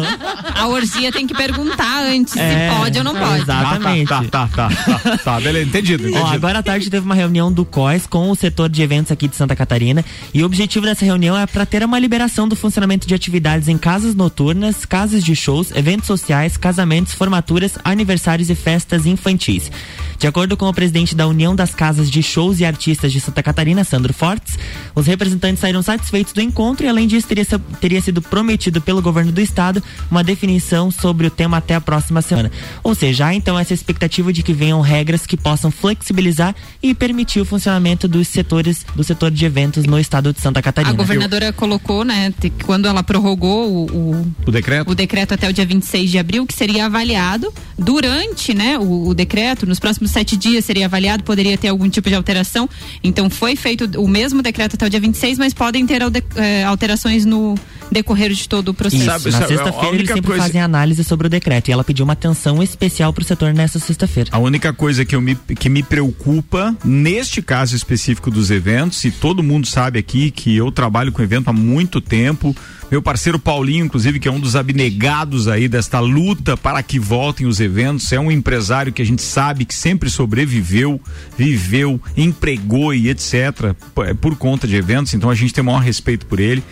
A 0.56 0.68
orgia 0.68 1.12
tem 1.12 1.28
que 1.28 1.36
perguntar 1.36 2.04
antes 2.04 2.36
É, 2.36 2.70
se 2.72 2.76
pode 2.76 2.98
ou 2.98 3.04
não 3.04 3.16
pode. 3.16 3.42
Exatamente. 3.44 4.08
Tá, 4.08 4.24
tá, 4.24 4.48
tá, 4.48 4.70
tá, 4.70 5.00
tá, 5.00 5.18
tá, 5.18 5.40
beleza, 5.40 5.68
entendido, 5.68 6.04
entendido. 6.04 6.26
Ó, 6.26 6.34
agora 6.34 6.60
à 6.60 6.64
tarde 6.64 6.90
teve 6.90 7.06
uma 7.06 7.16
reunião 7.16 7.52
do 7.52 7.64
COIS 7.64 8.08
com 8.08 8.32
o 8.32 8.36
setor 8.36 8.70
de 8.70 8.82
eventos 8.82 9.12
aqui 9.12 9.28
de 9.28 9.36
Santa 9.36 9.56
Catarina 9.56 10.04
e 10.34 10.42
o 10.42 10.46
objetivo 10.46 10.86
dessa 10.86 11.06
reunião 11.06 11.38
é 11.38 11.46
para 11.46 11.66
ter 11.66 11.84
uma 11.84 12.00
liberação 12.00 12.23
do 12.24 12.56
funcionamento 12.56 13.06
de 13.06 13.14
atividades 13.14 13.68
em 13.68 13.78
casas 13.78 14.16
noturnas, 14.16 14.86
casas 14.86 15.22
de 15.22 15.36
shows, 15.36 15.72
eventos 15.76 16.08
sociais, 16.08 16.56
casamentos, 16.56 17.14
formaturas, 17.14 17.78
aniversários 17.84 18.50
e 18.50 18.56
festas 18.56 19.06
infantis. 19.06 19.70
De 20.18 20.26
acordo 20.26 20.56
com 20.56 20.66
o 20.70 20.74
presidente 20.74 21.14
da 21.14 21.28
União 21.28 21.54
das 21.54 21.76
Casas 21.76 22.10
de 22.10 22.24
Shows 22.24 22.62
e 22.62 22.66
Artistas 22.66 23.12
de 23.12 23.20
Santa 23.20 23.44
Catarina, 23.44 23.84
Sandro 23.84 24.14
Fortes, 24.14 24.58
os 24.96 25.06
representantes 25.06 25.60
saíram 25.60 25.82
satisfeitos 25.82 26.32
do 26.32 26.40
encontro 26.40 26.86
e 26.86 26.90
além 26.90 27.08
disso 27.08 27.28
teria, 27.28 27.46
teria 27.82 28.02
sido 28.02 28.22
prometido 28.22 28.80
pelo 28.80 29.02
governo 29.02 29.34
do 29.34 29.42
estado 29.42 29.84
uma 30.10 30.24
definição 30.24 30.90
sobre 30.90 31.28
o 31.28 31.30
tema 31.30 31.58
até 31.58 31.76
a 31.76 31.82
próxima 31.82 32.22
semana. 32.22 32.50
Ou 32.82 32.96
seja, 32.96 33.28
há 33.28 33.36
então 33.36 33.60
essa 33.60 33.74
expectativa 33.74 34.32
de 34.32 34.44
que 34.44 34.54
venham 34.54 34.80
regras 34.80 35.28
que 35.28 35.36
possam 35.36 35.70
flexibilizar 35.70 36.56
e 36.82 36.96
permitir 36.96 37.42
o 37.42 37.46
funcionamento 37.46 38.08
dos 38.08 38.30
setores 38.30 38.86
do 38.96 39.04
setor 39.04 39.30
de 39.30 39.46
eventos 39.46 39.84
no 39.86 40.00
estado 40.00 40.32
de 40.32 40.40
Santa 40.40 40.62
Catarina. 40.62 40.94
A 40.94 40.98
governadora 40.98 41.52
colocou, 41.52 42.03
né, 42.04 42.34
quando 42.66 42.88
ela 42.88 43.04
prorrogou 43.04 43.70
o, 43.70 43.86
o, 43.86 44.34
O 44.46 44.52
decreto? 44.52 44.92
o 44.92 44.96
decreto 44.96 45.34
até 45.34 45.50
o 45.50 45.54
dia 45.54 45.66
26 45.66 46.12
de 46.12 46.18
abril, 46.18 46.46
que 46.46 46.54
seria 46.54 46.86
avaliado 46.86 47.54
durante, 47.78 48.54
né, 48.54 48.78
o, 48.78 49.08
o 49.08 49.14
decreto, 49.14 49.66
nos 49.66 49.80
próximos 49.80 50.12
sete 50.12 50.38
dias 50.38 50.66
seria 50.66 50.86
avaliado, 50.86 51.24
poderia 51.24 51.58
ter 51.58 51.68
algum 51.70 51.90
tipo 51.90 52.10
de 52.10 52.16
alteração. 52.16 52.70
Então 53.04 53.30
foi 53.30 53.56
feito 53.56 53.90
o 54.00 54.08
mesmo 54.08 54.42
decreto 54.42 54.76
até 54.76 54.86
o 54.86 54.90
dia 54.90 55.00
26, 55.00 55.38
mas 55.38 55.54
podem 55.54 55.86
ter 55.86 56.02
eh, 56.36 56.64
alterações 56.64 57.26
no 57.26 57.56
decorrer 57.92 58.32
de 58.34 58.48
todo 58.50 58.70
o 58.70 58.74
processo. 58.74 59.30
Isso, 59.30 59.40
na 59.40 59.48
sexta-feira 59.48 59.96
eles 59.96 60.10
sempre 60.10 60.38
fazem 60.38 60.62
análise 60.62 61.04
sobre 61.04 61.28
o 61.28 61.30
decreto 61.30 61.70
e 61.70 61.72
ela 61.72 61.84
pediu 61.84 62.04
uma 62.04 62.14
atenção 62.14 62.62
especial 62.62 63.14
pro 63.14 63.24
setor 63.24 63.54
nessa 63.54 63.80
sexta-feira. 63.80 64.30
A 64.32 64.40
única 64.40 64.74
coisa 64.74 65.06
que, 65.06 65.16
eu 65.16 65.22
me, 65.22 65.36
que 65.36 65.70
me 65.70 65.84
preocupa, 65.84 66.76
neste 66.84 67.42
caso 67.42 67.76
específico 67.76 68.32
dos 68.32 68.50
eventos, 68.52 69.04
e 69.06 69.12
todo 69.12 69.44
mundo 69.44 69.68
sabe 69.68 70.00
aqui 70.00 70.32
que 70.32 70.56
eu 70.56 70.72
trabalho 70.72 71.12
com 71.12 71.22
evento 71.22 71.50
há 71.50 71.54
muito 71.54 71.93
tempo, 72.02 72.56
meu 72.92 73.02
parceiro 73.02 73.40
Paulinho, 73.40 73.86
inclusive, 73.86 74.20
que 74.20 74.28
é 74.28 74.32
um 74.32 74.40
dos 74.40 74.56
abnegados 74.56 75.48
aí 75.48 75.68
desta 75.68 76.00
luta 76.00 76.56
para 76.56 76.84
que 76.84 77.00
voltem 77.00 77.48
os 77.48 77.60
eventos, 77.60 78.12
é 78.12 78.20
um 78.20 78.32
empresário 78.32 78.94
que 78.94 79.02
a 79.02 79.06
gente 79.06 79.22
sabe 79.22 79.66
que 79.66 79.74
sempre 79.74 80.10
sobreviveu, 80.10 81.02
viveu, 81.38 82.00
empregou 82.16 82.94
e 82.94 83.10
etc. 83.10 83.74
p- 83.96 84.14
por 84.16 84.36
conta 84.36 84.68
de 84.68 84.76
eventos, 84.76 85.14
então 85.14 85.30
a 85.30 85.36
gente 85.36 85.54
tem 85.54 85.62
o 85.62 85.66
maior 85.66 85.80
respeito 85.82 86.26
por 86.26 86.40
ele. 86.40 86.64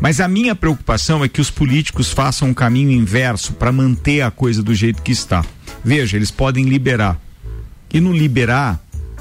Mas 0.00 0.20
a 0.20 0.28
minha 0.28 0.54
preocupação 0.54 1.22
é 1.24 1.28
que 1.28 1.40
os 1.40 1.50
políticos 1.50 2.10
façam 2.10 2.48
um 2.48 2.54
caminho 2.54 2.90
inverso 2.90 3.52
para 3.54 3.70
manter 3.72 4.22
a 4.22 4.30
coisa 4.30 4.62
do 4.62 4.74
jeito 4.74 5.02
que 5.02 5.12
está. 5.12 5.44
Veja, 5.84 6.16
eles 6.16 6.30
podem 6.30 6.64
liberar. 6.64 7.20
E 7.92 8.00
no 8.00 8.12
liberar, 8.12 8.80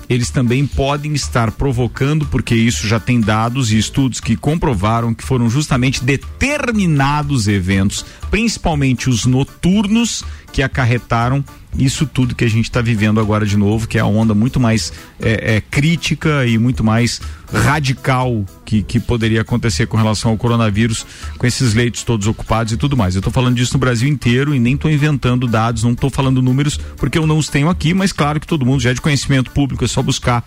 eles 0.09 0.31
também 0.31 0.65
podem 0.65 1.13
estar 1.13 1.51
provocando, 1.51 2.25
porque 2.25 2.55
isso 2.55 2.87
já 2.87 2.99
tem 2.99 3.21
dados 3.21 3.71
e 3.71 3.77
estudos 3.77 4.19
que 4.19 4.35
comprovaram 4.35 5.13
que 5.13 5.23
foram 5.23 5.47
justamente 5.49 6.03
determinados 6.03 7.47
eventos, 7.47 8.03
principalmente 8.31 9.07
os 9.07 9.25
noturnos, 9.25 10.23
que 10.51 10.63
acarretaram 10.63 11.45
isso 11.77 12.05
tudo 12.05 12.33
que 12.33 12.43
a 12.43 12.49
gente 12.49 12.65
está 12.65 12.81
vivendo 12.81 13.19
agora 13.19 13.45
de 13.45 13.55
novo, 13.55 13.87
que 13.87 13.97
é 13.97 14.01
a 14.01 14.05
onda 14.05 14.33
muito 14.33 14.59
mais 14.59 14.91
é, 15.21 15.55
é, 15.55 15.61
crítica 15.61 16.45
e 16.45 16.57
muito 16.57 16.83
mais 16.83 17.21
radical 17.53 18.43
que, 18.65 18.81
que 18.81 18.99
poderia 18.99 19.41
acontecer 19.41 19.85
com 19.85 19.95
relação 19.95 20.31
ao 20.31 20.37
coronavírus, 20.37 21.05
com 21.37 21.45
esses 21.45 21.73
leitos 21.73 22.03
todos 22.03 22.27
ocupados 22.27 22.73
e 22.73 22.77
tudo 22.77 22.97
mais. 22.97 23.15
Eu 23.15 23.19
estou 23.19 23.31
falando 23.31 23.55
disso 23.55 23.73
no 23.73 23.79
Brasil 23.79 24.09
inteiro 24.09 24.53
e 24.53 24.59
nem 24.59 24.75
estou 24.75 24.89
inventando 24.89 25.47
dados, 25.47 25.83
não 25.83 25.91
estou 25.91 26.09
falando 26.09 26.41
números, 26.41 26.77
porque 26.97 27.17
eu 27.17 27.27
não 27.27 27.37
os 27.37 27.47
tenho 27.47 27.69
aqui, 27.69 27.93
mas 27.93 28.11
claro 28.11 28.39
que 28.39 28.47
todo 28.47 28.65
mundo 28.65 28.81
já 28.81 28.89
é 28.89 28.93
de 28.93 29.01
conhecimento 29.01 29.51
público, 29.51 29.85
é 29.85 29.87
só 29.87 30.01
buscar. 30.01 30.43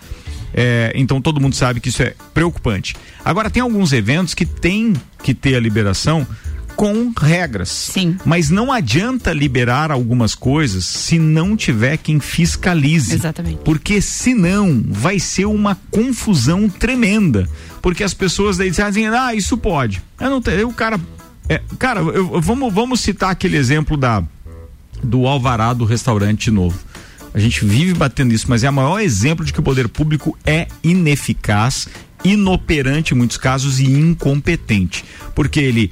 É, 0.53 0.93
então 0.95 1.19
todo 1.19 1.41
mundo 1.41 1.55
sabe 1.55 1.79
que 1.79 1.89
isso 1.89 2.03
é 2.03 2.13
preocupante. 2.33 2.95
Agora 3.25 3.49
tem 3.49 3.63
alguns 3.63 3.91
eventos 3.91 4.33
que 4.33 4.45
tem 4.45 4.93
que 5.23 5.33
ter 5.33 5.55
a 5.55 5.59
liberação 5.59 6.27
com 6.75 7.11
regras. 7.17 7.69
Sim. 7.69 8.17
Mas 8.25 8.49
não 8.49 8.71
adianta 8.71 9.31
liberar 9.33 9.91
algumas 9.91 10.35
coisas 10.35 10.85
se 10.85 11.17
não 11.19 11.55
tiver 11.55 11.97
quem 11.97 12.19
fiscalize. 12.19 13.13
Exatamente. 13.15 13.59
Porque 13.63 14.01
senão 14.01 14.83
vai 14.87 15.19
ser 15.19 15.45
uma 15.45 15.75
confusão 15.91 16.67
tremenda. 16.69 17.47
Porque 17.81 18.03
as 18.03 18.13
pessoas 18.13 18.57
daí 18.57 18.71
dizem, 18.71 19.07
ah, 19.07 19.33
isso 19.35 19.57
pode. 19.57 20.01
Eu 20.19 20.29
não 20.29 20.41
tenho, 20.41 20.67
o 20.69 20.73
cara. 20.73 20.99
é, 21.49 21.61
cara, 21.77 21.99
eu- 21.99 22.13
eu- 22.35 22.41
vamos, 22.41 22.73
vamos 22.73 22.99
citar 23.01 23.29
aquele 23.31 23.57
exemplo 23.57 23.95
da 23.97 24.23
do 25.03 25.27
alvará 25.27 25.73
do 25.73 25.83
restaurante 25.83 26.49
novo. 26.49 26.79
A 27.33 27.39
gente 27.39 27.65
vive 27.65 27.93
batendo 27.93 28.33
isso, 28.33 28.45
mas 28.47 28.63
é 28.63 28.69
o 28.69 28.73
maior 28.73 28.99
exemplo 29.01 29.43
de 29.43 29.51
que 29.51 29.59
o 29.59 29.63
poder 29.63 29.89
público 29.89 30.37
é 30.45 30.67
ineficaz, 30.83 31.87
inoperante 32.23 33.13
em 33.13 33.17
muitos 33.17 33.35
casos 33.37 33.79
e 33.79 33.85
incompetente. 33.85 35.03
Porque 35.35 35.59
ele 35.59 35.91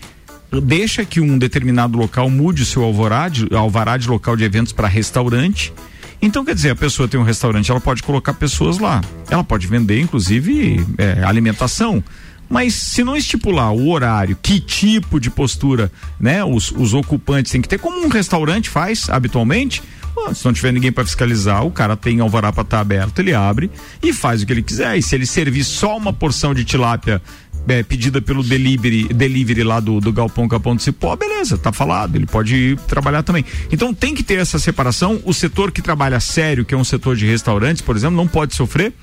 deixa 0.59 1.05
que 1.05 1.21
um 1.21 1.37
determinado 1.37 1.97
local 1.97 2.29
mude 2.29 2.63
o 2.63 2.65
seu 2.65 2.83
alvará 2.83 3.29
de, 3.29 3.47
alvará 3.55 3.95
de 3.95 4.07
local 4.07 4.35
de 4.35 4.43
eventos 4.43 4.73
para 4.73 4.87
restaurante. 4.87 5.73
Então, 6.21 6.43
quer 6.43 6.53
dizer, 6.53 6.71
a 6.71 6.75
pessoa 6.75 7.07
tem 7.07 7.19
um 7.19 7.23
restaurante, 7.23 7.71
ela 7.71 7.79
pode 7.79 8.03
colocar 8.03 8.33
pessoas 8.33 8.77
lá. 8.77 9.01
Ela 9.29 9.43
pode 9.43 9.65
vender, 9.65 9.99
inclusive, 9.99 10.85
é, 10.97 11.23
alimentação. 11.23 12.03
Mas 12.49 12.73
se 12.73 13.01
não 13.03 13.15
estipular 13.15 13.71
o 13.71 13.89
horário, 13.89 14.37
que 14.39 14.59
tipo 14.59 15.19
de 15.21 15.29
postura, 15.29 15.89
né, 16.19 16.43
os, 16.43 16.69
os 16.71 16.93
ocupantes 16.93 17.49
têm 17.51 17.61
que 17.61 17.69
ter, 17.69 17.79
como 17.79 18.05
um 18.05 18.09
restaurante 18.09 18.69
faz 18.69 19.09
habitualmente, 19.09 19.81
se 20.33 20.45
não 20.45 20.53
tiver 20.53 20.71
ninguém 20.73 20.91
para 20.91 21.05
fiscalizar, 21.05 21.65
o 21.65 21.71
cara 21.71 21.95
tem 21.95 22.19
alvará 22.19 22.51
para 22.51 22.63
estar 22.63 22.79
aberto, 22.81 23.19
ele 23.19 23.33
abre 23.33 23.71
e 24.03 24.11
faz 24.11 24.41
o 24.41 24.45
que 24.45 24.51
ele 24.51 24.61
quiser. 24.61 24.97
E 24.97 25.01
se 25.01 25.15
ele 25.15 25.25
servir 25.25 25.63
só 25.63 25.95
uma 25.97 26.11
porção 26.11 26.53
de 26.53 26.65
tilápia 26.65 27.21
é, 27.67 27.83
pedida 27.83 28.21
pelo 28.21 28.43
delivery, 28.43 29.07
delivery 29.13 29.63
lá 29.63 29.79
do, 29.79 29.99
do 29.99 30.11
Galpão 30.11 30.47
Capão 30.47 30.75
do 30.75 30.81
Cipó, 30.81 31.15
beleza, 31.15 31.57
tá 31.57 31.71
falado, 31.71 32.15
ele 32.15 32.25
pode 32.25 32.77
trabalhar 32.87 33.23
também. 33.23 33.45
Então 33.71 33.93
tem 33.93 34.13
que 34.13 34.23
ter 34.23 34.39
essa 34.39 34.59
separação. 34.59 35.21
O 35.23 35.33
setor 35.33 35.71
que 35.71 35.81
trabalha 35.81 36.19
sério, 36.19 36.65
que 36.65 36.73
é 36.73 36.77
um 36.77 36.83
setor 36.83 37.15
de 37.15 37.25
restaurantes, 37.25 37.81
por 37.81 37.95
exemplo, 37.95 38.15
não 38.15 38.27
pode 38.27 38.55
sofrer. 38.55 38.93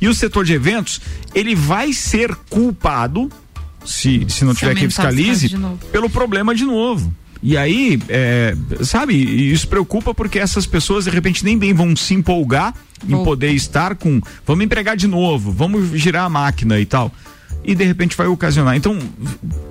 E 0.00 0.08
o 0.08 0.14
setor 0.14 0.44
de 0.44 0.52
eventos, 0.52 1.00
ele 1.34 1.54
vai 1.54 1.92
ser 1.92 2.34
culpado, 2.50 3.30
se, 3.84 4.26
se 4.28 4.44
não 4.44 4.52
Se 4.52 4.60
tiver 4.60 4.74
casos 4.74 4.86
fiscalize, 4.86 5.56
pelo 5.92 6.10
problema 6.10 6.54
de 6.54 6.64
novo. 6.64 7.12
E 7.42 7.58
aí, 7.58 8.00
é, 8.08 8.56
sabe, 8.82 9.14
isso 9.14 9.68
preocupa 9.68 10.14
porque 10.14 10.38
essas 10.38 10.64
pessoas 10.66 11.04
de 11.04 11.10
repente 11.10 11.44
nem 11.44 11.58
bem 11.58 11.74
vão 11.74 11.94
se 11.94 12.14
empolgar 12.14 12.74
em 13.06 13.22
poder 13.22 13.52
estar 13.52 13.96
com, 13.96 14.18
vamos 14.46 14.64
empregar 14.64 14.96
de 14.96 15.06
novo, 15.06 15.52
vamos 15.52 15.90
girar 16.00 16.24
a 16.24 16.28
máquina 16.30 16.80
e 16.80 16.86
tal. 16.86 17.12
E 17.64 17.74
de 17.74 17.84
repente 17.84 18.16
vai 18.16 18.26
ocasionar. 18.26 18.76
Então, 18.76 18.98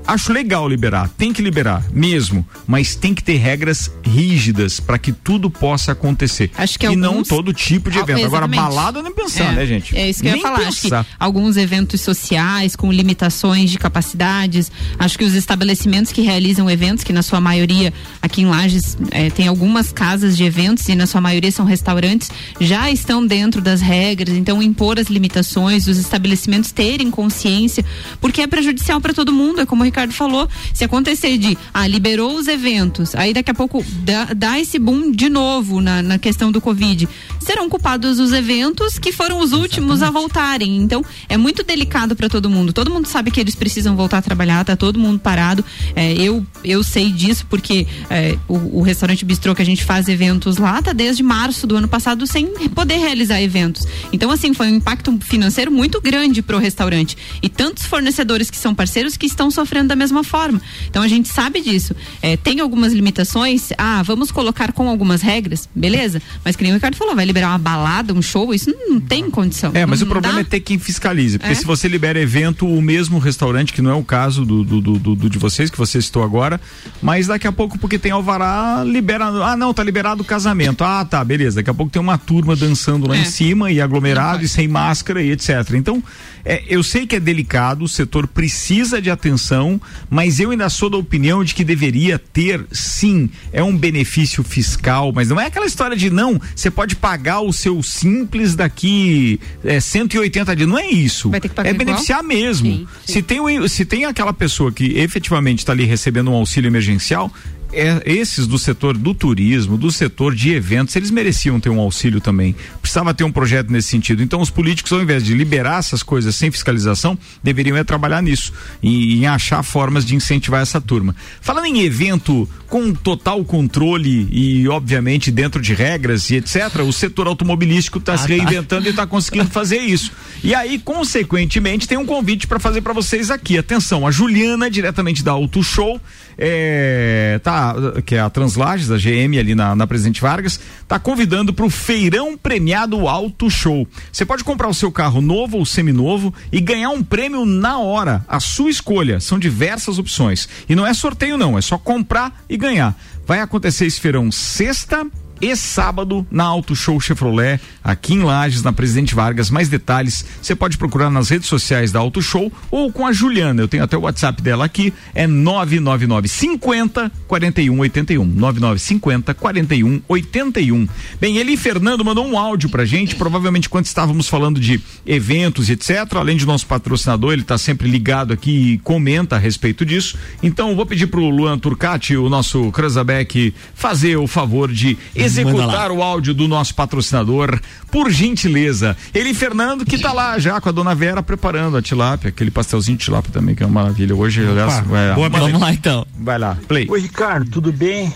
acho 0.08 0.34
legal 0.34 0.68
liberar, 0.68 1.10
tem 1.18 1.32
que 1.32 1.42
liberar 1.42 1.84
mesmo, 1.92 2.46
mas 2.66 2.96
tem 2.96 3.14
que 3.14 3.24
ter 3.24 3.38
regras 3.38 3.90
rígidas 4.04 4.80
para 4.80 4.98
que 4.98 5.12
tudo 5.12 5.50
possa 5.50 5.92
acontecer. 5.92 6.50
Acho 6.58 6.80
que 6.80 6.88
e 6.88 6.96
não 6.96 7.10
alguns- 7.10 7.28
todo 7.28 7.54
tipo 7.54 7.92
de 7.92 8.00
Ah, 8.00 8.02
evento. 8.02 8.26
Agora, 8.26 8.46
exatamente. 8.46 8.60
balada 8.76 9.02
nem 9.04 9.14
pensar, 9.14 9.54
É, 9.54 9.56
né, 9.58 9.66
gente? 9.66 9.96
É 9.96 10.10
isso 10.10 10.22
que 10.22 10.28
eu 10.28 10.32
nem 10.34 10.42
ia 10.42 10.48
falar. 10.48 10.68
Acho 10.68 10.78
que 10.78 10.82
pensar. 10.84 11.06
alguns 11.20 11.56
eventos 11.58 12.02
sociais 12.02 12.76
com 12.76 12.92
limitações 12.92 13.70
de 13.70 13.78
capacidades. 13.78 14.72
Acho 14.98 15.18
que 15.18 15.24
os 15.24 15.34
estabelecimentos 15.36 16.12
que 16.12 16.22
realizam 16.22 16.70
eventos, 16.70 17.04
que 17.04 17.14
na 17.14 17.22
sua 17.22 17.40
maioria 17.40 17.94
aqui 18.22 18.42
em 18.42 18.46
Lages 18.46 18.98
eh, 19.12 19.30
tem 19.30 19.48
algumas 19.48 19.92
casas 19.92 20.36
de 20.36 20.44
eventos 20.44 20.88
e 20.90 20.96
na 20.96 21.06
sua 21.06 21.22
maioria 21.22 21.52
são 21.52 21.66
restaurantes, 21.66 22.30
já 22.60 22.90
estão 22.90 23.26
dentro 23.26 23.62
das 23.62 23.82
regras. 23.82 24.36
Então 24.36 24.62
impor 24.64 25.00
as 25.00 25.08
limitações, 25.08 25.88
os 25.88 25.98
estabelecimentos 25.98 26.72
terem 26.72 27.12
consciência, 27.12 27.83
porque 28.20 28.42
é 28.42 28.48
prejudicial 28.48 29.00
para 29.02 29.14
todo 29.14 29.32
mundo. 29.32 29.62
É 29.62 29.66
como 29.66 29.84
Ricardo 29.84 30.14
falou, 30.14 30.48
se 30.74 30.84
acontecer 30.84 31.38
de, 31.38 31.58
ah, 31.74 31.88
liberou 31.88 32.36
os 32.36 32.48
eventos, 32.48 33.16
aí 33.16 33.34
daqui 33.34 33.52
a 33.52 33.54
pouco 33.54 33.84
dá, 34.04 34.26
dá 34.34 34.60
esse 34.60 34.80
boom 34.80 35.12
de 35.12 35.30
novo 35.30 35.82
na, 35.82 36.02
na 36.02 36.18
questão 36.18 36.52
do 36.52 36.62
Covid, 36.62 37.08
serão 37.40 37.70
culpados 37.70 38.20
os 38.20 38.32
eventos 38.32 38.98
que 38.98 39.12
foram 39.12 39.40
os 39.40 39.52
últimos 39.52 40.02
a 40.02 40.10
voltarem. 40.10 40.78
Então, 40.78 41.04
é 41.28 41.38
muito 41.38 41.64
delicado 41.64 42.16
para 42.16 42.30
todo 42.30 42.50
mundo. 42.50 42.74
Todo 42.74 42.92
mundo 42.92 43.08
sabe 43.08 43.32
que 43.32 43.40
eles 43.40 43.56
precisam 43.56 43.96
voltar 43.96 44.20
a 44.20 44.22
trabalhar, 44.22 44.64
tá 44.64 44.76
todo 44.76 45.00
mundo 45.00 45.20
parado. 45.20 45.64
É, 45.96 46.14
eu, 46.14 46.46
eu 46.64 46.84
sei 46.84 47.12
disso 47.12 47.46
porque 47.50 47.86
é, 48.10 48.38
o, 48.48 48.80
o 48.80 48.82
restaurante 48.82 49.26
Bistrô 49.26 49.54
que 49.54 49.62
a 49.62 49.66
gente 49.66 49.84
faz 49.84 50.08
eventos 50.08 50.58
lá 50.58 50.82
tá 50.82 50.94
desde 50.94 51.24
março 51.24 51.68
do 51.68 51.76
ano 51.76 51.88
passado 51.88 52.26
sem 52.26 52.48
poder 52.70 52.98
realizar 52.98 53.42
eventos. 53.42 53.86
Então, 54.12 54.32
assim, 54.32 54.54
foi 54.54 54.68
um 54.68 54.76
impacto 54.76 55.18
financeiro 55.22 55.72
muito 55.72 56.02
grande 56.02 56.42
pro 56.42 56.58
restaurante. 56.58 57.18
E 57.42 57.50
tantos 57.74 57.86
fornecedores 57.88 58.50
que 58.52 58.58
são 58.58 58.76
parceiros 58.76 59.18
que 59.18 59.26
estão 59.26 59.50
sofrendo 59.50 59.88
da 59.88 59.96
mesma 59.96 60.24
forma. 60.24 60.62
Então, 60.88 61.02
a 61.02 61.08
gente 61.08 61.28
sabe 61.28 61.60
disso. 61.60 61.96
É, 62.22 62.38
tem 62.38 62.60
algumas 62.60 62.94
limitações. 62.94 63.70
Ah, 63.78 64.04
vamos 64.04 64.32
colocar 64.32 64.72
com 64.72 64.88
algumas 64.88 65.22
regras, 65.24 65.68
beleza? 65.74 66.22
Mas 66.46 66.56
que 66.56 66.62
nem 66.64 66.72
o 66.72 66.76
Ricardo 66.76 66.96
falou, 66.96 67.16
vai 67.16 67.26
liberar 67.26 67.50
uma 67.50 67.58
balada, 67.58 68.14
um 68.14 68.22
show, 68.22 68.54
isso 68.54 68.70
não, 68.70 68.94
não 68.96 69.00
tem 69.02 69.28
condição. 69.30 69.72
É, 69.74 69.86
mas 69.86 70.00
não, 70.02 70.08
o 70.08 70.10
problema 70.10 70.36
dá. 70.36 70.42
é 70.42 70.44
ter 70.44 70.60
quem 70.60 70.78
fiscalize. 70.78 71.40
Porque 71.40 71.52
É? 71.52 71.56
se 71.56 71.66
você 71.66 71.88
libera 71.88 72.20
evento, 72.20 72.68
o 72.68 72.82
mesmo 72.82 73.18
restaurante, 73.18 73.74
que 73.74 73.82
não 73.82 73.90
é 73.92 73.96
o 73.96 74.04
caso 74.04 74.46
do, 74.46 74.64
do, 74.64 74.80
do- 74.82 75.00
do- 75.00 75.16
do 75.16 75.30
de 75.30 75.40
vocês, 75.40 75.70
que 75.72 75.78
você 75.78 76.00
citou 76.02 76.24
agora, 76.24 76.62
mas 77.02 77.26
daqui 77.28 77.48
a 77.48 77.52
pouco, 77.52 77.80
porque 77.80 77.98
tem 77.98 78.12
alvará, 78.12 78.84
libera. 78.86 79.26
Ah, 79.26 79.58
não, 79.58 79.74
tá 79.74 79.84
liberado 79.84 80.22
o 80.22 80.26
casamento. 80.26 80.84
Ah, 80.84 81.04
tá, 81.04 81.24
beleza. 81.24 81.56
Daqui 81.58 81.70
a 81.70 81.74
pouco 81.74 81.92
tem 81.92 82.02
uma 82.02 82.18
turma 82.18 82.56
dançando 82.56 83.08
lá 83.08 83.16
É. 83.16 83.22
em 83.22 83.26
cima 83.26 83.72
e 83.72 83.82
aglomerado 83.82 84.44
e 84.44 84.48
sem 84.48 84.68
máscara 84.68 85.22
e 85.24 85.32
etc. 85.32 85.50
Então, 85.74 86.04
é, 86.46 86.64
eu 86.68 86.84
sei 86.84 87.08
que 87.08 87.16
é 87.16 87.20
delicado, 87.20 87.86
o 87.86 87.88
setor 87.88 88.28
precisa 88.28 89.02
de 89.02 89.10
atenção, 89.10 89.80
mas 90.10 90.40
eu 90.40 90.52
ainda 90.52 90.70
sou 90.70 90.90
da 90.90 90.98
opinião 90.98 91.44
de 91.44 91.56
que 91.56 91.64
deveria 91.64 92.20
ter, 92.20 92.66
sim, 92.72 93.30
é 93.52 93.64
um 93.64 93.76
benefício 93.76 94.44
fiscal, 94.44 95.12
mas 95.14 95.30
não 95.30 95.40
é 95.40 95.46
aquela 95.46 95.66
história 95.66 95.96
de 95.96 96.10
não, 96.10 96.40
você 96.56 96.70
pode 96.70 96.96
pagar 96.96 97.42
o 97.42 97.54
seu 97.54 97.82
simples 97.82 98.56
daqui 98.56 99.40
é, 99.64 99.80
180 99.80 100.56
dias. 100.56 100.70
Não 100.70 100.78
é 100.78 100.88
isso. 100.88 101.30
Vai 101.30 101.40
ter 101.40 101.50
que 101.50 101.56
pagar 101.56 101.70
é 101.70 101.74
igual? 101.74 101.86
beneficiar 101.86 102.24
mesmo. 102.24 102.88
Se, 103.06 103.22
tem, 103.22 103.68
se 103.68 103.86
tem 103.86 104.06
aquela 104.06 104.34
pessoa 104.34 104.72
que 104.72 104.98
efetivamente 104.98 105.60
está 105.60 105.72
ali 105.72 105.86
recebendo 105.86 106.32
um 106.32 106.36
auxílio 106.36 106.68
emergencial, 106.68 107.32
é, 107.74 108.02
esses 108.06 108.48
do 108.48 108.58
setor 108.58 108.98
do 108.98 109.14
turismo, 109.14 109.78
do 109.78 109.92
setor 109.92 110.34
de 110.36 110.52
eventos, 110.52 110.96
eles 110.96 111.12
mereciam 111.12 111.60
ter 111.60 111.70
um 111.70 111.80
auxílio 111.80 112.22
também. 112.22 112.56
Precisava 112.82 113.14
ter 113.14 113.24
um 113.24 113.32
projeto 113.32 113.72
nesse 113.72 113.90
sentido. 113.90 114.22
Então, 114.24 114.42
os 114.42 114.50
políticos, 114.50 114.92
ao 114.94 115.02
invés 115.02 115.24
de 115.24 115.34
liberar 115.34 115.80
essas 115.80 116.04
coisas 116.04 116.36
sem 116.36 116.52
fiscalização, 116.52 117.18
deveriam 117.42 117.76
é 117.76 117.84
trabalhar 117.84 118.22
nisso 118.22 118.54
e 118.82 119.20
em 119.20 119.28
achar 119.28 119.64
formas 119.64 120.06
de 120.06 120.16
incentivar 120.16 120.62
essa 120.62 120.80
turma. 120.80 121.16
Falando 121.42 121.66
em 121.66 121.82
evento 121.82 122.48
com 122.68 122.94
total 122.94 123.44
controle 123.46 124.28
e, 124.32 124.68
obviamente, 124.68 125.30
dentro 125.30 125.62
de 125.62 125.74
regras 125.74 126.30
e 126.30 126.38
etc., 126.38 126.80
o 126.88 126.92
setor 126.92 127.28
automobilístico 127.28 128.00
está 128.00 128.18
se 128.18 128.28
tá. 128.28 128.34
reinventando 128.34 128.88
e 128.88 128.90
está 128.90 129.06
conseguindo 129.06 129.50
fazer 129.50 129.78
isso. 129.78 130.12
E 130.44 130.56
aí, 130.56 130.80
consequentemente, 130.80 131.88
tem 131.88 131.98
um 131.98 132.06
convite 132.06 132.48
para 132.48 132.60
fazer 132.60 132.82
para 132.82 132.94
vocês 132.94 133.30
aqui. 133.30 133.58
Atenção, 133.58 134.08
a 134.08 134.12
Juliana, 134.12 134.70
diretamente 134.70 135.24
da 135.24 135.32
Auto 135.32 135.62
Show, 135.62 136.02
é, 136.38 137.40
tá, 137.44 137.76
que 138.06 138.16
é 138.16 138.20
a 138.20 138.30
Translages, 138.30 138.92
a 138.92 138.98
GM 138.98 139.38
ali 139.40 139.56
na, 139.56 139.76
na 139.76 139.88
Presidente 139.88 140.22
Vargas, 140.22 140.60
tá 140.88 141.00
convidando 141.00 141.54
para 141.54 141.66
o 141.66 141.70
Feirão 141.70 142.38
Premiado 142.38 143.08
Auto 143.08 143.50
Show. 143.50 143.88
Você 144.12 144.26
pode 144.26 144.44
comprar 144.44 144.68
o 144.68 144.74
seu 144.74 144.92
carro 144.92 145.22
novo 145.22 145.58
ou 145.58 145.66
seminovo 145.66 146.34
e 146.52 146.60
ganhar 146.60 146.90
um 146.90 147.04
prêmio 147.04 147.46
na 147.46 147.80
hora, 147.80 148.26
a 148.28 148.40
sua 148.40 148.70
escolha. 148.70 149.20
São 149.20 149.40
diversas 149.40 150.00
opções. 150.00 150.48
E 150.68 150.76
não 150.76 150.86
é 150.86 150.94
sorteio, 150.94 151.38
não, 151.38 151.58
é 151.58 151.62
só 151.62 151.78
comprar 151.78 152.44
e 152.50 152.58
ganhar. 152.58 152.96
Vai 153.26 153.40
acontecer 153.40 153.86
esse 153.86 154.00
feirão 154.00 154.32
sexta 154.32 155.06
e 155.44 155.56
sábado 155.58 156.26
na 156.32 156.46
Auto 156.46 156.74
Show 156.74 157.00
Chevrolet, 157.02 157.60
aqui 157.84 158.14
em 158.14 158.24
Lages, 158.24 158.64
na 158.64 158.72
Presidente 158.72 159.14
Vargas. 159.14 159.50
Mais 159.50 159.68
detalhes 159.68 160.26
você 160.42 160.56
pode 160.56 160.78
procurar 160.78 161.10
nas 161.10 161.30
redes 161.30 161.50
sociais 161.50 161.92
da 161.92 162.00
Auto 162.00 162.22
Show 162.22 162.52
ou 162.72 162.92
com 162.92 163.06
a 163.06 163.12
Juliana. 163.12 163.62
Eu 163.62 163.68
tenho 163.68 163.84
até 163.84 163.98
o 163.98 164.02
WhatsApp 164.02 164.42
dela 164.42 164.64
aqui, 164.64 164.94
é 165.14 165.28
999 165.28 166.28
50 166.30 167.12
41 167.28 167.78
81. 167.78 168.26
9950 168.26 169.34
41 169.34 170.02
81. 170.08 170.88
Bem, 171.20 171.38
ele 171.38 171.54
e 171.54 171.58
Fernando 171.58 172.06
mandou 172.06 172.26
um 172.26 172.38
áudio 172.38 172.70
pra 172.70 172.86
gente, 172.86 173.16
provavelmente 173.16 173.68
quando 173.68 173.86
estávamos 173.86 174.30
falando 174.30 174.60
de 174.60 174.80
eventos 175.06 175.70
etc. 175.70 176.16
Além 176.16 176.38
de 176.38 176.46
nosso 176.46 176.66
patrocinador, 176.68 177.34
ele 177.34 177.42
está 177.42 177.58
sempre 177.58 177.90
ligado 177.90 178.32
aqui 178.32 178.74
e 178.74 178.78
comenta 178.78 179.36
a 179.36 179.40
respeito 179.40 179.86
disso. 179.86 180.18
Então, 180.42 180.76
vou 180.76 180.86
pedir 180.86 181.08
pro 181.08 181.30
Luan 181.30 181.58
Turcati, 181.60 182.16
o 182.16 182.30
nosso 182.30 182.72
Cranzabeck, 182.72 183.54
fazer 183.74 184.16
o 184.18 184.28
favor 184.28 184.72
de 184.72 184.98
executar 185.42 185.92
o 185.92 186.02
áudio 186.02 186.34
do 186.34 186.48
nosso 186.48 186.74
patrocinador, 186.76 187.60
por 187.92 188.10
gentileza. 188.12 188.96
Ele 189.14 189.30
e 189.30 189.34
Fernando, 189.34 189.86
que 189.86 189.98
tá 189.98 190.12
lá 190.12 190.38
já 190.40 190.60
com 190.60 190.70
a 190.70 190.72
dona 190.72 190.96
Vera 190.96 191.22
preparando 191.22 191.78
a 191.78 191.82
tilápia, 191.82 192.30
aquele 192.30 192.52
pastelzinho 192.52 192.98
de 192.98 193.06
tilápia 193.06 193.32
também, 193.32 193.56
que 193.56 193.64
é 193.64 193.66
uma 193.66 193.82
maravilha. 193.84 194.16
Hoje, 194.16 194.46
aliás, 194.46 194.80
vai, 194.86 195.14
boa, 195.14 195.30
vamos 195.30 195.60
lá 195.60 195.74
então. 195.74 196.06
Vai 196.18 196.38
lá, 196.38 196.58
play. 196.68 196.88
Oi, 196.90 197.02
Ricardo, 197.02 197.50
tudo 197.50 197.72
bem? 197.72 198.14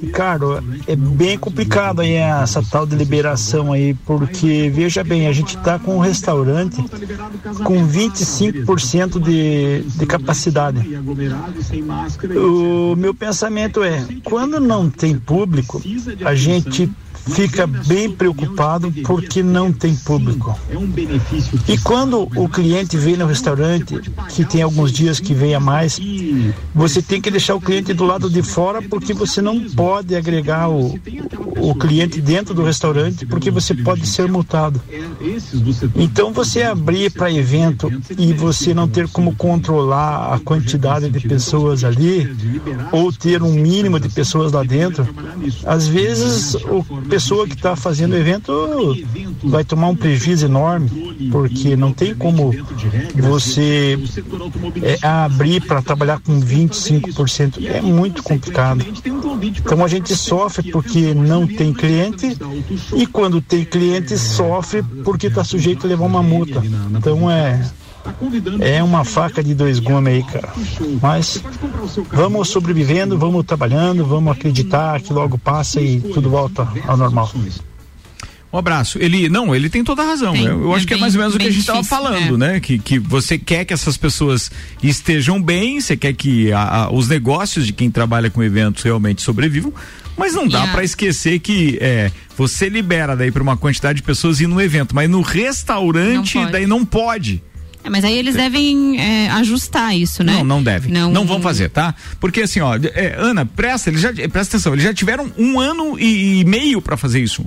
Ricardo, 0.00 0.62
é 0.86 0.94
bem 0.94 1.38
complicado 1.38 2.00
aí 2.00 2.12
essa 2.12 2.62
tal 2.62 2.86
de 2.86 2.94
liberação 2.94 3.72
aí, 3.72 3.94
porque 4.04 4.70
veja 4.72 5.02
bem, 5.02 5.26
a 5.26 5.32
gente 5.32 5.56
tá 5.58 5.78
com 5.78 5.96
um 5.96 6.00
restaurante 6.00 6.76
com 7.64 7.86
25% 7.86 9.20
de, 9.20 9.82
de 9.82 10.06
capacidade. 10.06 10.80
O 12.36 12.94
meu 12.96 13.14
pensamento 13.14 13.82
é, 13.82 14.06
quando 14.24 14.60
não 14.60 14.90
tem 14.90 15.18
público, 15.18 15.82
a 16.24 16.34
gente 16.34 16.90
fica 17.26 17.66
bem 17.66 18.10
preocupado 18.10 18.92
porque 19.04 19.42
não 19.42 19.72
tem 19.72 19.94
público. 19.96 20.58
E 21.68 21.78
quando 21.78 22.28
o 22.36 22.48
cliente 22.48 22.96
vem 22.96 23.16
no 23.16 23.26
restaurante, 23.26 24.00
que 24.30 24.44
tem 24.44 24.62
alguns 24.62 24.92
dias 24.92 25.18
que 25.18 25.34
vem 25.34 25.54
a 25.54 25.60
mais, 25.60 25.98
você 26.74 27.02
tem 27.02 27.20
que 27.20 27.30
deixar 27.30 27.54
o 27.54 27.60
cliente 27.60 27.92
do 27.92 28.04
lado 28.04 28.30
de 28.30 28.42
fora 28.42 28.80
porque 28.80 29.12
você 29.12 29.42
não 29.42 29.60
pode 29.70 30.14
agregar 30.14 30.68
o, 30.68 30.98
o 31.56 31.74
cliente 31.74 32.20
dentro 32.20 32.54
do 32.54 32.62
restaurante 32.62 33.26
porque 33.26 33.50
você 33.50 33.74
pode 33.74 34.06
ser 34.06 34.28
multado. 34.28 34.80
Então 35.94 36.32
você 36.32 36.62
abrir 36.62 37.10
para 37.10 37.32
evento 37.32 37.90
e 38.16 38.32
você 38.32 38.72
não 38.72 38.88
ter 38.88 39.08
como 39.08 39.34
controlar 39.34 40.34
a 40.34 40.38
quantidade 40.38 41.10
de 41.10 41.20
pessoas 41.26 41.84
ali 41.84 42.34
ou 42.92 43.12
ter 43.12 43.42
um 43.42 43.52
mínimo 43.52 43.98
de 43.98 44.08
pessoas 44.08 44.52
lá 44.52 44.62
dentro, 44.62 45.06
às 45.64 45.86
vezes 45.86 46.54
o 46.54 46.84
pessoa 47.16 47.46
que 47.46 47.54
está 47.54 47.74
fazendo 47.74 48.12
o 48.12 48.16
evento 48.16 48.94
vai 49.44 49.64
tomar 49.64 49.88
um 49.88 49.96
prejuízo 49.96 50.44
enorme 50.44 50.90
porque 51.32 51.74
não 51.74 51.90
tem 51.90 52.14
como 52.14 52.52
você 53.14 53.98
é, 54.82 54.98
abrir 55.06 55.62
para 55.62 55.80
trabalhar 55.80 56.20
com 56.20 56.38
25%. 56.38 57.66
É 57.66 57.80
muito 57.80 58.22
complicado. 58.22 58.84
Então 59.42 59.82
a 59.82 59.88
gente 59.88 60.14
sofre 60.14 60.70
porque 60.70 61.14
não 61.14 61.46
tem 61.46 61.72
cliente 61.72 62.36
e 62.94 63.06
quando 63.06 63.40
tem 63.40 63.64
cliente 63.64 64.18
sofre 64.18 64.82
porque 65.02 65.28
está 65.28 65.42
sujeito 65.42 65.86
a 65.86 65.88
levar 65.88 66.04
uma 66.04 66.22
multa. 66.22 66.62
Então 66.90 67.30
é 67.30 67.66
é 68.60 68.82
uma 68.82 69.04
faca 69.04 69.42
de 69.42 69.54
dois 69.54 69.78
gumes 69.78 70.12
aí, 70.14 70.22
cara. 70.22 70.48
Mas 71.00 71.42
vamos 72.12 72.48
sobrevivendo, 72.48 73.18
vamos 73.18 73.44
trabalhando, 73.44 74.04
vamos 74.04 74.32
acreditar 74.32 75.00
que 75.00 75.12
logo 75.12 75.38
passa 75.38 75.80
e 75.80 76.00
tudo 76.00 76.28
volta 76.30 76.66
ao 76.86 76.96
normal. 76.96 77.30
Um 78.52 78.58
abraço. 78.58 78.98
Ele, 79.00 79.28
não, 79.28 79.54
ele 79.54 79.68
tem 79.68 79.82
toda 79.84 80.02
a 80.02 80.06
razão. 80.06 80.32
Tem, 80.32 80.44
eu 80.46 80.62
eu 80.62 80.72
é 80.72 80.76
acho 80.76 80.86
que 80.86 80.94
é 80.94 80.96
bem- 80.96 81.00
mais 81.02 81.14
ou 81.14 81.18
menos 81.20 81.34
o 81.34 81.38
que 81.38 81.44
a 81.44 81.46
bem 81.48 81.52
gente 81.52 81.60
estava 81.62 81.82
falando, 81.84 82.34
é. 82.36 82.38
né? 82.54 82.60
Que, 82.60 82.78
que 82.78 82.98
você 82.98 83.36
quer 83.36 83.64
que 83.64 83.74
essas 83.74 83.96
pessoas 83.96 84.50
estejam 84.82 85.42
bem, 85.42 85.80
você 85.80 85.96
quer 85.96 86.14
que 86.14 86.52
a- 86.52 86.84
a- 86.84 86.90
os 86.90 87.08
negócios 87.08 87.66
de 87.66 87.72
quem 87.72 87.90
trabalha 87.90 88.30
com 88.30 88.42
eventos 88.42 88.82
realmente 88.82 89.20
sobrevivam, 89.20 89.74
mas 90.16 90.32
não 90.32 90.44
dá 90.48 90.58
Yeah. 90.58 90.72
pra 90.72 90.84
esquecer 90.84 91.38
que 91.40 91.76
é, 91.82 92.10
você 92.36 92.68
libera 92.70 93.14
daí 93.14 93.30
para 93.30 93.42
uma 93.42 93.56
quantidade 93.58 93.96
de 93.96 94.02
pessoas 94.02 94.40
ir 94.40 94.46
no 94.46 94.58
evento, 94.60 94.94
mas 94.94 95.10
no 95.10 95.20
restaurante 95.20 96.38
Não 96.38 96.50
daí 96.50 96.66
não 96.66 96.84
pode. 96.84 97.42
É, 97.86 97.90
mas 97.90 98.04
aí 98.04 98.18
eles 98.18 98.34
devem 98.34 99.00
é, 99.00 99.30
ajustar 99.30 99.96
isso, 99.96 100.24
né? 100.24 100.32
Não, 100.32 100.44
não 100.44 100.62
deve. 100.62 100.90
Não, 100.90 101.12
Não, 101.12 101.24
vão 101.24 101.40
fazer, 101.40 101.70
tá? 101.70 101.94
Porque 102.18 102.42
assim, 102.42 102.58
ó, 102.58 102.76
é, 102.76 103.14
Ana, 103.16 103.46
presta, 103.46 103.90
eles 103.90 104.00
já, 104.00 104.12
presta 104.12 104.56
atenção, 104.56 104.72
eles 104.72 104.84
já 104.84 104.92
tiveram 104.92 105.30
um 105.38 105.60
ano 105.60 105.96
e, 105.96 106.40
e 106.40 106.44
meio 106.44 106.82
pra 106.82 106.96
fazer 106.96 107.20
isso. 107.20 107.46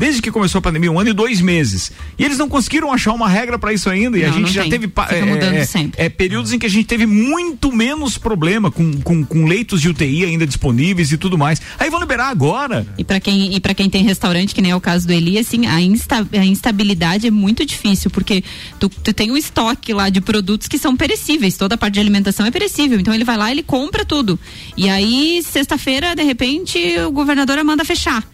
Desde 0.00 0.22
que 0.22 0.30
começou 0.30 0.58
a 0.58 0.62
pandemia, 0.62 0.90
um 0.90 0.98
ano 0.98 1.10
e 1.10 1.12
dois 1.12 1.40
meses. 1.42 1.92
E 2.18 2.24
eles 2.24 2.38
não 2.38 2.48
conseguiram 2.48 2.90
achar 2.90 3.12
uma 3.12 3.28
regra 3.28 3.58
para 3.58 3.72
isso 3.72 3.88
ainda. 3.90 4.16
E 4.18 4.24
a 4.24 4.28
Não, 4.28 4.34
gente 4.34 4.42
não 4.46 4.50
já 4.52 4.62
tem. 4.62 4.70
teve 4.70 4.86
mudando 5.26 5.64
sempre. 5.66 6.02
é, 6.02 6.08
períodos 6.08 6.52
em 6.52 6.58
que 6.58 6.64
a 6.64 6.70
gente 6.70 6.86
teve 6.86 7.04
muito 7.04 7.70
menos 7.70 8.16
problema 8.16 8.70
com, 8.70 9.00
com, 9.02 9.22
com 9.24 9.44
leitos 9.46 9.80
de 9.82 9.90
UTI 9.90 10.24
ainda 10.24 10.46
disponíveis 10.46 11.12
e 11.12 11.18
tudo 11.18 11.36
mais. 11.36 11.60
Aí 11.78 11.90
vão 11.90 12.00
liberar 12.00 12.28
agora. 12.28 12.86
E 12.96 13.04
para 13.04 13.20
quem 13.20 13.54
e 13.54 13.60
para 13.60 13.74
quem 13.74 13.90
tem 13.90 14.02
restaurante, 14.02 14.54
que 14.54 14.62
nem 14.62 14.70
é 14.72 14.76
o 14.76 14.80
caso 14.80 15.06
do 15.06 15.12
Eli, 15.12 15.38
assim, 15.38 15.66
a, 15.66 15.80
insta, 15.80 16.26
a 16.32 16.44
instabilidade 16.46 17.26
é 17.26 17.30
muito 17.30 17.66
difícil, 17.66 18.10
porque 18.10 18.42
tu, 18.78 18.88
tu 18.88 19.12
tem 19.12 19.30
um 19.30 19.36
estoque 19.36 19.92
lá 19.92 20.08
de 20.08 20.20
produtos 20.20 20.66
que 20.66 20.78
são 20.78 20.96
perecíveis, 20.96 21.56
toda 21.56 21.74
a 21.74 21.78
parte 21.78 21.94
de 21.94 22.00
alimentação 22.00 22.46
é 22.46 22.50
perecível. 22.50 22.98
Então 22.98 23.12
ele 23.14 23.24
vai 23.24 23.36
lá, 23.36 23.50
ele 23.50 23.62
compra 23.62 24.04
tudo. 24.04 24.38
E 24.76 24.88
aí, 24.88 25.42
sexta-feira, 25.44 26.14
de 26.16 26.22
repente, 26.22 26.78
o 27.06 27.10
governador 27.10 27.62
manda 27.62 27.84
fechar. 27.84 28.24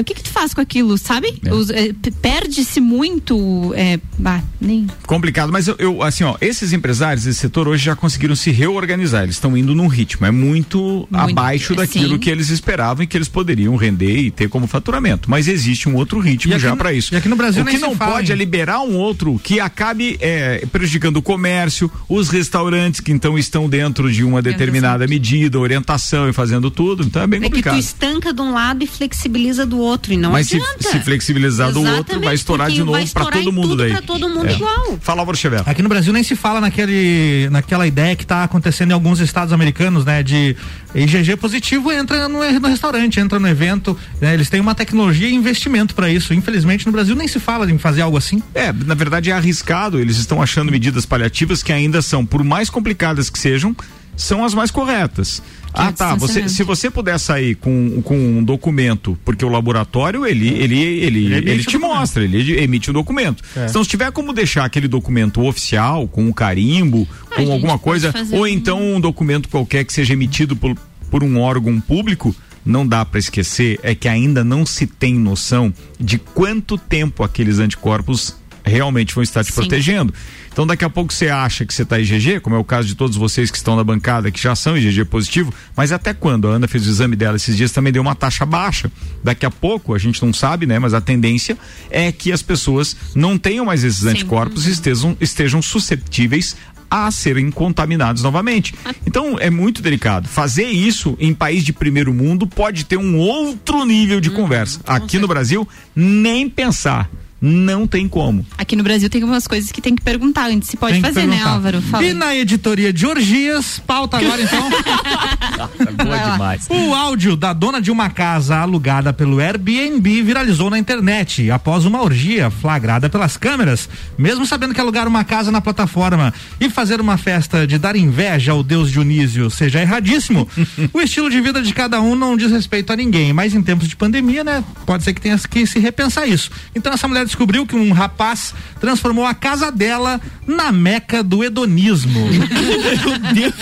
O 0.00 0.04
que 0.04 0.14
que 0.14 0.22
tu 0.22 0.30
faz 0.30 0.52
com 0.54 0.60
aquilo, 0.60 0.96
sabe? 0.98 1.28
Eh, 1.74 1.92
p- 2.00 2.10
Perde-se 2.10 2.80
muito. 2.80 3.72
É, 3.74 3.98
bah, 4.18 4.42
nem. 4.60 4.86
Complicado, 5.06 5.52
mas 5.52 5.68
eu, 5.68 5.76
eu, 5.78 6.02
assim, 6.02 6.24
ó, 6.24 6.36
esses 6.40 6.72
empresários 6.72 7.24
desse 7.24 7.38
setor 7.40 7.68
hoje 7.68 7.84
já 7.84 7.96
conseguiram 7.96 8.34
se 8.36 8.50
reorganizar. 8.50 9.22
Eles 9.24 9.36
estão 9.36 9.56
indo 9.56 9.74
num 9.74 9.86
ritmo, 9.86 10.26
é 10.26 10.30
muito, 10.30 11.08
abaixo 11.12 11.74
daquilo 11.74 12.14
sim. 12.14 12.18
que 12.18 12.30
eles 12.30 12.48
esperavam 12.50 13.02
e 13.04 13.06
que 13.06 13.16
eles 13.16 13.28
poderiam 13.28 13.74
render 13.76 14.16
e 14.18 14.30
ter 14.30 14.48
como 14.48 14.66
faturamento. 14.66 15.30
Mas 15.30 15.48
existe 15.48 15.88
um 15.88 15.94
outro 15.94 16.18
ritmo 16.20 16.52
aqui 16.52 16.62
já 16.62 16.76
para 16.76 16.92
isso. 16.92 17.14
e 17.14 17.16
aqui 17.16 17.28
no 17.28 17.36
Brasil 17.36 17.62
o 17.62 17.66
que 17.66 17.78
não 17.78 17.94
fala 17.96 18.12
pode 18.14 18.30
em- 18.30 18.34
é 18.34 18.36
liberar 18.36 18.80
um 18.80 18.96
outro 18.96 19.38
que 19.42 19.60
acabe 19.60 20.16
é, 20.20 20.64
prejudicando 20.70 21.16
o 21.18 21.22
comércio, 21.22 21.90
os 22.08 22.28
restaurantes 22.28 23.00
que 23.00 23.12
então 23.12 23.38
estão 23.38 23.68
dentro 23.68 24.12
de 24.12 24.24
uma 24.24 24.42
determinada 24.42 25.06
medida, 25.06 25.58
orientação 25.58 26.28
e 26.28 26.32
fazendo 26.32 26.70
tudo. 26.70 27.02
Então 27.02 27.22
é 27.22 27.26
bem 27.26 27.38
É 27.38 27.42
que 27.44 27.48
tu 27.48 27.54
complicado. 27.54 27.78
estanca 27.78 28.32
de 28.32 28.40
um 28.40 28.52
lado 28.52 28.82
e 28.82 28.86
flexibiliza 28.86 29.64
do 29.64 29.78
outro 29.78 29.85
e 30.12 30.16
não 30.16 30.32
Mas 30.32 30.48
se, 30.48 30.56
adianta. 30.56 30.90
se 30.90 31.00
flexibilizar 31.00 31.72
do 31.72 31.80
outro, 31.80 31.94
Exatamente, 31.94 32.24
vai 32.24 32.34
estourar 32.34 32.70
de 32.70 32.82
novo 32.82 33.12
para 33.12 33.26
todo 33.26 33.52
mundo 33.52 33.76
daí. 33.76 33.92
pra 33.92 34.02
todo 34.02 34.28
mundo 34.28 34.46
É. 34.48 34.52
igual. 34.52 34.98
Fala, 35.00 35.34
Xavier. 35.34 35.62
Aqui 35.66 35.82
no 35.82 35.88
Brasil 35.88 36.12
nem 36.12 36.22
se 36.22 36.34
fala 36.36 36.60
naquele, 36.60 37.48
naquela 37.50 37.86
ideia 37.86 38.14
que 38.16 38.22
está 38.24 38.44
acontecendo 38.44 38.90
em 38.90 38.94
alguns 38.94 39.20
estados 39.20 39.52
americanos, 39.52 40.04
né? 40.04 40.22
De 40.22 40.56
IgG 40.94 41.36
positivo 41.36 41.92
entra 41.92 42.28
no, 42.28 42.38
no 42.60 42.68
restaurante, 42.68 43.20
entra 43.20 43.38
no 43.38 43.48
evento. 43.48 43.96
né, 44.20 44.34
eles 44.34 44.48
têm 44.48 44.60
uma 44.60 44.74
tecnologia 44.74 45.28
e 45.28 45.34
investimento 45.34 45.94
para 45.94 46.10
isso. 46.10 46.32
Infelizmente 46.34 46.86
no 46.86 46.92
Brasil 46.92 47.14
nem 47.14 47.28
se 47.28 47.38
fala 47.38 47.70
em 47.70 47.78
fazer 47.78 48.02
algo 48.02 48.16
assim. 48.16 48.42
É, 48.54 48.72
na 48.72 48.94
verdade 48.94 49.30
é 49.30 49.34
arriscado. 49.34 49.98
Eles 49.98 50.16
estão 50.16 50.40
achando 50.42 50.70
medidas 50.72 51.04
paliativas 51.06 51.62
que 51.62 51.72
ainda 51.72 52.00
são, 52.02 52.24
por 52.24 52.42
mais 52.44 52.70
complicadas 52.70 53.28
que 53.30 53.38
sejam, 53.38 53.76
são 54.16 54.44
as 54.44 54.54
mais 54.54 54.70
corretas. 54.70 55.42
Ah, 55.76 55.92
tá. 55.92 56.14
Você, 56.14 56.48
se 56.48 56.62
você 56.62 56.90
puder 56.90 57.18
sair 57.18 57.54
com, 57.54 58.00
com 58.02 58.16
um 58.16 58.42
documento, 58.42 59.18
porque 59.24 59.44
o 59.44 59.48
laboratório 59.48 60.24
ele 60.26 60.48
ele 60.48 60.82
ele, 60.82 61.34
ele 61.34 61.60
o 61.60 61.64
te 61.64 61.78
mostra, 61.78 62.24
ele 62.24 62.58
emite 62.60 62.90
o 62.90 62.92
documento. 62.92 63.44
É. 63.54 63.66
Então, 63.68 63.84
se 63.84 63.90
tiver 63.90 64.10
como 64.12 64.32
deixar 64.32 64.64
aquele 64.64 64.88
documento 64.88 65.42
oficial, 65.46 66.08
com 66.08 66.24
um 66.24 66.32
carimbo, 66.32 67.06
com 67.28 67.40
gente 67.40 67.50
alguma 67.52 67.78
coisa, 67.78 68.12
ou 68.32 68.42
um- 68.42 68.46
então 68.46 68.80
um 68.96 69.00
documento 69.00 69.48
qualquer 69.48 69.84
que 69.84 69.92
seja 69.92 70.12
emitido 70.14 70.56
por, 70.56 70.74
por 71.10 71.22
um 71.22 71.38
órgão 71.40 71.78
público, 71.80 72.34
não 72.64 72.86
dá 72.86 73.04
para 73.04 73.18
esquecer 73.20 73.78
é 73.82 73.94
que 73.94 74.08
ainda 74.08 74.42
não 74.42 74.66
se 74.66 74.86
tem 74.86 75.14
noção 75.14 75.72
de 76.00 76.18
quanto 76.18 76.76
tempo 76.76 77.22
aqueles 77.22 77.58
anticorpos 77.58 78.34
realmente 78.64 79.14
vão 79.14 79.22
estar 79.22 79.44
te 79.44 79.52
Sim. 79.52 79.60
protegendo. 79.60 80.12
Então 80.56 80.66
daqui 80.66 80.86
a 80.86 80.88
pouco 80.88 81.12
você 81.12 81.28
acha 81.28 81.66
que 81.66 81.74
você 81.74 81.82
está 81.82 81.98
IgG, 81.98 82.40
como 82.40 82.56
é 82.56 82.58
o 82.58 82.64
caso 82.64 82.88
de 82.88 82.94
todos 82.94 83.14
vocês 83.14 83.50
que 83.50 83.58
estão 83.58 83.76
na 83.76 83.84
bancada 83.84 84.30
que 84.30 84.42
já 84.42 84.56
são 84.56 84.74
IgG 84.74 85.04
positivo, 85.04 85.52
mas 85.76 85.92
até 85.92 86.14
quando? 86.14 86.48
A 86.48 86.52
Ana 86.52 86.66
fez 86.66 86.86
o 86.86 86.88
exame 86.88 87.14
dela 87.14 87.36
esses 87.36 87.54
dias 87.54 87.72
também 87.72 87.92
deu 87.92 88.00
uma 88.00 88.14
taxa 88.14 88.46
baixa. 88.46 88.90
Daqui 89.22 89.44
a 89.44 89.50
pouco, 89.50 89.92
a 89.92 89.98
gente 89.98 90.24
não 90.24 90.32
sabe, 90.32 90.64
né, 90.64 90.78
mas 90.78 90.94
a 90.94 91.00
tendência 91.02 91.58
é 91.90 92.10
que 92.10 92.32
as 92.32 92.40
pessoas 92.40 92.96
não 93.14 93.36
tenham 93.36 93.66
mais 93.66 93.84
esses 93.84 94.06
anticorpos 94.06 94.66
e 94.66 94.70
estejam, 94.70 95.14
estejam 95.20 95.60
susceptíveis 95.60 96.56
a 96.90 97.10
serem 97.10 97.50
contaminados 97.50 98.22
novamente. 98.22 98.74
Então 99.06 99.36
é 99.38 99.50
muito 99.50 99.82
delicado. 99.82 100.26
Fazer 100.26 100.68
isso 100.68 101.18
em 101.20 101.34
país 101.34 101.66
de 101.66 101.72
primeiro 101.74 102.14
mundo 102.14 102.46
pode 102.46 102.86
ter 102.86 102.96
um 102.96 103.18
outro 103.18 103.84
nível 103.84 104.22
de 104.22 104.30
conversa. 104.30 104.80
Aqui 104.86 105.18
no 105.18 105.28
Brasil, 105.28 105.68
nem 105.94 106.48
pensar. 106.48 107.10
Não 107.40 107.86
tem 107.86 108.08
como. 108.08 108.46
Aqui 108.56 108.74
no 108.74 108.82
Brasil 108.82 109.10
tem 109.10 109.20
algumas 109.20 109.46
coisas 109.46 109.70
que 109.70 109.82
tem 109.82 109.94
que 109.94 110.02
perguntar 110.02 110.48
antes 110.50 110.70
se 110.70 110.76
pode 110.76 110.94
Tem 110.94 111.02
fazer, 111.02 111.26
né. 111.26 111.42
Álvaro? 111.42 111.82
Fala. 111.82 112.04
E 112.04 112.14
na 112.14 112.34
editoria 112.34 112.92
de 112.92 113.06
orgias, 113.06 113.78
pauta 113.86 114.16
agora 114.16 114.40
então. 114.40 114.70
Boa 116.02 116.18
demais. 116.18 116.66
O 116.70 116.94
áudio 116.94 117.36
da 117.36 117.52
dona 117.52 117.80
de 117.80 117.90
uma 117.90 118.08
casa 118.08 118.56
alugada 118.56 119.12
pelo 119.12 119.38
Airbnb 119.38 120.22
viralizou 120.22 120.70
na 120.70 120.78
internet 120.78 121.50
após 121.50 121.84
uma 121.84 122.02
orgia 122.02 122.50
flagrada 122.50 123.10
pelas 123.10 123.36
câmeras. 123.36 123.88
Mesmo 124.16 124.46
sabendo 124.46 124.72
que 124.72 124.80
alugar 124.80 125.06
uma 125.06 125.22
casa 125.22 125.52
na 125.52 125.60
plataforma 125.60 126.32
e 126.58 126.70
fazer 126.70 127.00
uma 127.02 127.18
festa 127.18 127.66
de 127.66 127.76
dar 127.78 127.96
inveja 127.96 128.52
ao 128.52 128.62
deus 128.62 128.90
Dionísio 128.90 129.50
seja 129.50 129.80
erradíssimo, 129.80 130.48
o 130.92 131.00
estilo 131.00 131.28
de 131.28 131.40
vida 131.40 131.60
de 131.60 131.74
cada 131.74 132.00
um 132.00 132.14
não 132.14 132.36
diz 132.36 132.50
respeito 132.50 132.92
a 132.92 132.96
ninguém. 132.96 133.32
Mas 133.34 133.54
em 133.54 133.62
tempos 133.62 133.88
de 133.88 133.94
pandemia, 133.96 134.42
né? 134.42 134.64
Pode 134.86 135.04
ser 135.04 135.12
que 135.12 135.20
tenha 135.20 135.38
que 135.38 135.66
se 135.66 135.78
repensar 135.78 136.26
isso. 136.26 136.50
Então 136.74 136.92
essa 136.92 137.06
mulher 137.06 137.25
descobriu 137.26 137.66
que 137.66 137.76
um 137.76 137.92
rapaz 137.92 138.54
transformou 138.80 139.24
a 139.26 139.34
casa 139.34 139.70
dela 139.70 140.20
na 140.46 140.70
meca 140.72 141.22
do 141.22 141.42
hedonismo. 141.44 142.20
Meu 142.30 143.18
Deus. 143.34 143.54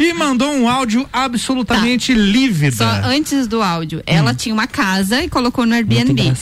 E 0.00 0.12
mandou 0.14 0.52
um 0.52 0.68
áudio 0.68 1.06
absolutamente 1.12 2.12
lívido. 2.14 2.76
Só 2.76 2.84
antes 3.04 3.46
do 3.46 3.62
áudio, 3.62 4.02
ela 4.06 4.34
tinha 4.34 4.54
uma 4.54 4.66
casa 4.66 5.22
e 5.22 5.28
colocou 5.28 5.66
no 5.66 5.74
Airbnb. 5.74 6.32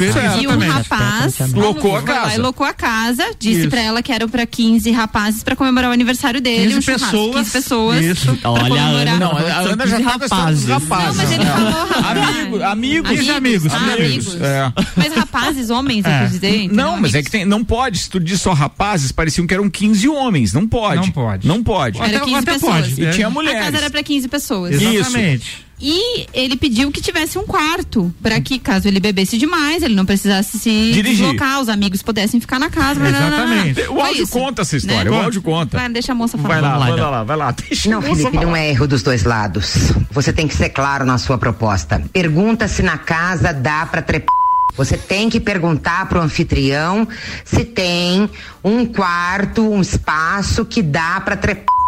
E 0.41 0.47
um 0.47 0.59
rapaz 0.59 1.39
Locou 1.53 1.97
a 1.97 2.03
casa. 2.03 2.41
locou 2.41 2.67
a 2.67 2.73
casa, 2.73 3.25
disse 3.39 3.69
pra 3.69 3.81
ela 3.81 4.03
que 4.03 4.13
era 4.13 4.27
pra 4.29 4.47
15 4.47 4.91
rapazes 4.93 5.43
pra 5.43 5.57
comemorar 5.57 5.91
o 5.91 5.93
aniversário 5.93 6.41
dele, 6.41 6.75
15 6.75 6.79
um 6.79 6.83
pessoas. 6.95 7.37
15 7.37 7.51
pessoas. 7.51 8.05
Isso. 8.05 8.37
pra 8.37 8.51
Olha, 8.51 8.63
a 8.63 8.69
comemorar. 8.69 9.15
Ana 9.15 9.19
Não, 9.19 9.33
a 9.37 9.59
Ana 9.61 9.87
já 9.87 10.01
tá 10.01 10.13
com 10.19 10.23
a 10.23 10.25
história 10.27 10.55
dos 10.55 10.65
rapazes. 10.65 11.07
Não, 11.09 11.15
mas 11.17 11.33
ele 11.33 11.45
falou 11.47 11.87
rapaz. 11.87 12.29
Amigo, 12.29 12.63
amigos. 12.63 13.29
Amigos, 13.29 13.73
Ah, 13.75 13.79
quinze 13.79 13.93
amigos. 14.03 14.35
É. 14.41 14.73
Mas 14.97 15.15
rapazes, 15.15 15.71
homens, 15.71 16.05
É. 16.05 16.17
eu 16.17 16.23
quis 16.25 16.33
dizer. 16.33 16.52
Não, 16.73 17.01
mas 17.01 17.15
é 17.15 17.23
que 17.23 17.31
tem, 17.31 17.45
não 17.45 17.65
pode. 17.65 17.99
Se 17.99 18.11
tu 18.11 18.19
diz 18.21 18.41
só 18.41 18.53
rapazes, 18.53 19.13
pareciam 19.13 19.47
que 19.47 19.55
eram 19.55 19.69
15 19.71 20.09
homens. 20.09 20.53
Não 20.53 20.67
pode. 20.67 20.97
Não 21.01 21.11
pode. 21.11 21.49
Não 21.49 21.63
pode. 21.63 21.99
Era 21.99 22.17
Até- 22.19 22.21
15 22.25 22.37
até 22.37 22.53
pessoas. 22.55 22.75
pode, 22.89 23.01
E 23.01 23.05
é. 23.07 23.11
tinha 23.11 23.27
A 23.27 23.31
mulheres. 23.31 23.61
casa 23.65 23.77
era 23.79 23.91
pra 23.91 24.03
15 24.03 24.29
pessoas. 24.29 24.81
Exatamente. 24.81 25.67
E 25.85 26.29
ele 26.33 26.55
pediu 26.57 26.93
que 26.93 27.01
tivesse 27.01 27.37
um 27.37 27.43
quarto, 27.45 28.15
pra 28.23 28.41
que 28.41 28.57
caso 28.61 28.87
ele 28.87 29.01
bebesse 29.01 29.37
demais, 29.37 29.83
ele 29.83 29.97
não 29.97 30.07
precisasse 30.07 30.57
se 30.57 30.71
Dirigir. 30.93 31.25
deslocar, 31.27 31.61
os 31.61 31.69
amigos 31.69 32.01
pudessem 32.03 32.41
ficar 32.41 32.61
na 32.61 32.71
casa. 32.71 33.01
Exatamente. 33.05 33.81
O 33.83 33.95
Foi 33.95 34.01
áudio 34.03 34.23
isso, 34.23 34.33
conta 34.33 34.63
essa 34.63 34.77
história. 34.77 35.11
né? 35.11 35.17
O 35.17 35.21
áudio 35.21 35.43
conta. 35.43 35.79
Vai, 35.79 35.89
deixa 35.89 36.13
a 36.13 36.15
moça 36.15 36.39
falar. 36.39 36.49
Vai 36.55 36.63
lá, 36.63 36.79
manda 36.79 36.93
então. 36.93 37.11
lá, 37.11 37.25
vai 37.25 37.37
lá. 37.37 37.51
Deixa 37.51 37.89
a 37.89 37.93
Não, 37.95 38.01
Felipe, 38.03 38.23
falar. 38.31 38.45
não 38.47 38.55
é 38.57 38.71
erro 38.71 38.87
dos 38.87 39.03
dois 39.03 39.25
lados. 39.25 39.93
Você 40.13 40.33
tem 40.33 40.47
que 40.47 40.55
ser 40.55 40.69
claro 40.69 41.05
na 41.05 41.19
sua 41.19 41.37
proposta. 41.37 42.01
Pergunta 42.13 42.69
se 42.69 42.81
na 42.83 42.97
casa 42.97 43.53
dá 43.53 43.85
pra 43.85 44.01
trepar. 44.03 44.33
Você 44.77 44.97
tem 44.97 45.29
que 45.29 45.39
perguntar 45.39 46.09
pro 46.09 46.21
anfitrião 46.21 47.07
se 47.45 47.65
tem 47.65 48.29
um 48.65 48.87
quarto, 48.87 49.71
um 49.71 49.81
espaço 49.81 50.65
que 50.65 50.83
dá 50.83 51.21
pra 51.21 51.37
trepar 51.37 51.82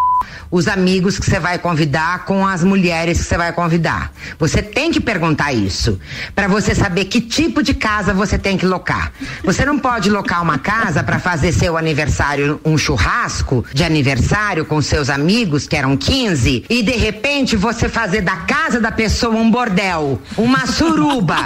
os 0.51 0.69
amigos 0.69 1.19
que 1.19 1.27
você 1.27 1.39
vai 1.39 1.59
convidar 1.59 2.25
com 2.25 2.47
as 2.47 2.63
mulheres 2.63 3.19
que 3.19 3.25
você 3.25 3.37
vai 3.37 3.53
convidar. 3.53 4.13
Você 4.39 4.63
tem 4.63 4.91
que 4.91 5.01
perguntar 5.01 5.53
isso 5.53 5.99
para 6.35 6.49
você 6.49 6.75
saber 6.75 7.07
que 7.07 7.21
tipo 7.21 7.63
de 7.63 7.75
casa 7.75 8.13
você 8.13 8.39
tem 8.39 8.57
que 8.57 8.67
locar. 8.67 9.13
Você 9.45 9.65
não 9.65 9.79
pode 9.79 10.11
locar 10.11 10.43
uma 10.43 10.59
casa 10.59 11.03
para 11.03 11.19
fazer 11.19 11.53
seu 11.53 11.77
aniversário 11.77 12.61
um 12.65 12.79
churrasco 12.79 13.65
de 13.73 13.85
aniversário 13.85 14.65
com 14.65 14.81
seus 14.81 15.11
amigos, 15.11 15.67
que 15.67 15.77
eram 15.77 15.97
15, 15.97 16.65
e 16.69 16.83
de 16.83 16.93
repente 16.93 17.57
você 17.57 17.89
fazer 17.89 18.21
da 18.21 18.37
casa 18.37 18.81
da 18.81 18.91
pessoa 18.91 19.37
um 19.37 19.51
bordel, 19.51 20.21
uma 20.37 20.67
suruba, 20.67 21.37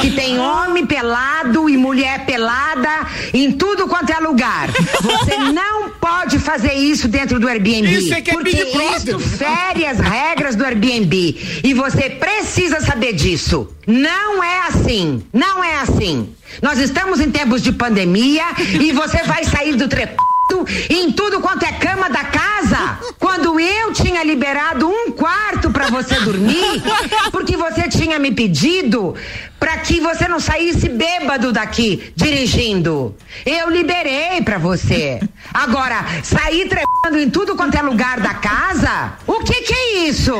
que 0.00 0.10
tem 0.10 0.38
homem 0.38 0.86
pelado 0.86 1.68
e 1.68 1.76
mulher 1.76 2.24
pelada 2.24 3.06
em 3.32 3.52
tudo 3.52 3.86
quanto 3.86 4.12
é 4.12 4.20
lugar. 4.20 4.68
Você 5.02 5.36
não 5.52 5.90
pode 5.90 6.38
fazer 6.38 6.74
isso 6.74 7.08
dentro 7.08 7.38
do 7.38 7.48
Airbnb. 7.48 7.90
Isso 7.90 8.14
é 8.14 8.20
que 8.26 8.30
é 8.30 8.34
porque 8.34 8.64
Big 8.64 8.72
Brother. 8.72 9.16
isso 9.16 9.18
fere 9.20 9.86
as 9.86 9.98
regras 9.98 10.56
do 10.56 10.64
Airbnb. 10.64 11.60
E 11.62 11.74
você 11.74 12.10
precisa 12.10 12.80
saber 12.80 13.12
disso. 13.12 13.68
Não 13.86 14.42
é 14.42 14.66
assim. 14.66 15.22
Não 15.32 15.62
é 15.62 15.76
assim. 15.76 16.34
Nós 16.60 16.78
estamos 16.78 17.20
em 17.20 17.30
tempos 17.30 17.62
de 17.62 17.72
pandemia 17.72 18.44
e 18.80 18.92
você 18.92 19.22
vai 19.22 19.44
sair 19.44 19.76
do 19.76 19.88
trepado 19.88 20.26
em 20.88 21.10
tudo 21.12 21.40
quanto 21.40 21.64
é 21.64 21.72
cama 21.72 22.08
da 22.08 22.24
casa. 22.24 22.98
Quando 23.18 23.58
eu 23.60 23.92
tinha 23.92 24.22
liberado 24.22 24.88
um 24.88 25.10
quarto 25.10 25.70
para 25.70 25.88
você 25.88 26.18
dormir, 26.20 26.82
porque 27.30 27.56
você 27.56 27.88
tinha 27.88 28.18
me 28.18 28.32
pedido 28.32 29.14
para 29.58 29.78
que 29.78 30.00
você 30.00 30.28
não 30.28 30.38
saísse 30.38 30.88
bêbado 30.88 31.52
daqui 31.52 32.12
dirigindo. 32.14 33.14
Eu 33.44 33.70
liberei 33.70 34.42
para 34.42 34.58
você. 34.58 35.20
Agora, 35.52 36.04
sair 36.22 36.68
trepando 36.68 37.18
em 37.18 37.30
tudo 37.30 37.56
quanto 37.56 37.76
é 37.76 37.82
lugar 37.82 38.20
da 38.20 38.34
casa? 38.34 39.14
O 39.26 39.40
que 39.40 39.62
que 39.62 39.74
é 39.74 40.08
isso? 40.08 40.34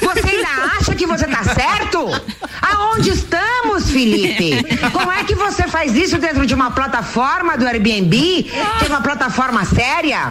Você 0.00 0.28
ainda 0.28 0.76
acha 0.78 0.94
que 0.94 1.06
você 1.06 1.26
tá 1.26 1.44
certo? 1.44 2.06
Aonde 2.60 3.10
estamos, 3.10 3.90
Felipe? 3.90 4.62
Como 4.92 5.10
é 5.12 5.24
que 5.24 5.34
você 5.34 5.68
faz 5.68 5.94
isso 5.94 6.18
dentro 6.18 6.46
de 6.46 6.54
uma 6.54 6.70
plataforma 6.70 7.56
do 7.56 7.66
Airbnb, 7.66 8.44
que 8.78 8.84
é 8.84 8.88
uma 8.88 9.00
plataforma 9.00 9.64
séria? 9.64 10.30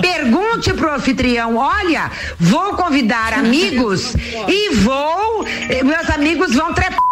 Pergunte 0.00 0.72
pro 0.72 0.94
anfitrião, 0.94 1.56
olha, 1.56 2.10
vou 2.38 2.74
convidar 2.74 3.32
amigos 3.32 4.14
e 4.46 4.74
vou, 4.76 5.44
meus 5.84 6.10
amigos 6.10 6.54
vão 6.54 6.72
trepar. 6.72 7.07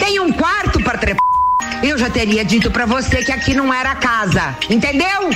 Tem 0.00 0.18
um 0.18 0.32
quarto 0.32 0.82
para 0.82 0.96
trepar. 0.96 1.29
Eu 1.82 1.96
já 1.96 2.10
teria 2.10 2.44
dito 2.44 2.70
pra 2.70 2.84
você 2.84 3.22
que 3.24 3.32
aqui 3.32 3.54
não 3.54 3.72
era 3.72 3.94
casa, 3.94 4.54
entendeu? 4.68 5.30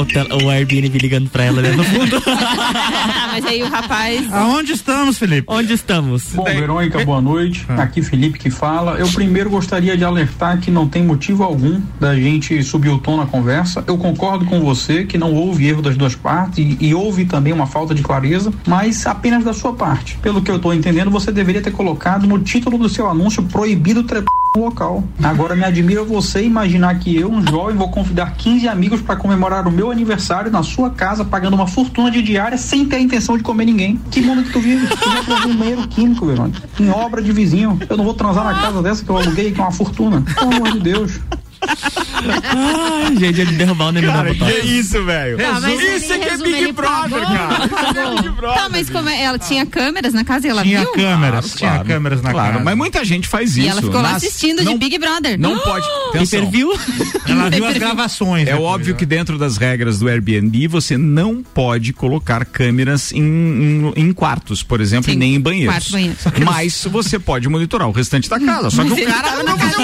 O, 0.00 0.04
tel- 0.04 0.26
o 0.44 0.48
Airbnb 0.50 0.96
ligando 0.98 1.28
pra 1.30 1.44
ela, 1.44 1.60
né? 1.62 1.70
No 1.72 1.82
fundo. 1.84 2.20
Mas 3.32 3.44
aí 3.44 3.62
o 3.62 3.68
rapaz. 3.68 4.32
Aonde 4.32 4.72
estamos, 4.72 5.18
Felipe? 5.18 5.44
Onde 5.48 5.72
estamos? 5.72 6.24
Bom, 6.34 6.44
Verônica, 6.44 7.04
boa 7.04 7.20
noite. 7.20 7.64
Aqui 7.68 8.02
Felipe 8.02 8.38
que 8.38 8.50
fala. 8.50 8.96
Eu 8.98 9.08
primeiro 9.08 9.50
gostaria 9.50 9.96
de 9.96 10.04
alertar 10.04 10.58
que 10.60 10.70
não 10.70 10.88
tem 10.88 11.02
motivo 11.02 11.42
algum 11.42 11.80
da 12.00 12.14
gente 12.14 12.62
subir 12.62 12.90
o 12.90 12.98
tom 12.98 13.16
na 13.16 13.26
conversa. 13.26 13.82
Eu 13.86 13.96
concordo 13.98 14.44
com 14.46 14.60
você 14.60 15.04
que 15.04 15.18
não 15.18 15.32
houve 15.34 15.66
erro 15.68 15.82
das 15.82 15.96
duas 15.96 16.14
partes 16.14 16.58
e, 16.58 16.76
e 16.80 16.94
houve 16.94 17.24
também 17.24 17.52
uma 17.52 17.66
falta 17.66 17.94
de 17.94 18.02
clareza, 18.02 18.52
mas 18.66 19.06
apenas 19.06 19.44
da 19.44 19.52
sua 19.52 19.72
parte. 19.72 20.16
Pelo 20.22 20.42
que 20.42 20.50
eu 20.50 20.56
estou 20.56 20.72
entendendo, 20.74 21.10
você 21.10 21.30
deveria 21.32 21.60
ter 21.62 21.70
colocado 21.72 22.26
no 22.26 22.38
título 22.40 22.78
do 22.78 22.88
seu 22.88 23.08
anúncio 23.08 23.42
proibido 23.44 24.02
trepar 24.02 24.28
no 24.56 24.64
local. 24.64 25.04
Agora 25.22 25.54
me 25.54 25.64
admira 25.64 25.87
você 25.96 26.42
imaginar 26.42 26.98
que 26.98 27.16
eu, 27.16 27.30
um 27.30 27.46
jovem, 27.46 27.76
vou 27.76 27.90
convidar 27.90 28.32
15 28.32 28.68
amigos 28.68 29.00
para 29.00 29.16
comemorar 29.16 29.66
o 29.66 29.70
meu 29.70 29.90
aniversário 29.90 30.50
na 30.50 30.62
sua 30.62 30.90
casa, 30.90 31.24
pagando 31.24 31.54
uma 31.54 31.66
fortuna 31.66 32.10
de 32.10 32.22
diária 32.22 32.58
sem 32.58 32.84
ter 32.84 32.96
a 32.96 33.00
intenção 33.00 33.36
de 33.36 33.42
comer 33.42 33.64
ninguém. 33.64 34.00
Que 34.10 34.20
mundo 34.20 34.42
que 34.42 34.52
tu 34.52 34.60
vive? 34.60 34.86
Tu 34.86 35.10
já 35.10 35.22
trazia 35.24 35.50
um 35.50 35.56
banheiro 35.56 35.88
químico, 35.88 36.26
Verônica. 36.26 36.62
Em 36.78 36.90
obra 36.90 37.22
de 37.22 37.32
vizinho. 37.32 37.78
Eu 37.88 37.96
não 37.96 38.04
vou 38.04 38.14
transar 38.14 38.44
na 38.44 38.60
casa 38.60 38.82
dessa 38.82 39.04
que 39.04 39.10
eu 39.10 39.16
aluguei, 39.16 39.52
que 39.52 39.60
é 39.60 39.62
uma 39.62 39.72
fortuna. 39.72 40.22
Pelo 40.22 40.54
amor 40.54 40.72
de 40.72 40.80
Deus. 40.80 41.20
Ai, 41.68 43.16
gente, 43.16 43.40
ele 43.40 43.52
derrubar 43.52 43.86
o 43.88 43.92
na 43.92 44.00
Cara, 44.02 44.32
botox. 44.34 44.52
que 44.52 44.66
isso, 44.66 45.04
velho? 45.04 45.36
Tá, 45.38 45.60
Isso 45.70 46.12
é 46.12 46.18
que 46.18 46.24
é 46.24 46.30
resumo, 46.30 46.50
Big 46.50 46.62
ele 46.64 46.72
Brother, 46.72 47.20
cara. 47.22 47.68
pagou. 47.68 48.54
Tá, 48.54 48.68
mas 48.70 48.90
como 48.90 49.08
é- 49.08 49.22
ela 49.22 49.38
tinha 49.38 49.64
câmeras 49.66 50.12
na 50.12 50.24
casa 50.24 50.46
e 50.46 50.50
ela 50.50 50.62
Tinha 50.62 50.80
viu? 50.80 50.92
câmeras, 50.92 51.54
tinha 51.54 51.70
Claro, 51.70 51.84
câmeras 51.88 52.22
na 52.22 52.30
claro, 52.30 52.52
casa. 52.54 52.64
mas 52.64 52.76
muita 52.76 53.04
gente 53.04 53.28
faz 53.28 53.50
isso. 53.56 53.60
E 53.66 53.68
ela 53.68 53.80
ficou 53.82 54.00
lá 54.00 54.16
assistindo 54.16 54.62
não, 54.64 54.72
de 54.72 54.78
Big 54.78 54.98
Brother. 54.98 55.38
Não 55.38 55.58
pode. 55.58 55.86
Atenção. 56.10 56.40
Ela 56.40 57.50
viu 57.50 57.66
as 57.66 57.76
gravações. 57.78 58.48
É 58.48 58.52
depois, 58.52 58.64
óbvio 58.68 58.92
né? 58.94 58.98
que 58.98 59.06
dentro 59.06 59.38
das 59.38 59.56
regras 59.56 59.98
do 59.98 60.08
Airbnb 60.08 60.66
você 60.68 60.96
não 60.96 61.42
pode 61.42 61.92
colocar 61.92 62.44
câmeras 62.44 63.12
em, 63.12 63.20
em, 63.22 63.92
em 63.96 64.12
quartos, 64.12 64.62
por 64.62 64.80
exemplo, 64.80 65.06
Sim, 65.06 65.12
e 65.12 65.16
nem 65.16 65.34
em 65.34 65.40
banheiros. 65.40 65.74
quarto, 65.74 65.90
banheiro. 65.92 66.16
Mas 66.44 66.84
você 66.90 67.18
pode 67.18 67.48
monitorar 67.48 67.88
o 67.88 67.92
restante 67.92 68.28
da 68.28 68.38
casa. 68.40 68.70
Só 68.70 68.84
que 68.84 68.92
o 68.92 69.06
cara 69.06 69.42
na 69.42 69.44
não 69.44 69.58
casa 69.58 69.76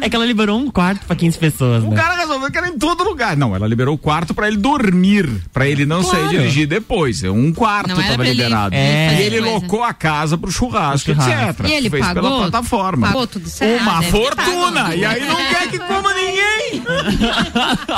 É 0.00 0.08
que 0.08 0.14
ela 0.16 0.26
liberou 0.26 0.41
um 0.50 0.70
quarto 0.70 1.06
pra 1.06 1.14
15 1.16 1.38
pessoas, 1.38 1.82
O 1.84 1.88
né? 1.90 1.96
cara 1.96 2.16
resolveu 2.16 2.50
que 2.50 2.58
era 2.58 2.68
em 2.68 2.78
todo 2.78 3.04
lugar. 3.04 3.36
Não, 3.36 3.54
ela 3.54 3.66
liberou 3.66 3.94
o 3.94 3.98
quarto 3.98 4.32
pra 4.34 4.48
ele 4.48 4.56
dormir, 4.56 5.28
pra 5.52 5.66
ele 5.66 5.84
não 5.86 6.02
Claro. 6.02 6.18
sair 6.18 6.28
dirigir 6.30 6.66
depois. 6.66 7.22
Um 7.24 7.52
quarto 7.52 7.88
Não 7.88 7.96
tava 7.96 8.22
ele 8.26 8.30
liberado. 8.34 8.74
É. 8.74 9.18
E 9.18 9.22
ele 9.22 9.40
coisa. 9.40 9.54
locou 9.54 9.82
a 9.84 9.92
casa 9.92 10.36
pro 10.38 10.50
churrasco, 10.50 11.12
Pro 11.12 11.22
churrasco. 11.22 11.62
etc. 11.62 11.68
E 11.68 11.72
ele 11.72 11.90
Fez 11.90 12.06
pagou? 12.06 12.22
pela 12.22 12.36
plataforma. 12.42 13.06
Pagou 13.08 13.26
tudo 13.26 13.48
certo. 13.48 13.82
Uma 13.82 14.02
fortuna! 14.02 14.94
E 14.94 15.04
aí 15.04 15.26
não 15.26 15.36
quer 15.36 15.68
que 15.70 15.78
coma 15.78 16.12
ninguém! 16.14 16.82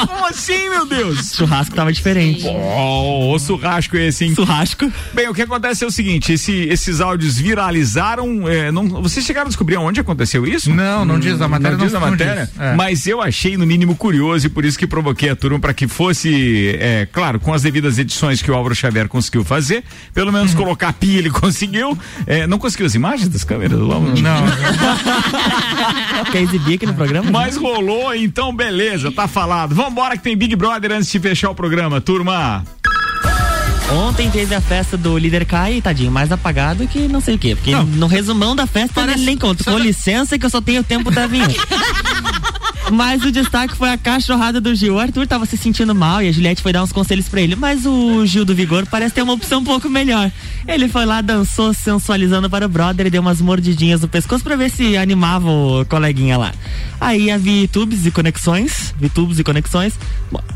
Como 0.06 0.26
assim, 0.26 0.68
meu 0.68 0.86
Deus? 0.86 1.32
Churrasco 1.34 1.74
tava 1.74 1.92
diferente. 1.92 2.44
Oh, 2.46 3.34
o 3.34 3.38
churrasco 3.38 3.96
esse, 3.96 4.24
hein? 4.24 4.34
Churrasco. 4.34 4.90
Bem, 5.12 5.28
o 5.28 5.34
que 5.34 5.42
acontece 5.42 5.84
é 5.84 5.86
o 5.86 5.90
seguinte: 5.90 6.32
esse- 6.32 6.68
esses 6.68 7.00
áudios 7.00 7.36
viralizaram. 7.38 8.48
é, 8.48 8.70
não, 8.70 8.88
vocês 9.02 9.24
chegaram 9.24 9.46
a 9.46 9.48
descobrir 9.48 9.76
onde 9.76 10.00
aconteceu 10.00 10.46
isso? 10.46 10.72
Não, 10.72 11.04
não 11.04 11.18
diz, 11.18 11.40
a 11.40 11.48
matéria 11.48 11.76
não 11.76 11.84
diz 11.84 11.92
não- 11.92 12.00
na 12.00 12.06
não 12.06 12.12
matéria. 12.12 12.33
Diz, 12.34 12.50
é. 12.60 12.74
Mas 12.74 13.06
eu 13.06 13.20
achei 13.22 13.56
no 13.56 13.66
mínimo 13.66 13.94
curioso 13.96 14.46
e 14.46 14.48
por 14.50 14.64
isso 14.64 14.78
que 14.78 14.86
provoquei 14.86 15.28
a 15.30 15.36
turma 15.36 15.58
para 15.58 15.72
que 15.74 15.86
fosse, 15.88 16.76
é, 16.80 17.06
claro, 17.12 17.38
com 17.40 17.52
as 17.52 17.62
devidas 17.62 17.98
edições 17.98 18.40
que 18.42 18.50
o 18.50 18.54
Álvaro 18.54 18.74
Xavier 18.74 19.08
conseguiu 19.08 19.44
fazer, 19.44 19.84
pelo 20.12 20.32
menos 20.32 20.52
Uhum. 20.52 20.58
colocar 20.58 20.88
a 20.88 20.92
pilha 20.92 21.18
ele 21.18 21.30
conseguiu. 21.30 21.96
É, 22.26 22.46
não 22.46 22.58
conseguiu 22.58 22.86
as 22.86 22.94
imagens 22.94 23.28
das 23.28 23.44
câmeras 23.44 23.78
do 23.78 23.90
Álvaro? 23.92 24.14
Não. 24.20 24.44
Quer 26.32 26.42
exibir 26.42 26.74
aqui 26.74 26.86
no 26.86 26.94
programa? 26.94 27.30
Mas 27.30 27.56
rolou, 27.56 28.14
então 28.14 28.54
beleza, 28.54 29.10
tá 29.12 29.26
falado. 29.28 29.74
Vambora 29.74 30.16
que 30.16 30.22
tem 30.22 30.36
Big 30.36 30.54
Brother 30.56 30.92
antes 30.92 31.10
de 31.10 31.18
fechar 31.20 31.50
o 31.50 31.54
programa, 31.54 32.00
turma. 32.00 32.64
Ontem 33.92 34.30
teve 34.30 34.54
a 34.54 34.60
festa 34.60 34.96
do 34.96 35.16
líder 35.18 35.44
Kai, 35.44 35.80
tadinho, 35.80 36.10
mais 36.10 36.32
apagado 36.32 36.86
que 36.88 37.06
não 37.06 37.20
sei 37.20 37.34
o 37.34 37.38
quê. 37.38 37.54
Porque 37.54 37.74
no 37.74 38.06
resumão 38.06 38.56
da 38.56 38.66
festa 38.66 39.02
ele 39.02 39.16
nem 39.24 39.36
conta. 39.36 39.64
Com 39.64 39.78
licença 39.78 40.38
que 40.38 40.46
eu 40.46 40.50
só 40.50 40.60
tenho 40.60 40.82
tempo 40.82 41.10
da 41.10 41.26
vinha. 41.26 41.46
Mas 42.92 43.24
o 43.24 43.32
destaque 43.32 43.76
foi 43.76 43.90
a 43.90 43.96
cachorrada 43.96 44.60
do 44.60 44.74
Gil. 44.74 44.94
O 44.94 44.98
Arthur 44.98 45.26
tava 45.26 45.46
se 45.46 45.56
sentindo 45.56 45.94
mal 45.94 46.22
e 46.22 46.28
a 46.28 46.32
Juliette 46.32 46.62
foi 46.62 46.72
dar 46.72 46.82
uns 46.82 46.92
conselhos 46.92 47.28
pra 47.28 47.40
ele. 47.40 47.56
Mas 47.56 47.86
o 47.86 48.24
Gil 48.26 48.44
do 48.44 48.54
Vigor 48.54 48.86
parece 48.86 49.14
ter 49.14 49.22
uma 49.22 49.32
opção 49.32 49.60
um 49.60 49.64
pouco 49.64 49.88
melhor. 49.88 50.30
Ele 50.66 50.88
foi 50.88 51.04
lá, 51.04 51.20
dançou, 51.20 51.72
sensualizando 51.72 52.48
para 52.48 52.66
o 52.66 52.68
brother 52.68 53.06
e 53.06 53.10
deu 53.10 53.20
umas 53.20 53.40
mordidinhas 53.40 54.02
no 54.02 54.08
pescoço 54.08 54.44
pra 54.44 54.56
ver 54.56 54.70
se 54.70 54.96
animava 54.96 55.48
o 55.48 55.84
coleguinha 55.86 56.36
lá. 56.36 56.52
Aí 57.00 57.30
a 57.30 57.36
VTubes 57.36 58.06
e 58.06 58.10
conexões, 58.10 58.94
VTubes 58.98 59.38
e 59.38 59.44
conexões, 59.44 59.94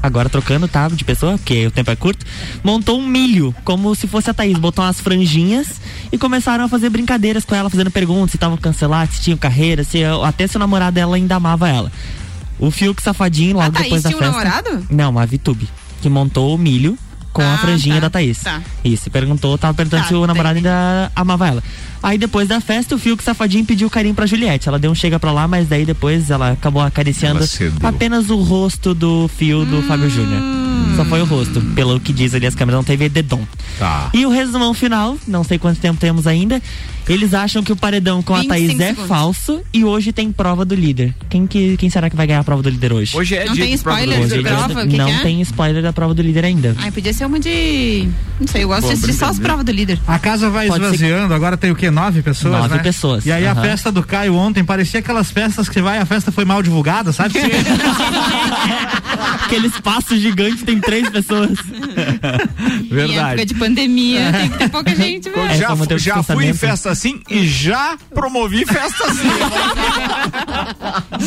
agora 0.02 0.28
trocando, 0.28 0.66
tá, 0.66 0.88
de 0.88 1.04
pessoa, 1.04 1.36
porque 1.36 1.66
o 1.66 1.70
tempo 1.70 1.90
é 1.90 1.96
curto, 1.96 2.24
montou 2.64 2.98
um 2.98 3.06
milho, 3.06 3.54
como 3.64 3.94
se 3.94 4.06
fosse 4.06 4.30
a 4.30 4.34
Thaís, 4.34 4.56
botou 4.56 4.82
umas 4.82 5.00
franjinhas 5.00 5.80
e 6.10 6.16
começaram 6.16 6.64
a 6.64 6.68
fazer 6.68 6.88
brincadeiras 6.88 7.44
com 7.44 7.54
ela, 7.54 7.68
fazendo 7.68 7.90
perguntas 7.90 8.30
se 8.30 8.36
estavam 8.36 8.56
cancelados, 8.56 9.16
se 9.16 9.22
tinham 9.22 9.36
carreira, 9.36 9.84
se 9.84 10.02
até 10.24 10.46
se 10.46 10.56
o 10.56 10.58
namorado 10.58 10.94
dela 10.94 11.16
ainda 11.16 11.36
amava 11.36 11.68
ela. 11.68 11.92
O 12.58 12.70
Fiuk 12.70 13.00
safadinho 13.02 13.54
logo 13.56 13.68
A 13.68 13.70
Thaís 13.70 13.84
depois 13.84 14.02
da 14.02 14.08
tinha 14.10 14.18
um 14.20 14.32
festa. 14.32 14.44
namorado? 14.48 14.86
Não, 14.90 15.10
uma 15.10 15.26
VTube, 15.26 15.68
que 16.02 16.08
montou 16.08 16.54
o 16.54 16.58
milho 16.58 16.98
com 17.32 17.42
a 17.42 17.54
Ah, 17.54 17.58
franjinha 17.58 17.96
tá, 17.96 18.00
da 18.02 18.10
Thaís. 18.10 18.38
tá. 18.42 18.60
Isso, 18.84 19.10
perguntou, 19.10 19.56
tava 19.56 19.74
perguntando 19.74 20.02
Tá, 20.02 20.08
se 20.08 20.14
o 20.14 20.26
namorado 20.26 20.58
entendi. 20.58 20.68
ainda 20.68 21.12
amava 21.14 21.46
ela. 21.48 21.62
Aí 22.02 22.16
depois 22.18 22.48
da 22.48 22.60
festa, 22.60 22.94
o 22.94 22.98
Fiuk 22.98 23.22
safadinho 23.22 23.64
pediu 23.64 23.88
carinho 23.90 24.14
pra 24.14 24.26
Juliette. 24.26 24.68
Ela 24.68 24.78
deu 24.78 24.90
um 24.90 24.94
chega 24.94 25.18
pra 25.18 25.32
lá, 25.32 25.48
mas 25.48 25.68
daí 25.68 25.84
depois 25.84 26.30
ela 26.30 26.52
acabou 26.52 26.82
acariciando 26.82 27.44
Ela 27.58 27.88
apenas 27.88 28.30
o 28.30 28.36
rosto 28.42 28.94
do 28.94 29.28
fio 29.28 29.64
do 29.64 29.82
Fábio 29.82 30.08
Júnior. 30.08 30.40
Só 30.96 31.04
foi 31.04 31.20
o 31.20 31.24
rosto. 31.24 31.60
Pelo 31.74 31.98
que 32.00 32.12
diz 32.12 32.34
ali 32.34 32.46
as 32.46 32.54
câmeras, 32.54 32.78
não 32.78 32.84
teve 32.84 33.08
dedão. 33.08 33.46
Tá. 33.78 34.10
E 34.12 34.24
o 34.26 34.30
resumão 34.30 34.74
final, 34.74 35.16
não 35.26 35.44
sei 35.44 35.58
quanto 35.58 35.78
tempo 35.80 36.00
temos 36.00 36.26
ainda. 36.26 36.60
Eles 37.08 37.32
acham 37.32 37.62
que 37.62 37.72
o 37.72 37.76
paredão 37.76 38.22
com 38.22 38.34
a 38.34 38.40
25 38.40 38.48
Thaís 38.54 38.80
é 38.80 38.86
segundos. 38.88 39.08
falso 39.08 39.62
e 39.72 39.82
hoje 39.82 40.12
tem 40.12 40.30
prova 40.30 40.64
do 40.64 40.74
líder. 40.74 41.14
Quem, 41.30 41.46
que, 41.46 41.76
quem 41.78 41.88
será 41.88 42.10
que 42.10 42.16
vai 42.16 42.26
ganhar 42.26 42.40
a 42.40 42.44
prova 42.44 42.62
do 42.62 42.68
líder 42.68 42.92
hoje? 42.92 43.16
Hoje 43.16 43.34
é 43.34 43.46
Não 43.46 43.54
dia 43.54 43.64
tem 43.64 43.76
de 43.76 43.82
prova 43.82 43.98
do 44.00 44.04
spoiler 44.10 44.36
líder. 44.36 44.50
prova? 44.50 44.86
que 44.86 44.96
não 44.98 45.06
que 45.06 45.12
é? 45.12 45.22
tem 45.22 45.40
spoiler 45.40 45.82
da 45.82 45.92
prova 45.92 46.12
do 46.14 46.20
líder 46.20 46.44
ainda. 46.44 46.76
Ai, 46.78 46.90
podia 46.90 47.12
ser 47.14 47.24
uma 47.24 47.40
de. 47.40 48.08
Não 48.38 48.46
sei, 48.46 48.64
eu 48.64 48.68
gosto 48.68 48.82
Boa 48.82 48.94
de 48.94 48.98
assistir 49.00 49.18
só 49.18 49.26
as 49.26 49.38
provas 49.38 49.64
do 49.64 49.72
líder. 49.72 49.98
A 50.06 50.18
casa 50.18 50.50
vai 50.50 50.66
Pode 50.68 50.84
ser 50.84 50.94
esvaziando, 50.94 51.32
agora 51.32 51.56
tem 51.56 51.70
o 51.70 51.74
quê? 51.76 51.87
Nove 51.90 52.22
pessoas? 52.22 52.62
Nove 52.62 52.76
né? 52.76 52.82
pessoas, 52.82 53.26
E 53.26 53.32
aí 53.32 53.46
a 53.46 53.52
aham. 53.52 53.62
festa 53.62 53.92
do 53.92 54.02
Caio 54.02 54.34
ontem 54.34 54.64
parecia 54.64 55.00
aquelas 55.00 55.30
festas 55.30 55.68
que 55.68 55.80
vai, 55.80 55.98
a 55.98 56.06
festa 56.06 56.32
foi 56.32 56.44
mal 56.44 56.62
divulgada, 56.62 57.12
sabe? 57.12 57.34
Aquele 59.44 59.68
espaço 59.68 60.16
gigante 60.16 60.64
tem 60.64 60.80
três 60.80 61.08
pessoas. 61.08 61.58
Em 62.80 62.88
Verdade. 62.88 63.18
época 63.20 63.46
de 63.46 63.54
pandemia, 63.54 64.32
tem 64.32 64.48
que 64.50 64.58
ter 64.58 64.68
pouca 64.68 64.94
gente, 64.94 65.28
Eu 65.28 65.34
velho. 65.34 65.50
É, 65.50 65.56
já, 65.56 65.98
já 65.98 66.22
fui 66.22 66.46
em 66.46 66.54
festa 66.54 66.90
assim 66.90 67.20
e 67.28 67.46
já 67.46 67.96
promovi 68.14 68.64
festa 68.64 69.04
assim. 69.06 69.28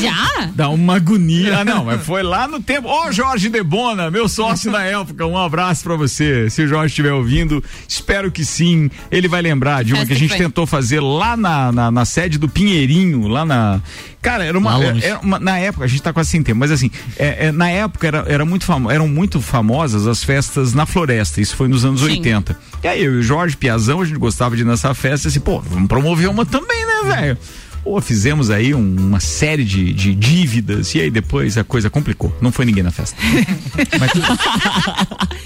Já? 0.01 0.49
Dá 0.55 0.69
uma 0.69 0.95
agonia. 0.95 1.59
Ah, 1.59 1.65
não, 1.65 1.85
mas 1.85 2.03
foi 2.03 2.23
lá 2.23 2.47
no 2.47 2.61
tempo. 2.61 2.87
Ô, 2.87 3.11
Jorge 3.11 3.49
Debona, 3.49 4.09
meu 4.09 4.27
sócio 4.27 4.71
na 4.71 4.83
época, 4.83 5.25
um 5.25 5.37
abraço 5.37 5.83
pra 5.83 5.95
você. 5.95 6.49
Se 6.49 6.63
o 6.63 6.67
Jorge 6.67 6.87
estiver 6.91 7.13
ouvindo, 7.13 7.63
espero 7.87 8.31
que 8.31 8.45
sim. 8.45 8.89
Ele 9.11 9.27
vai 9.27 9.41
lembrar 9.41 9.83
de 9.83 9.93
uma 9.93 9.99
Festa 9.99 10.07
que 10.07 10.13
a 10.13 10.19
gente 10.19 10.29
foi. 10.29 10.37
Tentou 10.51 10.67
fazer 10.67 10.99
lá 10.99 11.37
na, 11.37 11.71
na, 11.71 11.89
na 11.89 12.05
sede 12.05 12.37
do 12.37 12.47
Pinheirinho, 12.49 13.27
lá 13.27 13.45
na. 13.45 13.81
Cara, 14.21 14.43
era 14.43 14.57
uma. 14.57 14.75
Longe. 14.77 15.03
era 15.03 15.19
uma- 15.19 15.39
na 15.39 15.57
época, 15.57 15.85
a 15.85 15.87
gente 15.87 16.01
tá 16.03 16.11
quase 16.13 16.29
sem 16.29 16.43
tempo, 16.43 16.59
mas 16.59 16.69
assim, 16.71 16.91
é, 17.17 17.47
é, 17.47 17.51
na 17.51 17.69
época 17.69 18.05
era, 18.05 18.25
era 18.27 18.45
muito 18.45 18.65
famo, 18.65 18.91
eram 18.91 19.07
muito 19.07 19.41
famosas 19.41 20.05
as 20.05 20.23
festas 20.23 20.73
na 20.73 20.85
floresta. 20.85 21.39
Isso 21.41 21.55
foi 21.55 21.67
nos 21.67 21.85
anos 21.85 22.01
Sim. 22.01 22.07
80. 22.17 22.57
E 22.83 22.87
aí, 22.87 23.03
eu 23.03 23.15
e 23.15 23.17
o 23.19 23.23
Jorge 23.23 23.55
Piazão, 23.55 24.01
a 24.01 24.05
gente 24.05 24.19
gostava 24.19 24.55
de 24.55 24.61
ir 24.61 24.65
nessa 24.65 24.93
festa 24.93 25.29
assim, 25.29 25.39
pô, 25.39 25.59
vamos 25.61 25.87
promover 25.87 26.29
uma 26.29 26.45
também, 26.45 26.85
né, 26.85 27.15
velho? 27.15 27.37
Pô, 27.83 27.99
fizemos 27.99 28.49
aí 28.51 28.75
um- 28.75 28.95
uma 28.95 29.19
série 29.19 29.63
de, 29.63 29.91
de 29.91 30.13
dívidas 30.13 30.93
e 30.93 31.01
aí 31.01 31.09
depois 31.09 31.57
a 31.57 31.63
coisa 31.63 31.89
complicou. 31.89 32.35
Não 32.39 32.51
foi 32.51 32.63
ninguém 32.63 32.83
na 32.83 32.91
festa. 32.91 33.17
Mas 33.99 34.11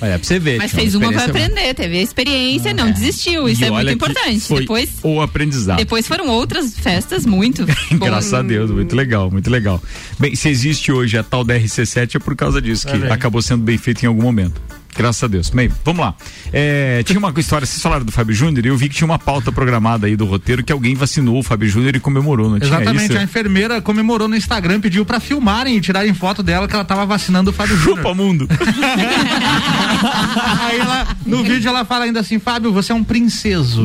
Olha, 0.02 0.20
pra 0.20 0.28
você 0.28 0.38
ver. 0.38 0.58
Mas 0.58 0.72
fez 0.72 0.96
uma 0.96 1.08
pra 1.12 1.26
experiência- 1.26 1.54
aprender, 1.54 1.74
teve 1.74 1.98
a 1.98 2.02
experiência, 2.02 2.74
não 2.74 2.92
desistiu. 2.92 3.48
Isso 3.48 3.62
E 3.64 3.66
é 3.68 3.72
muito 3.72 3.90
importante. 3.92 4.42
Foi 4.42 4.62
Depois, 4.62 4.90
o 5.02 5.22
aprendizado. 5.22 5.78
depois 5.78 6.06
foram 6.08 6.28
outras 6.28 6.78
festas 6.78 7.26
muito. 7.26 7.66
Graças 7.98 8.34
a 8.34 8.38
boas. 8.38 8.48
Deus, 8.50 8.72
muito 8.72 8.96
legal, 8.96 9.32
muito 9.32 9.50
legal. 9.50 9.82
Bem, 10.20 10.36
se 10.36 10.50
existe 10.50 10.92
hoje 10.92 11.18
a 11.18 11.24
tal 11.24 11.44
da 11.44 11.58
RC7 11.58 12.16
é 12.16 12.20
por 12.20 12.36
causa 12.36 12.62
disso, 12.62 12.86
que 12.88 12.98
bem. 12.98 13.12
acabou 13.12 13.42
sendo 13.42 13.64
bem 13.64 13.78
feito 13.78 14.04
em 14.04 14.08
algum 14.08 14.22
momento. 14.22 14.62
Graças 14.98 15.24
a 15.24 15.28
Deus. 15.28 15.50
Bem, 15.50 15.70
vamos 15.84 16.02
lá. 16.02 16.16
É, 16.54 17.04
tinha 17.04 17.20
uma 17.20 17.34
história, 17.38 17.66
vocês 17.66 17.82
falaram 17.82 18.06
do 18.06 18.12
Fábio 18.12 18.34
Júnior 18.34 18.66
e 18.66 18.70
eu 18.70 18.78
vi 18.78 18.88
que 18.90 18.96
tinha 18.96 19.06
uma 19.06 19.20
pauta 19.20 19.52
programada 19.52 20.08
aí 20.08 20.16
do 20.16 20.26
roteiro 20.26 20.64
que 20.64 20.72
alguém 20.72 20.96
vacinou 20.96 21.38
o 21.40 21.44
Fábio 21.44 21.68
Júnior 21.68 21.96
e 21.96 22.00
comemorou, 22.00 22.50
não 22.50 22.60
tinha 22.60 22.70
Exatamente, 22.70 23.12
isso? 23.12 23.18
a 23.18 23.24
enfermeira 23.24 23.82
comemorou 23.82 24.28
no 24.28 24.36
Instagram, 24.36 24.80
pediu 24.80 25.06
pra 25.06 25.20
filmarem 25.20 25.76
e 25.78 25.82
tirarem 25.82 26.14
foto 26.14 26.42
dela 26.42 26.68
que 26.68 26.74
ela 26.74 26.86
tava 26.86 27.06
vacinando 27.06 27.50
o 27.50 27.54
Fábio 27.54 27.76
Júnior. 27.78 27.98
Chupa 27.98 28.14
mundo. 28.14 28.48
Aí 30.60 30.80
ela, 30.80 31.08
no 31.26 31.44
vídeo 31.44 31.68
ela 31.70 31.84
fala 31.86 32.06
ainda 32.06 32.20
assim, 32.20 32.40
Fábio, 32.40 32.72
você 32.72 32.92
é 32.92 32.96
um 32.96 33.04
princeso. 33.04 33.82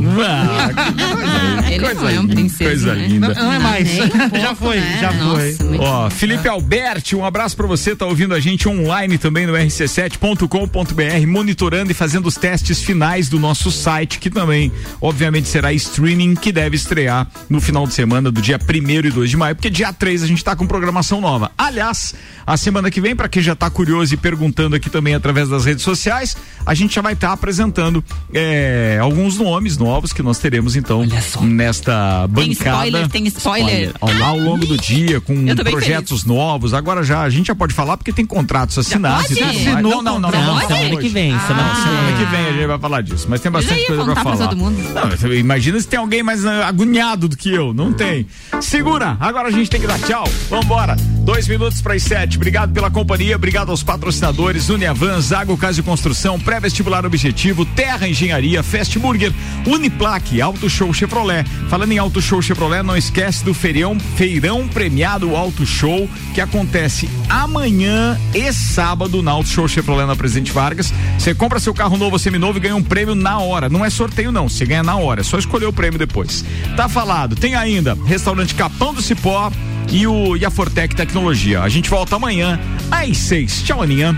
Ele 1.70 1.94
não 1.94 2.08
é 2.08 2.20
um 2.20 2.28
princesa. 2.28 2.70
Coisa 2.70 2.94
né? 2.94 3.06
linda. 3.06 3.34
Não, 3.34 3.44
não 3.44 3.52
é 3.52 3.58
mais. 3.58 3.90
Pouco, 3.98 4.38
já 4.38 4.54
foi, 4.54 4.76
né? 4.76 4.98
já 5.00 5.12
Nossa, 5.12 5.64
foi. 5.64 5.78
Ó, 5.78 6.10
Felipe 6.10 6.48
Alberti, 6.48 7.16
um 7.16 7.24
abraço 7.24 7.56
pra 7.56 7.66
você, 7.66 7.94
tá 7.96 8.06
ouvindo 8.06 8.34
a 8.34 8.40
gente 8.40 8.68
online 8.68 9.18
também 9.18 9.46
no 9.46 9.52
rc7.com.br, 9.52 10.99
monitorando 11.26 11.90
e 11.90 11.94
fazendo 11.94 12.26
os 12.26 12.34
testes 12.34 12.82
finais 12.82 13.28
do 13.28 13.38
nosso 13.38 13.70
site, 13.70 14.18
que 14.18 14.30
também, 14.30 14.72
obviamente, 15.00 15.48
será 15.48 15.72
streaming, 15.72 16.34
que 16.34 16.52
deve 16.52 16.76
estrear 16.76 17.26
no 17.48 17.60
final 17.60 17.86
de 17.86 17.94
semana 17.94 18.30
do 18.30 18.40
dia 18.40 18.58
1 18.58 19.06
e 19.06 19.10
2 19.10 19.30
de 19.30 19.36
maio, 19.36 19.54
porque 19.54 19.70
dia 19.70 19.92
3 19.92 20.22
a 20.22 20.26
gente 20.26 20.42
tá 20.44 20.54
com 20.56 20.66
programação 20.66 21.20
nova. 21.20 21.50
Aliás, 21.56 22.14
a 22.46 22.56
semana 22.56 22.90
que 22.90 23.00
vem, 23.00 23.14
pra 23.14 23.28
quem 23.28 23.42
já 23.42 23.54
tá 23.54 23.70
curioso 23.70 24.14
e 24.14 24.16
perguntando 24.16 24.76
aqui 24.76 24.90
também 24.90 25.14
através 25.14 25.48
das 25.48 25.64
redes 25.64 25.84
sociais, 25.84 26.36
a 26.64 26.74
gente 26.74 26.94
já 26.94 27.02
vai 27.02 27.12
estar 27.12 27.32
apresentando 27.32 28.04
é, 28.32 28.98
alguns 29.00 29.38
nomes 29.38 29.76
novos 29.76 30.12
que 30.12 30.22
nós 30.22 30.38
teremos 30.38 30.76
então 30.76 31.04
nesta 31.46 32.28
Tem 32.34 32.48
bancada. 32.48 32.86
spoiler, 32.86 33.08
tem 33.08 33.26
spoiler. 33.26 33.92
Ao, 34.00 34.10
ao 34.22 34.38
longo 34.38 34.66
do 34.66 34.76
dia, 34.76 35.20
com 35.20 35.34
projetos 35.70 36.24
novos. 36.24 36.74
Agora 36.74 37.02
já, 37.02 37.22
a 37.22 37.30
gente 37.30 37.46
já 37.46 37.54
pode 37.54 37.74
falar 37.74 37.96
porque 37.96 38.12
tem 38.12 38.26
contratos 38.26 38.78
assinados. 38.78 39.30
e 39.30 39.82
Não, 39.82 40.02
não, 40.02 40.18
Não, 40.30 40.68
não, 40.68 40.89
semana 40.90 40.98
hoje. 40.98 41.08
que 41.08 41.14
vem. 41.14 41.30
Semana 41.40 41.62
Não, 41.62 41.70
que 41.70 41.80
semana 41.82 42.02
vem. 42.02 42.16
que 42.16 42.24
vem 42.30 42.46
a 42.46 42.52
gente 42.52 42.66
vai 42.66 42.78
falar 42.78 43.00
disso, 43.02 43.26
mas 43.28 43.40
tem 43.40 43.50
bastante 43.52 43.86
coisa 43.86 44.04
pra 44.04 44.12
pra 44.14 44.22
falar. 44.22 44.48
todo 44.48 44.56
mundo. 44.56 44.76
Não, 45.22 45.32
imagina 45.34 45.80
se 45.80 45.88
tem 45.88 45.98
alguém 45.98 46.22
mais 46.22 46.44
ah, 46.44 46.66
agoniado 46.68 47.28
do 47.28 47.36
que 47.36 47.50
eu. 47.52 47.72
Não 47.72 47.92
tem. 47.92 48.26
Segura, 48.60 49.16
agora 49.20 49.48
a 49.48 49.50
gente 49.50 49.70
tem 49.70 49.80
que 49.80 49.86
dar 49.86 49.98
tchau. 50.00 50.24
Vambora. 50.48 50.96
Dois 51.32 51.46
minutos 51.46 51.80
para 51.80 51.94
as 51.94 52.02
sete. 52.02 52.36
Obrigado 52.36 52.72
pela 52.72 52.90
companhia, 52.90 53.36
obrigado 53.36 53.70
aos 53.70 53.84
patrocinadores 53.84 54.68
Uniavan, 54.68 55.20
Zago 55.20 55.56
Casa 55.56 55.78
e 55.78 55.82
Construção, 55.82 56.40
Pré-Vestibular 56.40 57.06
Objetivo, 57.06 57.64
Terra 57.64 58.08
Engenharia, 58.08 58.64
Fast 58.64 58.98
Burger, 58.98 59.32
Uniplaque, 59.64 60.40
Auto 60.42 60.68
Show 60.68 60.92
Chevrolet. 60.92 61.44
Falando 61.68 61.92
em 61.92 61.98
Auto 61.98 62.20
Show 62.20 62.42
Chevrolet, 62.42 62.82
não 62.82 62.96
esquece 62.96 63.44
do 63.44 63.54
feirão, 63.54 63.96
feirão 64.16 64.66
premiado 64.66 65.36
Auto 65.36 65.64
Show, 65.64 66.10
que 66.34 66.40
acontece 66.40 67.08
amanhã 67.28 68.18
e 68.34 68.52
sábado 68.52 69.22
na 69.22 69.30
Auto 69.30 69.50
Show 69.50 69.68
Chevrolet 69.68 70.08
na 70.08 70.16
Presidente 70.16 70.50
Vargas. 70.50 70.92
Você 71.16 71.32
compra 71.32 71.60
seu 71.60 71.72
carro 71.72 71.96
novo, 71.96 72.18
seminovo 72.18 72.58
e 72.58 72.60
ganha 72.60 72.74
um 72.74 72.82
prêmio 72.82 73.14
na 73.14 73.38
hora. 73.38 73.68
Não 73.68 73.84
é 73.84 73.88
sorteio, 73.88 74.32
não. 74.32 74.48
Você 74.48 74.66
ganha 74.66 74.82
na 74.82 74.96
hora. 74.96 75.20
É 75.20 75.24
só 75.24 75.38
escolher 75.38 75.66
o 75.66 75.72
prêmio 75.72 75.96
depois. 75.96 76.44
Tá 76.76 76.88
falado. 76.88 77.36
Tem 77.36 77.54
ainda 77.54 77.96
restaurante 78.04 78.52
Capão 78.52 78.92
do 78.92 79.00
Cipó 79.00 79.52
e, 79.90 80.06
o, 80.06 80.36
e 80.36 80.44
a 80.44 80.50
Fortec 80.50 80.94
Tecnologia. 80.94 81.62
A 81.62 81.68
gente 81.68 81.90
volta 81.90 82.16
amanhã 82.16 82.58
às 82.90 83.16
seis. 83.16 83.62
Tchau, 83.62 83.82
Aninha. 83.82 84.16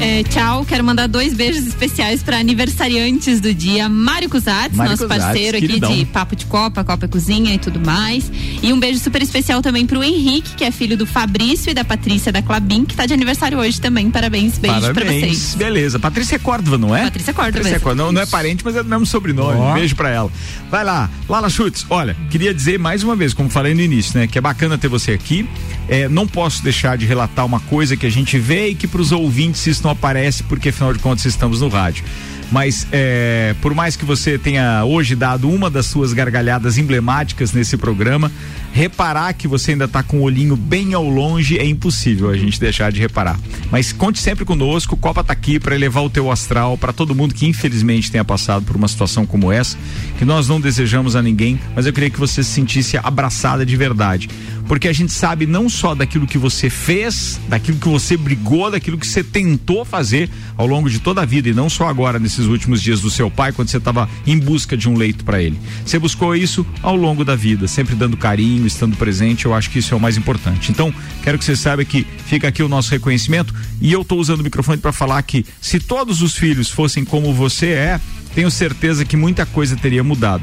É, 0.00 0.22
tchau, 0.24 0.64
quero 0.66 0.84
mandar 0.84 1.06
dois 1.06 1.32
beijos 1.32 1.66
especiais 1.66 2.22
para 2.22 2.38
aniversariantes 2.38 3.40
do 3.40 3.54
dia, 3.54 3.88
Mário 3.88 4.28
Cusatz, 4.28 4.76
Mário 4.76 4.90
nosso 4.92 5.04
Cusatz, 5.04 5.24
parceiro 5.24 5.56
aqui 5.56 5.66
queridão. 5.66 5.94
de 5.94 6.04
Papo 6.04 6.36
de 6.36 6.44
Copa, 6.46 6.84
Copa 6.84 7.06
e 7.06 7.08
Cozinha 7.08 7.54
e 7.54 7.58
tudo 7.58 7.80
mais. 7.80 8.30
E 8.62 8.72
um 8.72 8.78
beijo 8.78 8.98
super 8.98 9.22
especial 9.22 9.62
também 9.62 9.86
pro 9.86 10.02
Henrique, 10.02 10.54
que 10.56 10.64
é 10.64 10.70
filho 10.70 10.96
do 10.96 11.06
Fabrício 11.06 11.70
e 11.70 11.74
da 11.74 11.84
Patrícia 11.84 12.30
da 12.32 12.42
Clabin, 12.42 12.84
que 12.84 12.94
tá 12.94 13.06
de 13.06 13.14
aniversário 13.14 13.58
hoje 13.58 13.80
também. 13.80 14.10
Parabéns, 14.10 14.58
beijo 14.58 14.80
pra 14.80 14.92
Parabéns. 14.94 15.20
vocês. 15.20 15.54
Beleza. 15.54 15.98
Patrícia 15.98 16.38
Córdova, 16.38 16.76
não 16.76 16.94
é? 16.94 17.04
Patrícia 17.04 17.32
Córdova, 17.32 17.58
Patrícia 17.58 17.80
Córdova. 17.80 18.06
Não, 18.06 18.12
não 18.12 18.20
é 18.20 18.26
parente, 18.26 18.62
mas 18.64 18.76
é 18.76 18.82
do 18.82 18.88
mesmo 18.88 19.06
sobrenome. 19.06 19.58
Ó. 19.58 19.74
Beijo 19.74 19.94
pra 19.96 20.10
ela. 20.10 20.30
Vai 20.70 20.84
lá. 20.84 21.08
Lala 21.28 21.48
Schutz, 21.48 21.86
olha, 21.88 22.16
queria 22.30 22.52
dizer 22.52 22.78
mais 22.78 23.02
uma 23.02 23.14
vez, 23.16 23.32
como 23.32 23.48
falei 23.48 23.74
no 23.74 23.80
início, 23.80 24.18
né? 24.18 24.26
Que 24.26 24.36
é 24.38 24.40
bacana 24.40 24.76
ter 24.76 24.88
você 24.88 25.12
aqui. 25.12 25.48
É, 25.88 26.08
não 26.08 26.26
posso 26.26 26.62
deixar 26.62 26.98
de 26.98 27.06
relatar 27.06 27.44
uma 27.46 27.60
coisa 27.60 27.96
que 27.96 28.06
a 28.06 28.10
gente 28.10 28.38
vê 28.38 28.68
e 28.68 28.74
que 28.74 28.86
pros 28.86 29.12
ouvintes 29.12 29.60
isso 29.74 29.84
não 29.84 29.90
aparece, 29.90 30.42
porque 30.44 30.70
afinal 30.70 30.92
de 30.92 30.98
contas 30.98 31.24
estamos 31.24 31.60
no 31.60 31.68
rádio. 31.68 32.04
Mas 32.50 32.86
é, 32.92 33.54
por 33.60 33.74
mais 33.74 33.96
que 33.96 34.04
você 34.04 34.38
tenha 34.38 34.84
hoje 34.84 35.16
dado 35.16 35.50
uma 35.50 35.70
das 35.70 35.86
suas 35.86 36.12
gargalhadas 36.12 36.78
emblemáticas 36.78 37.52
nesse 37.52 37.76
programa, 37.76 38.30
reparar 38.72 39.32
que 39.32 39.48
você 39.48 39.72
ainda 39.72 39.86
está 39.86 40.02
com 40.02 40.18
o 40.18 40.22
olhinho 40.22 40.56
bem 40.56 40.94
ao 40.94 41.08
longe 41.08 41.58
é 41.58 41.66
impossível 41.66 42.30
a 42.30 42.36
gente 42.36 42.60
deixar 42.60 42.92
de 42.92 43.00
reparar. 43.00 43.38
Mas 43.70 43.92
conte 43.92 44.20
sempre 44.20 44.44
conosco, 44.44 44.94
o 44.94 44.98
Copa 44.98 45.24
tá 45.24 45.32
aqui 45.32 45.58
para 45.58 45.74
elevar 45.74 46.04
o 46.04 46.10
teu 46.10 46.30
astral 46.30 46.76
para 46.76 46.92
todo 46.92 47.14
mundo 47.14 47.34
que 47.34 47.46
infelizmente 47.46 48.10
tenha 48.10 48.24
passado 48.24 48.64
por 48.64 48.76
uma 48.76 48.88
situação 48.88 49.24
como 49.26 49.50
essa, 49.50 49.76
que 50.18 50.24
nós 50.24 50.48
não 50.48 50.60
desejamos 50.60 51.16
a 51.16 51.22
ninguém, 51.22 51.58
mas 51.74 51.86
eu 51.86 51.92
queria 51.92 52.10
que 52.10 52.20
você 52.20 52.42
se 52.42 52.50
sentisse 52.50 52.96
abraçada 52.98 53.64
de 53.64 53.76
verdade. 53.76 54.28
Porque 54.66 54.88
a 54.88 54.92
gente 54.92 55.12
sabe 55.12 55.46
não 55.46 55.68
só 55.68 55.94
daquilo 55.94 56.26
que 56.26 56.38
você 56.38 56.70
fez, 56.70 57.38
daquilo 57.48 57.78
que 57.78 57.88
você 57.88 58.16
brigou, 58.16 58.70
daquilo 58.70 58.96
que 58.96 59.06
você 59.06 59.22
tentou 59.22 59.84
fazer 59.84 60.30
ao 60.56 60.66
longo 60.66 60.88
de 60.88 60.98
toda 60.98 61.22
a 61.22 61.24
vida 61.24 61.48
e 61.48 61.54
não 61.54 61.68
só 61.68 61.88
agora 61.88 62.18
nesses 62.18 62.46
últimos 62.46 62.80
dias 62.80 63.00
do 63.00 63.10
seu 63.10 63.30
pai 63.30 63.52
quando 63.52 63.68
você 63.68 63.76
estava 63.76 64.08
em 64.26 64.38
busca 64.38 64.76
de 64.76 64.88
um 64.88 64.96
leito 64.96 65.24
para 65.24 65.42
ele. 65.42 65.58
Você 65.84 65.98
buscou 65.98 66.34
isso 66.34 66.66
ao 66.82 66.96
longo 66.96 67.24
da 67.24 67.36
vida, 67.36 67.68
sempre 67.68 67.94
dando 67.94 68.16
carinho, 68.16 68.66
estando 68.66 68.96
presente. 68.96 69.44
Eu 69.44 69.54
acho 69.54 69.70
que 69.70 69.78
isso 69.78 69.92
é 69.92 69.96
o 69.96 70.00
mais 70.00 70.16
importante. 70.16 70.70
Então, 70.70 70.92
quero 71.22 71.38
que 71.38 71.44
você 71.44 71.56
saiba 71.56 71.84
que 71.84 72.06
fica 72.26 72.48
aqui 72.48 72.62
o 72.62 72.68
nosso 72.68 72.90
reconhecimento 72.90 73.54
e 73.80 73.92
eu 73.92 74.00
estou 74.02 74.18
usando 74.18 74.40
o 74.40 74.44
microfone 74.44 74.78
para 74.78 74.92
falar 74.92 75.22
que 75.22 75.44
se 75.60 75.78
todos 75.78 76.22
os 76.22 76.36
filhos 76.36 76.70
fossem 76.70 77.04
como 77.04 77.34
você 77.34 77.68
é, 77.68 78.00
tenho 78.34 78.50
certeza 78.50 79.04
que 79.04 79.16
muita 79.16 79.44
coisa 79.44 79.76
teria 79.76 80.02
mudado. 80.02 80.42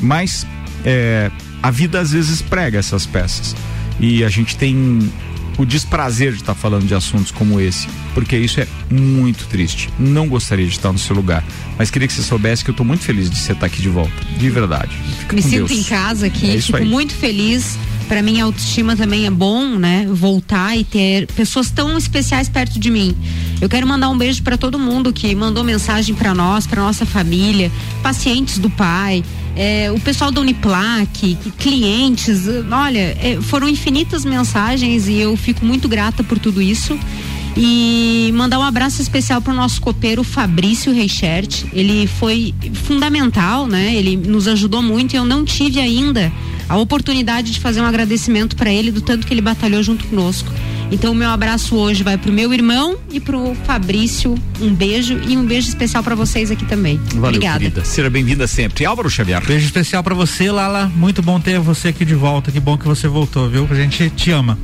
Mas 0.00 0.46
é, 0.84 1.30
a 1.62 1.70
vida 1.70 2.00
às 2.00 2.12
vezes 2.12 2.42
prega 2.42 2.78
essas 2.78 3.06
peças 3.06 3.54
e 4.00 4.24
a 4.24 4.28
gente 4.28 4.56
tem 4.56 4.98
o 5.58 5.66
desprazer 5.66 6.32
de 6.32 6.38
estar 6.38 6.54
falando 6.54 6.86
de 6.86 6.94
assuntos 6.94 7.30
como 7.30 7.60
esse, 7.60 7.86
porque 8.14 8.36
isso 8.36 8.58
é 8.60 8.66
muito 8.90 9.46
triste. 9.48 9.90
Não 9.98 10.26
gostaria 10.26 10.66
de 10.66 10.72
estar 10.72 10.90
no 10.90 10.98
seu 10.98 11.14
lugar, 11.14 11.44
mas 11.78 11.90
queria 11.90 12.08
que 12.08 12.14
você 12.14 12.22
soubesse 12.22 12.64
que 12.64 12.70
eu 12.70 12.72
estou 12.72 12.86
muito 12.86 13.04
feliz 13.04 13.28
de 13.30 13.36
você 13.38 13.52
estar 13.52 13.66
aqui 13.66 13.80
de 13.82 13.88
volta, 13.90 14.12
de 14.38 14.48
verdade. 14.50 14.90
Fica 15.20 15.36
Me 15.36 15.42
sinto 15.42 15.66
Deus. 15.66 15.72
em 15.72 15.82
casa 15.84 16.26
aqui, 16.26 16.50
É 16.56 16.60
fico 16.60 16.78
aí. 16.78 16.84
muito 16.86 17.12
feliz. 17.14 17.76
Para 18.08 18.20
mim, 18.22 18.40
a 18.40 18.44
autoestima 18.44 18.96
também 18.96 19.26
é 19.26 19.30
bom, 19.30 19.76
né? 19.78 20.06
Voltar 20.10 20.76
e 20.76 20.84
ter 20.84 21.26
pessoas 21.28 21.70
tão 21.70 21.96
especiais 21.96 22.48
perto 22.48 22.78
de 22.78 22.90
mim. 22.90 23.14
Eu 23.60 23.68
quero 23.68 23.86
mandar 23.86 24.10
um 24.10 24.18
beijo 24.18 24.42
para 24.42 24.56
todo 24.58 24.78
mundo 24.78 25.12
que 25.12 25.34
mandou 25.34 25.62
mensagem 25.64 26.14
para 26.14 26.34
nós, 26.34 26.66
para 26.66 26.82
nossa 26.82 27.06
família, 27.06 27.70
pacientes 28.02 28.58
do 28.58 28.68
pai, 28.68 29.22
é, 29.56 29.90
o 29.92 30.00
pessoal 30.00 30.30
da 30.30 30.40
Uniplac, 30.40 31.36
clientes. 31.58 32.42
Olha, 32.70 33.16
é, 33.20 33.38
foram 33.42 33.68
infinitas 33.68 34.24
mensagens 34.24 35.08
e 35.08 35.18
eu 35.18 35.36
fico 35.36 35.64
muito 35.64 35.88
grata 35.88 36.24
por 36.24 36.38
tudo 36.38 36.60
isso. 36.62 36.98
E 37.54 38.32
mandar 38.34 38.58
um 38.58 38.62
abraço 38.62 39.02
especial 39.02 39.42
para 39.42 39.52
o 39.52 39.56
nosso 39.56 39.80
copeiro 39.80 40.24
Fabrício 40.24 40.92
Reichert. 40.92 41.64
Ele 41.72 42.06
foi 42.06 42.54
fundamental, 42.72 43.66
né? 43.66 43.94
Ele 43.94 44.16
nos 44.16 44.48
ajudou 44.48 44.80
muito 44.80 45.12
e 45.12 45.16
eu 45.16 45.24
não 45.24 45.44
tive 45.44 45.78
ainda 45.78 46.32
a 46.66 46.78
oportunidade 46.78 47.52
de 47.52 47.60
fazer 47.60 47.82
um 47.82 47.84
agradecimento 47.84 48.56
para 48.56 48.72
ele 48.72 48.90
do 48.90 49.02
tanto 49.02 49.26
que 49.26 49.34
ele 49.34 49.42
batalhou 49.42 49.82
junto 49.82 50.06
conosco. 50.06 50.50
Então, 50.92 51.12
o 51.12 51.14
meu 51.14 51.30
abraço 51.30 51.74
hoje 51.74 52.02
vai 52.02 52.18
pro 52.18 52.30
meu 52.30 52.52
irmão 52.52 52.98
e 53.10 53.18
pro 53.18 53.54
Fabrício. 53.64 54.34
Um 54.60 54.74
beijo 54.74 55.18
e 55.26 55.38
um 55.38 55.44
beijo 55.44 55.68
especial 55.68 56.02
para 56.02 56.14
vocês 56.14 56.50
aqui 56.50 56.66
também. 56.66 57.00
Valeu, 57.14 57.28
Obrigada. 57.30 57.58
querida. 57.60 57.82
Seja 57.82 58.10
bem-vinda 58.10 58.46
sempre. 58.46 58.84
Álvaro 58.84 59.08
Xavier. 59.08 59.42
Beijo 59.44 59.64
especial 59.64 60.04
pra 60.04 60.14
você, 60.14 60.50
Lala. 60.50 60.92
Muito 60.94 61.22
bom 61.22 61.40
ter 61.40 61.58
você 61.58 61.88
aqui 61.88 62.04
de 62.04 62.14
volta. 62.14 62.52
Que 62.52 62.60
bom 62.60 62.76
que 62.76 62.86
você 62.86 63.08
voltou, 63.08 63.48
viu? 63.48 63.66
A 63.70 63.74
gente 63.74 64.10
te 64.10 64.30
ama. 64.32 64.58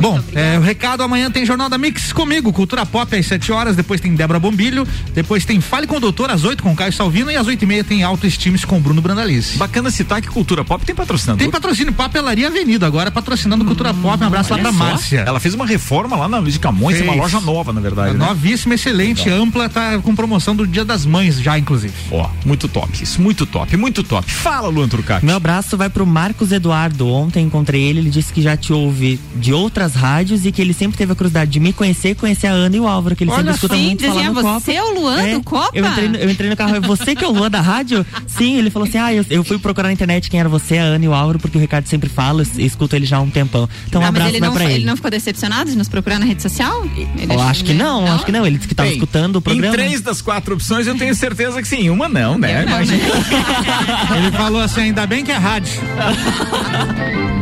Bom, 0.00 0.20
é, 0.34 0.58
o 0.58 0.62
recado 0.62 1.02
amanhã 1.02 1.30
tem 1.30 1.46
Jornal 1.46 1.68
da 1.68 1.78
Mix 1.78 2.12
comigo, 2.12 2.52
Cultura 2.52 2.84
Pop 2.84 3.14
às 3.16 3.26
7 3.26 3.52
horas, 3.52 3.76
depois 3.76 4.00
tem 4.00 4.14
Débora 4.14 4.40
Bombilho, 4.40 4.86
depois 5.14 5.44
tem 5.44 5.60
Fale 5.60 5.86
com 5.86 5.96
o 5.96 6.00
Doutor 6.00 6.30
às 6.30 6.42
8 6.44 6.62
com 6.62 6.74
Caio 6.74 6.92
Salvino 6.92 7.30
e 7.30 7.36
às 7.36 7.46
8 7.46 7.62
e 7.62 7.66
meia 7.66 7.84
tem 7.84 8.02
Autoestimes 8.02 8.64
com 8.64 8.80
Bruno 8.80 9.00
Brandalice. 9.00 9.56
Bacana 9.58 9.90
citar 9.90 10.20
que 10.20 10.28
Cultura 10.28 10.64
Pop 10.64 10.84
tem 10.84 10.94
patrocinador. 10.94 11.38
Tem 11.38 11.50
patrocínio 11.50 11.92
Papelaria 11.92 12.48
Avenida, 12.48 12.86
agora 12.86 13.10
patrocinando 13.10 13.64
Cultura 13.64 13.94
Pop. 13.94 14.22
Um 14.22 14.26
abraço 14.26 14.50
lá 14.52 14.58
pra 14.58 14.72
só. 14.72 14.78
Márcia. 14.78 15.20
Ela 15.26 15.38
fez 15.38 15.54
uma 15.54 15.66
reforma 15.66 16.16
lá 16.16 16.28
na 16.28 16.38
Luiz 16.38 16.54
de 16.54 16.60
Camões, 16.60 16.98
é 17.00 17.02
uma 17.04 17.12
Fez. 17.12 17.22
loja 17.22 17.40
nova, 17.40 17.72
na 17.72 17.80
verdade. 17.80 18.16
né? 18.16 18.26
Novíssima, 18.26 18.74
excelente, 18.74 19.28
ampla, 19.30 19.68
tá 19.68 19.98
com 19.98 20.14
promoção 20.14 20.56
do 20.56 20.66
Dia 20.66 20.84
das 20.84 21.06
Mães 21.06 21.40
já, 21.40 21.56
inclusive. 21.58 21.94
Ó, 22.10 22.28
muito 22.44 22.66
top 22.66 23.02
isso, 23.02 23.20
muito 23.22 23.46
top, 23.46 23.76
muito 23.76 24.02
top. 24.02 24.30
Fala, 24.30 24.68
Luan 24.68 24.88
Turcati. 24.88 25.24
Meu 25.24 25.36
abraço 25.36 25.76
vai 25.76 25.88
pro 25.88 26.04
Marcos 26.06 26.50
Eduardo. 26.50 27.06
Ontem 27.08 27.44
encontrei 27.46 27.82
ele, 27.82 28.00
ele 28.00 28.10
disse 28.10 28.32
que 28.32 28.42
já 28.42 28.56
te 28.56 28.72
ouve 28.72 29.20
de, 29.36 29.52
ou- 29.52 29.70
outras 29.82 29.94
rádios 29.94 30.46
e 30.46 30.52
que 30.52 30.62
ele 30.62 30.72
sempre 30.72 30.96
teve 30.96 31.12
a 31.12 31.14
curiosidade 31.14 31.50
de 31.50 31.58
me 31.60 31.72
conhecer, 31.72 32.14
conhecer 32.14 32.46
a 32.46 32.52
Ana 32.52 32.76
e 32.76 32.80
o 32.80 32.86
Álvaro, 32.86 33.16
que 33.16 33.24
ele 33.24 33.32
sempre 33.32 33.52
escuta 33.52 33.74
sim, 33.74 33.86
muito 33.86 34.00
falar 34.04 34.14
dizia, 34.14 34.28
no 34.28 34.34
você 34.42 34.72
Copa. 34.74 34.78
é 34.78 34.82
o 34.82 35.00
Luan 35.00 35.30
do 35.30 35.42
Copa? 35.42 35.70
Eu 35.74 35.86
entrei, 35.86 36.08
no- 36.08 36.16
eu 36.16 36.30
entrei 36.30 36.50
no 36.50 36.56
carro, 36.56 36.76
é 36.76 36.80
você 36.80 37.14
que 37.16 37.24
é 37.24 37.28
o 37.28 37.32
Luan 37.32 37.50
da 37.50 37.60
rádio? 37.60 38.06
Sim, 38.26 38.56
ele 38.58 38.70
falou 38.70 38.88
assim, 38.88 38.98
ah, 38.98 39.12
eu, 39.12 39.24
eu 39.28 39.42
fui 39.44 39.58
procurar 39.58 39.88
na 39.88 39.92
internet 39.92 40.30
quem 40.30 40.38
era 40.40 40.48
você, 40.48 40.78
a 40.78 40.82
Ana 40.82 41.04
e 41.04 41.08
o 41.08 41.14
Álvaro, 41.14 41.38
porque 41.38 41.58
o 41.58 41.60
Ricardo 41.60 41.86
sempre 41.88 42.08
fala, 42.08 42.42
eu 42.56 42.64
escuto 42.64 42.94
ele 42.94 43.06
já 43.06 43.16
há 43.16 43.20
um 43.20 43.30
tempão. 43.30 43.68
Então 43.88 44.00
um 44.00 44.04
Ah, 44.04 44.12
mas 44.12 44.20
abraço 44.22 44.30
ele 44.36 44.40
não, 44.46 44.54
pra 44.54 44.64
ele. 44.64 44.74
ele. 44.74 44.84
não 44.84 44.96
ficou 44.96 45.10
decepcionado 45.10 45.70
de 45.70 45.76
nos 45.76 45.88
procurar 45.88 46.18
na 46.18 46.26
rede 46.26 46.42
social? 46.42 46.84
Ele 47.18 47.32
Eu 47.32 47.40
acho 47.40 47.64
que 47.64 47.72
né? 47.74 47.82
não, 47.84 48.06
acho 48.14 48.24
que 48.24 48.32
não. 48.32 48.46
Ele 48.46 48.56
disse 48.56 48.68
que 48.68 48.74
tava 48.74 48.88
Bem, 48.88 48.98
escutando 48.98 49.36
o 49.36 49.42
programa. 49.42 49.68
Em 49.74 49.78
três 49.78 50.00
das 50.00 50.22
quatro 50.22 50.54
opções 50.54 50.86
eu 50.86 50.96
tenho 50.96 51.14
certeza 51.14 51.60
que 51.60 51.66
sim. 51.68 51.90
Uma 51.90 52.08
não, 52.08 52.38
né? 52.38 52.62
Imagina. 52.64 53.02
Ele 54.16 54.30
falou 54.32 54.60
assim, 54.60 54.82
ainda 54.82 55.06
bem 55.06 55.24
que 55.24 55.32
é 55.32 55.36
rádio. 55.36 55.72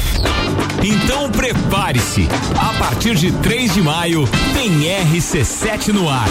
Então 0.83 1.29
prepare-se. 1.29 2.27
A 2.55 2.73
partir 2.79 3.15
de 3.15 3.31
3 3.31 3.73
de 3.73 3.81
maio 3.81 4.27
tem 4.53 4.69
RC7 4.81 5.89
no 5.89 6.09
ar. 6.09 6.27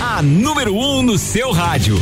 A 0.00 0.22
número 0.22 0.74
1 0.74 0.98
um 0.98 1.02
no 1.02 1.18
seu 1.18 1.52
rádio. 1.52 1.96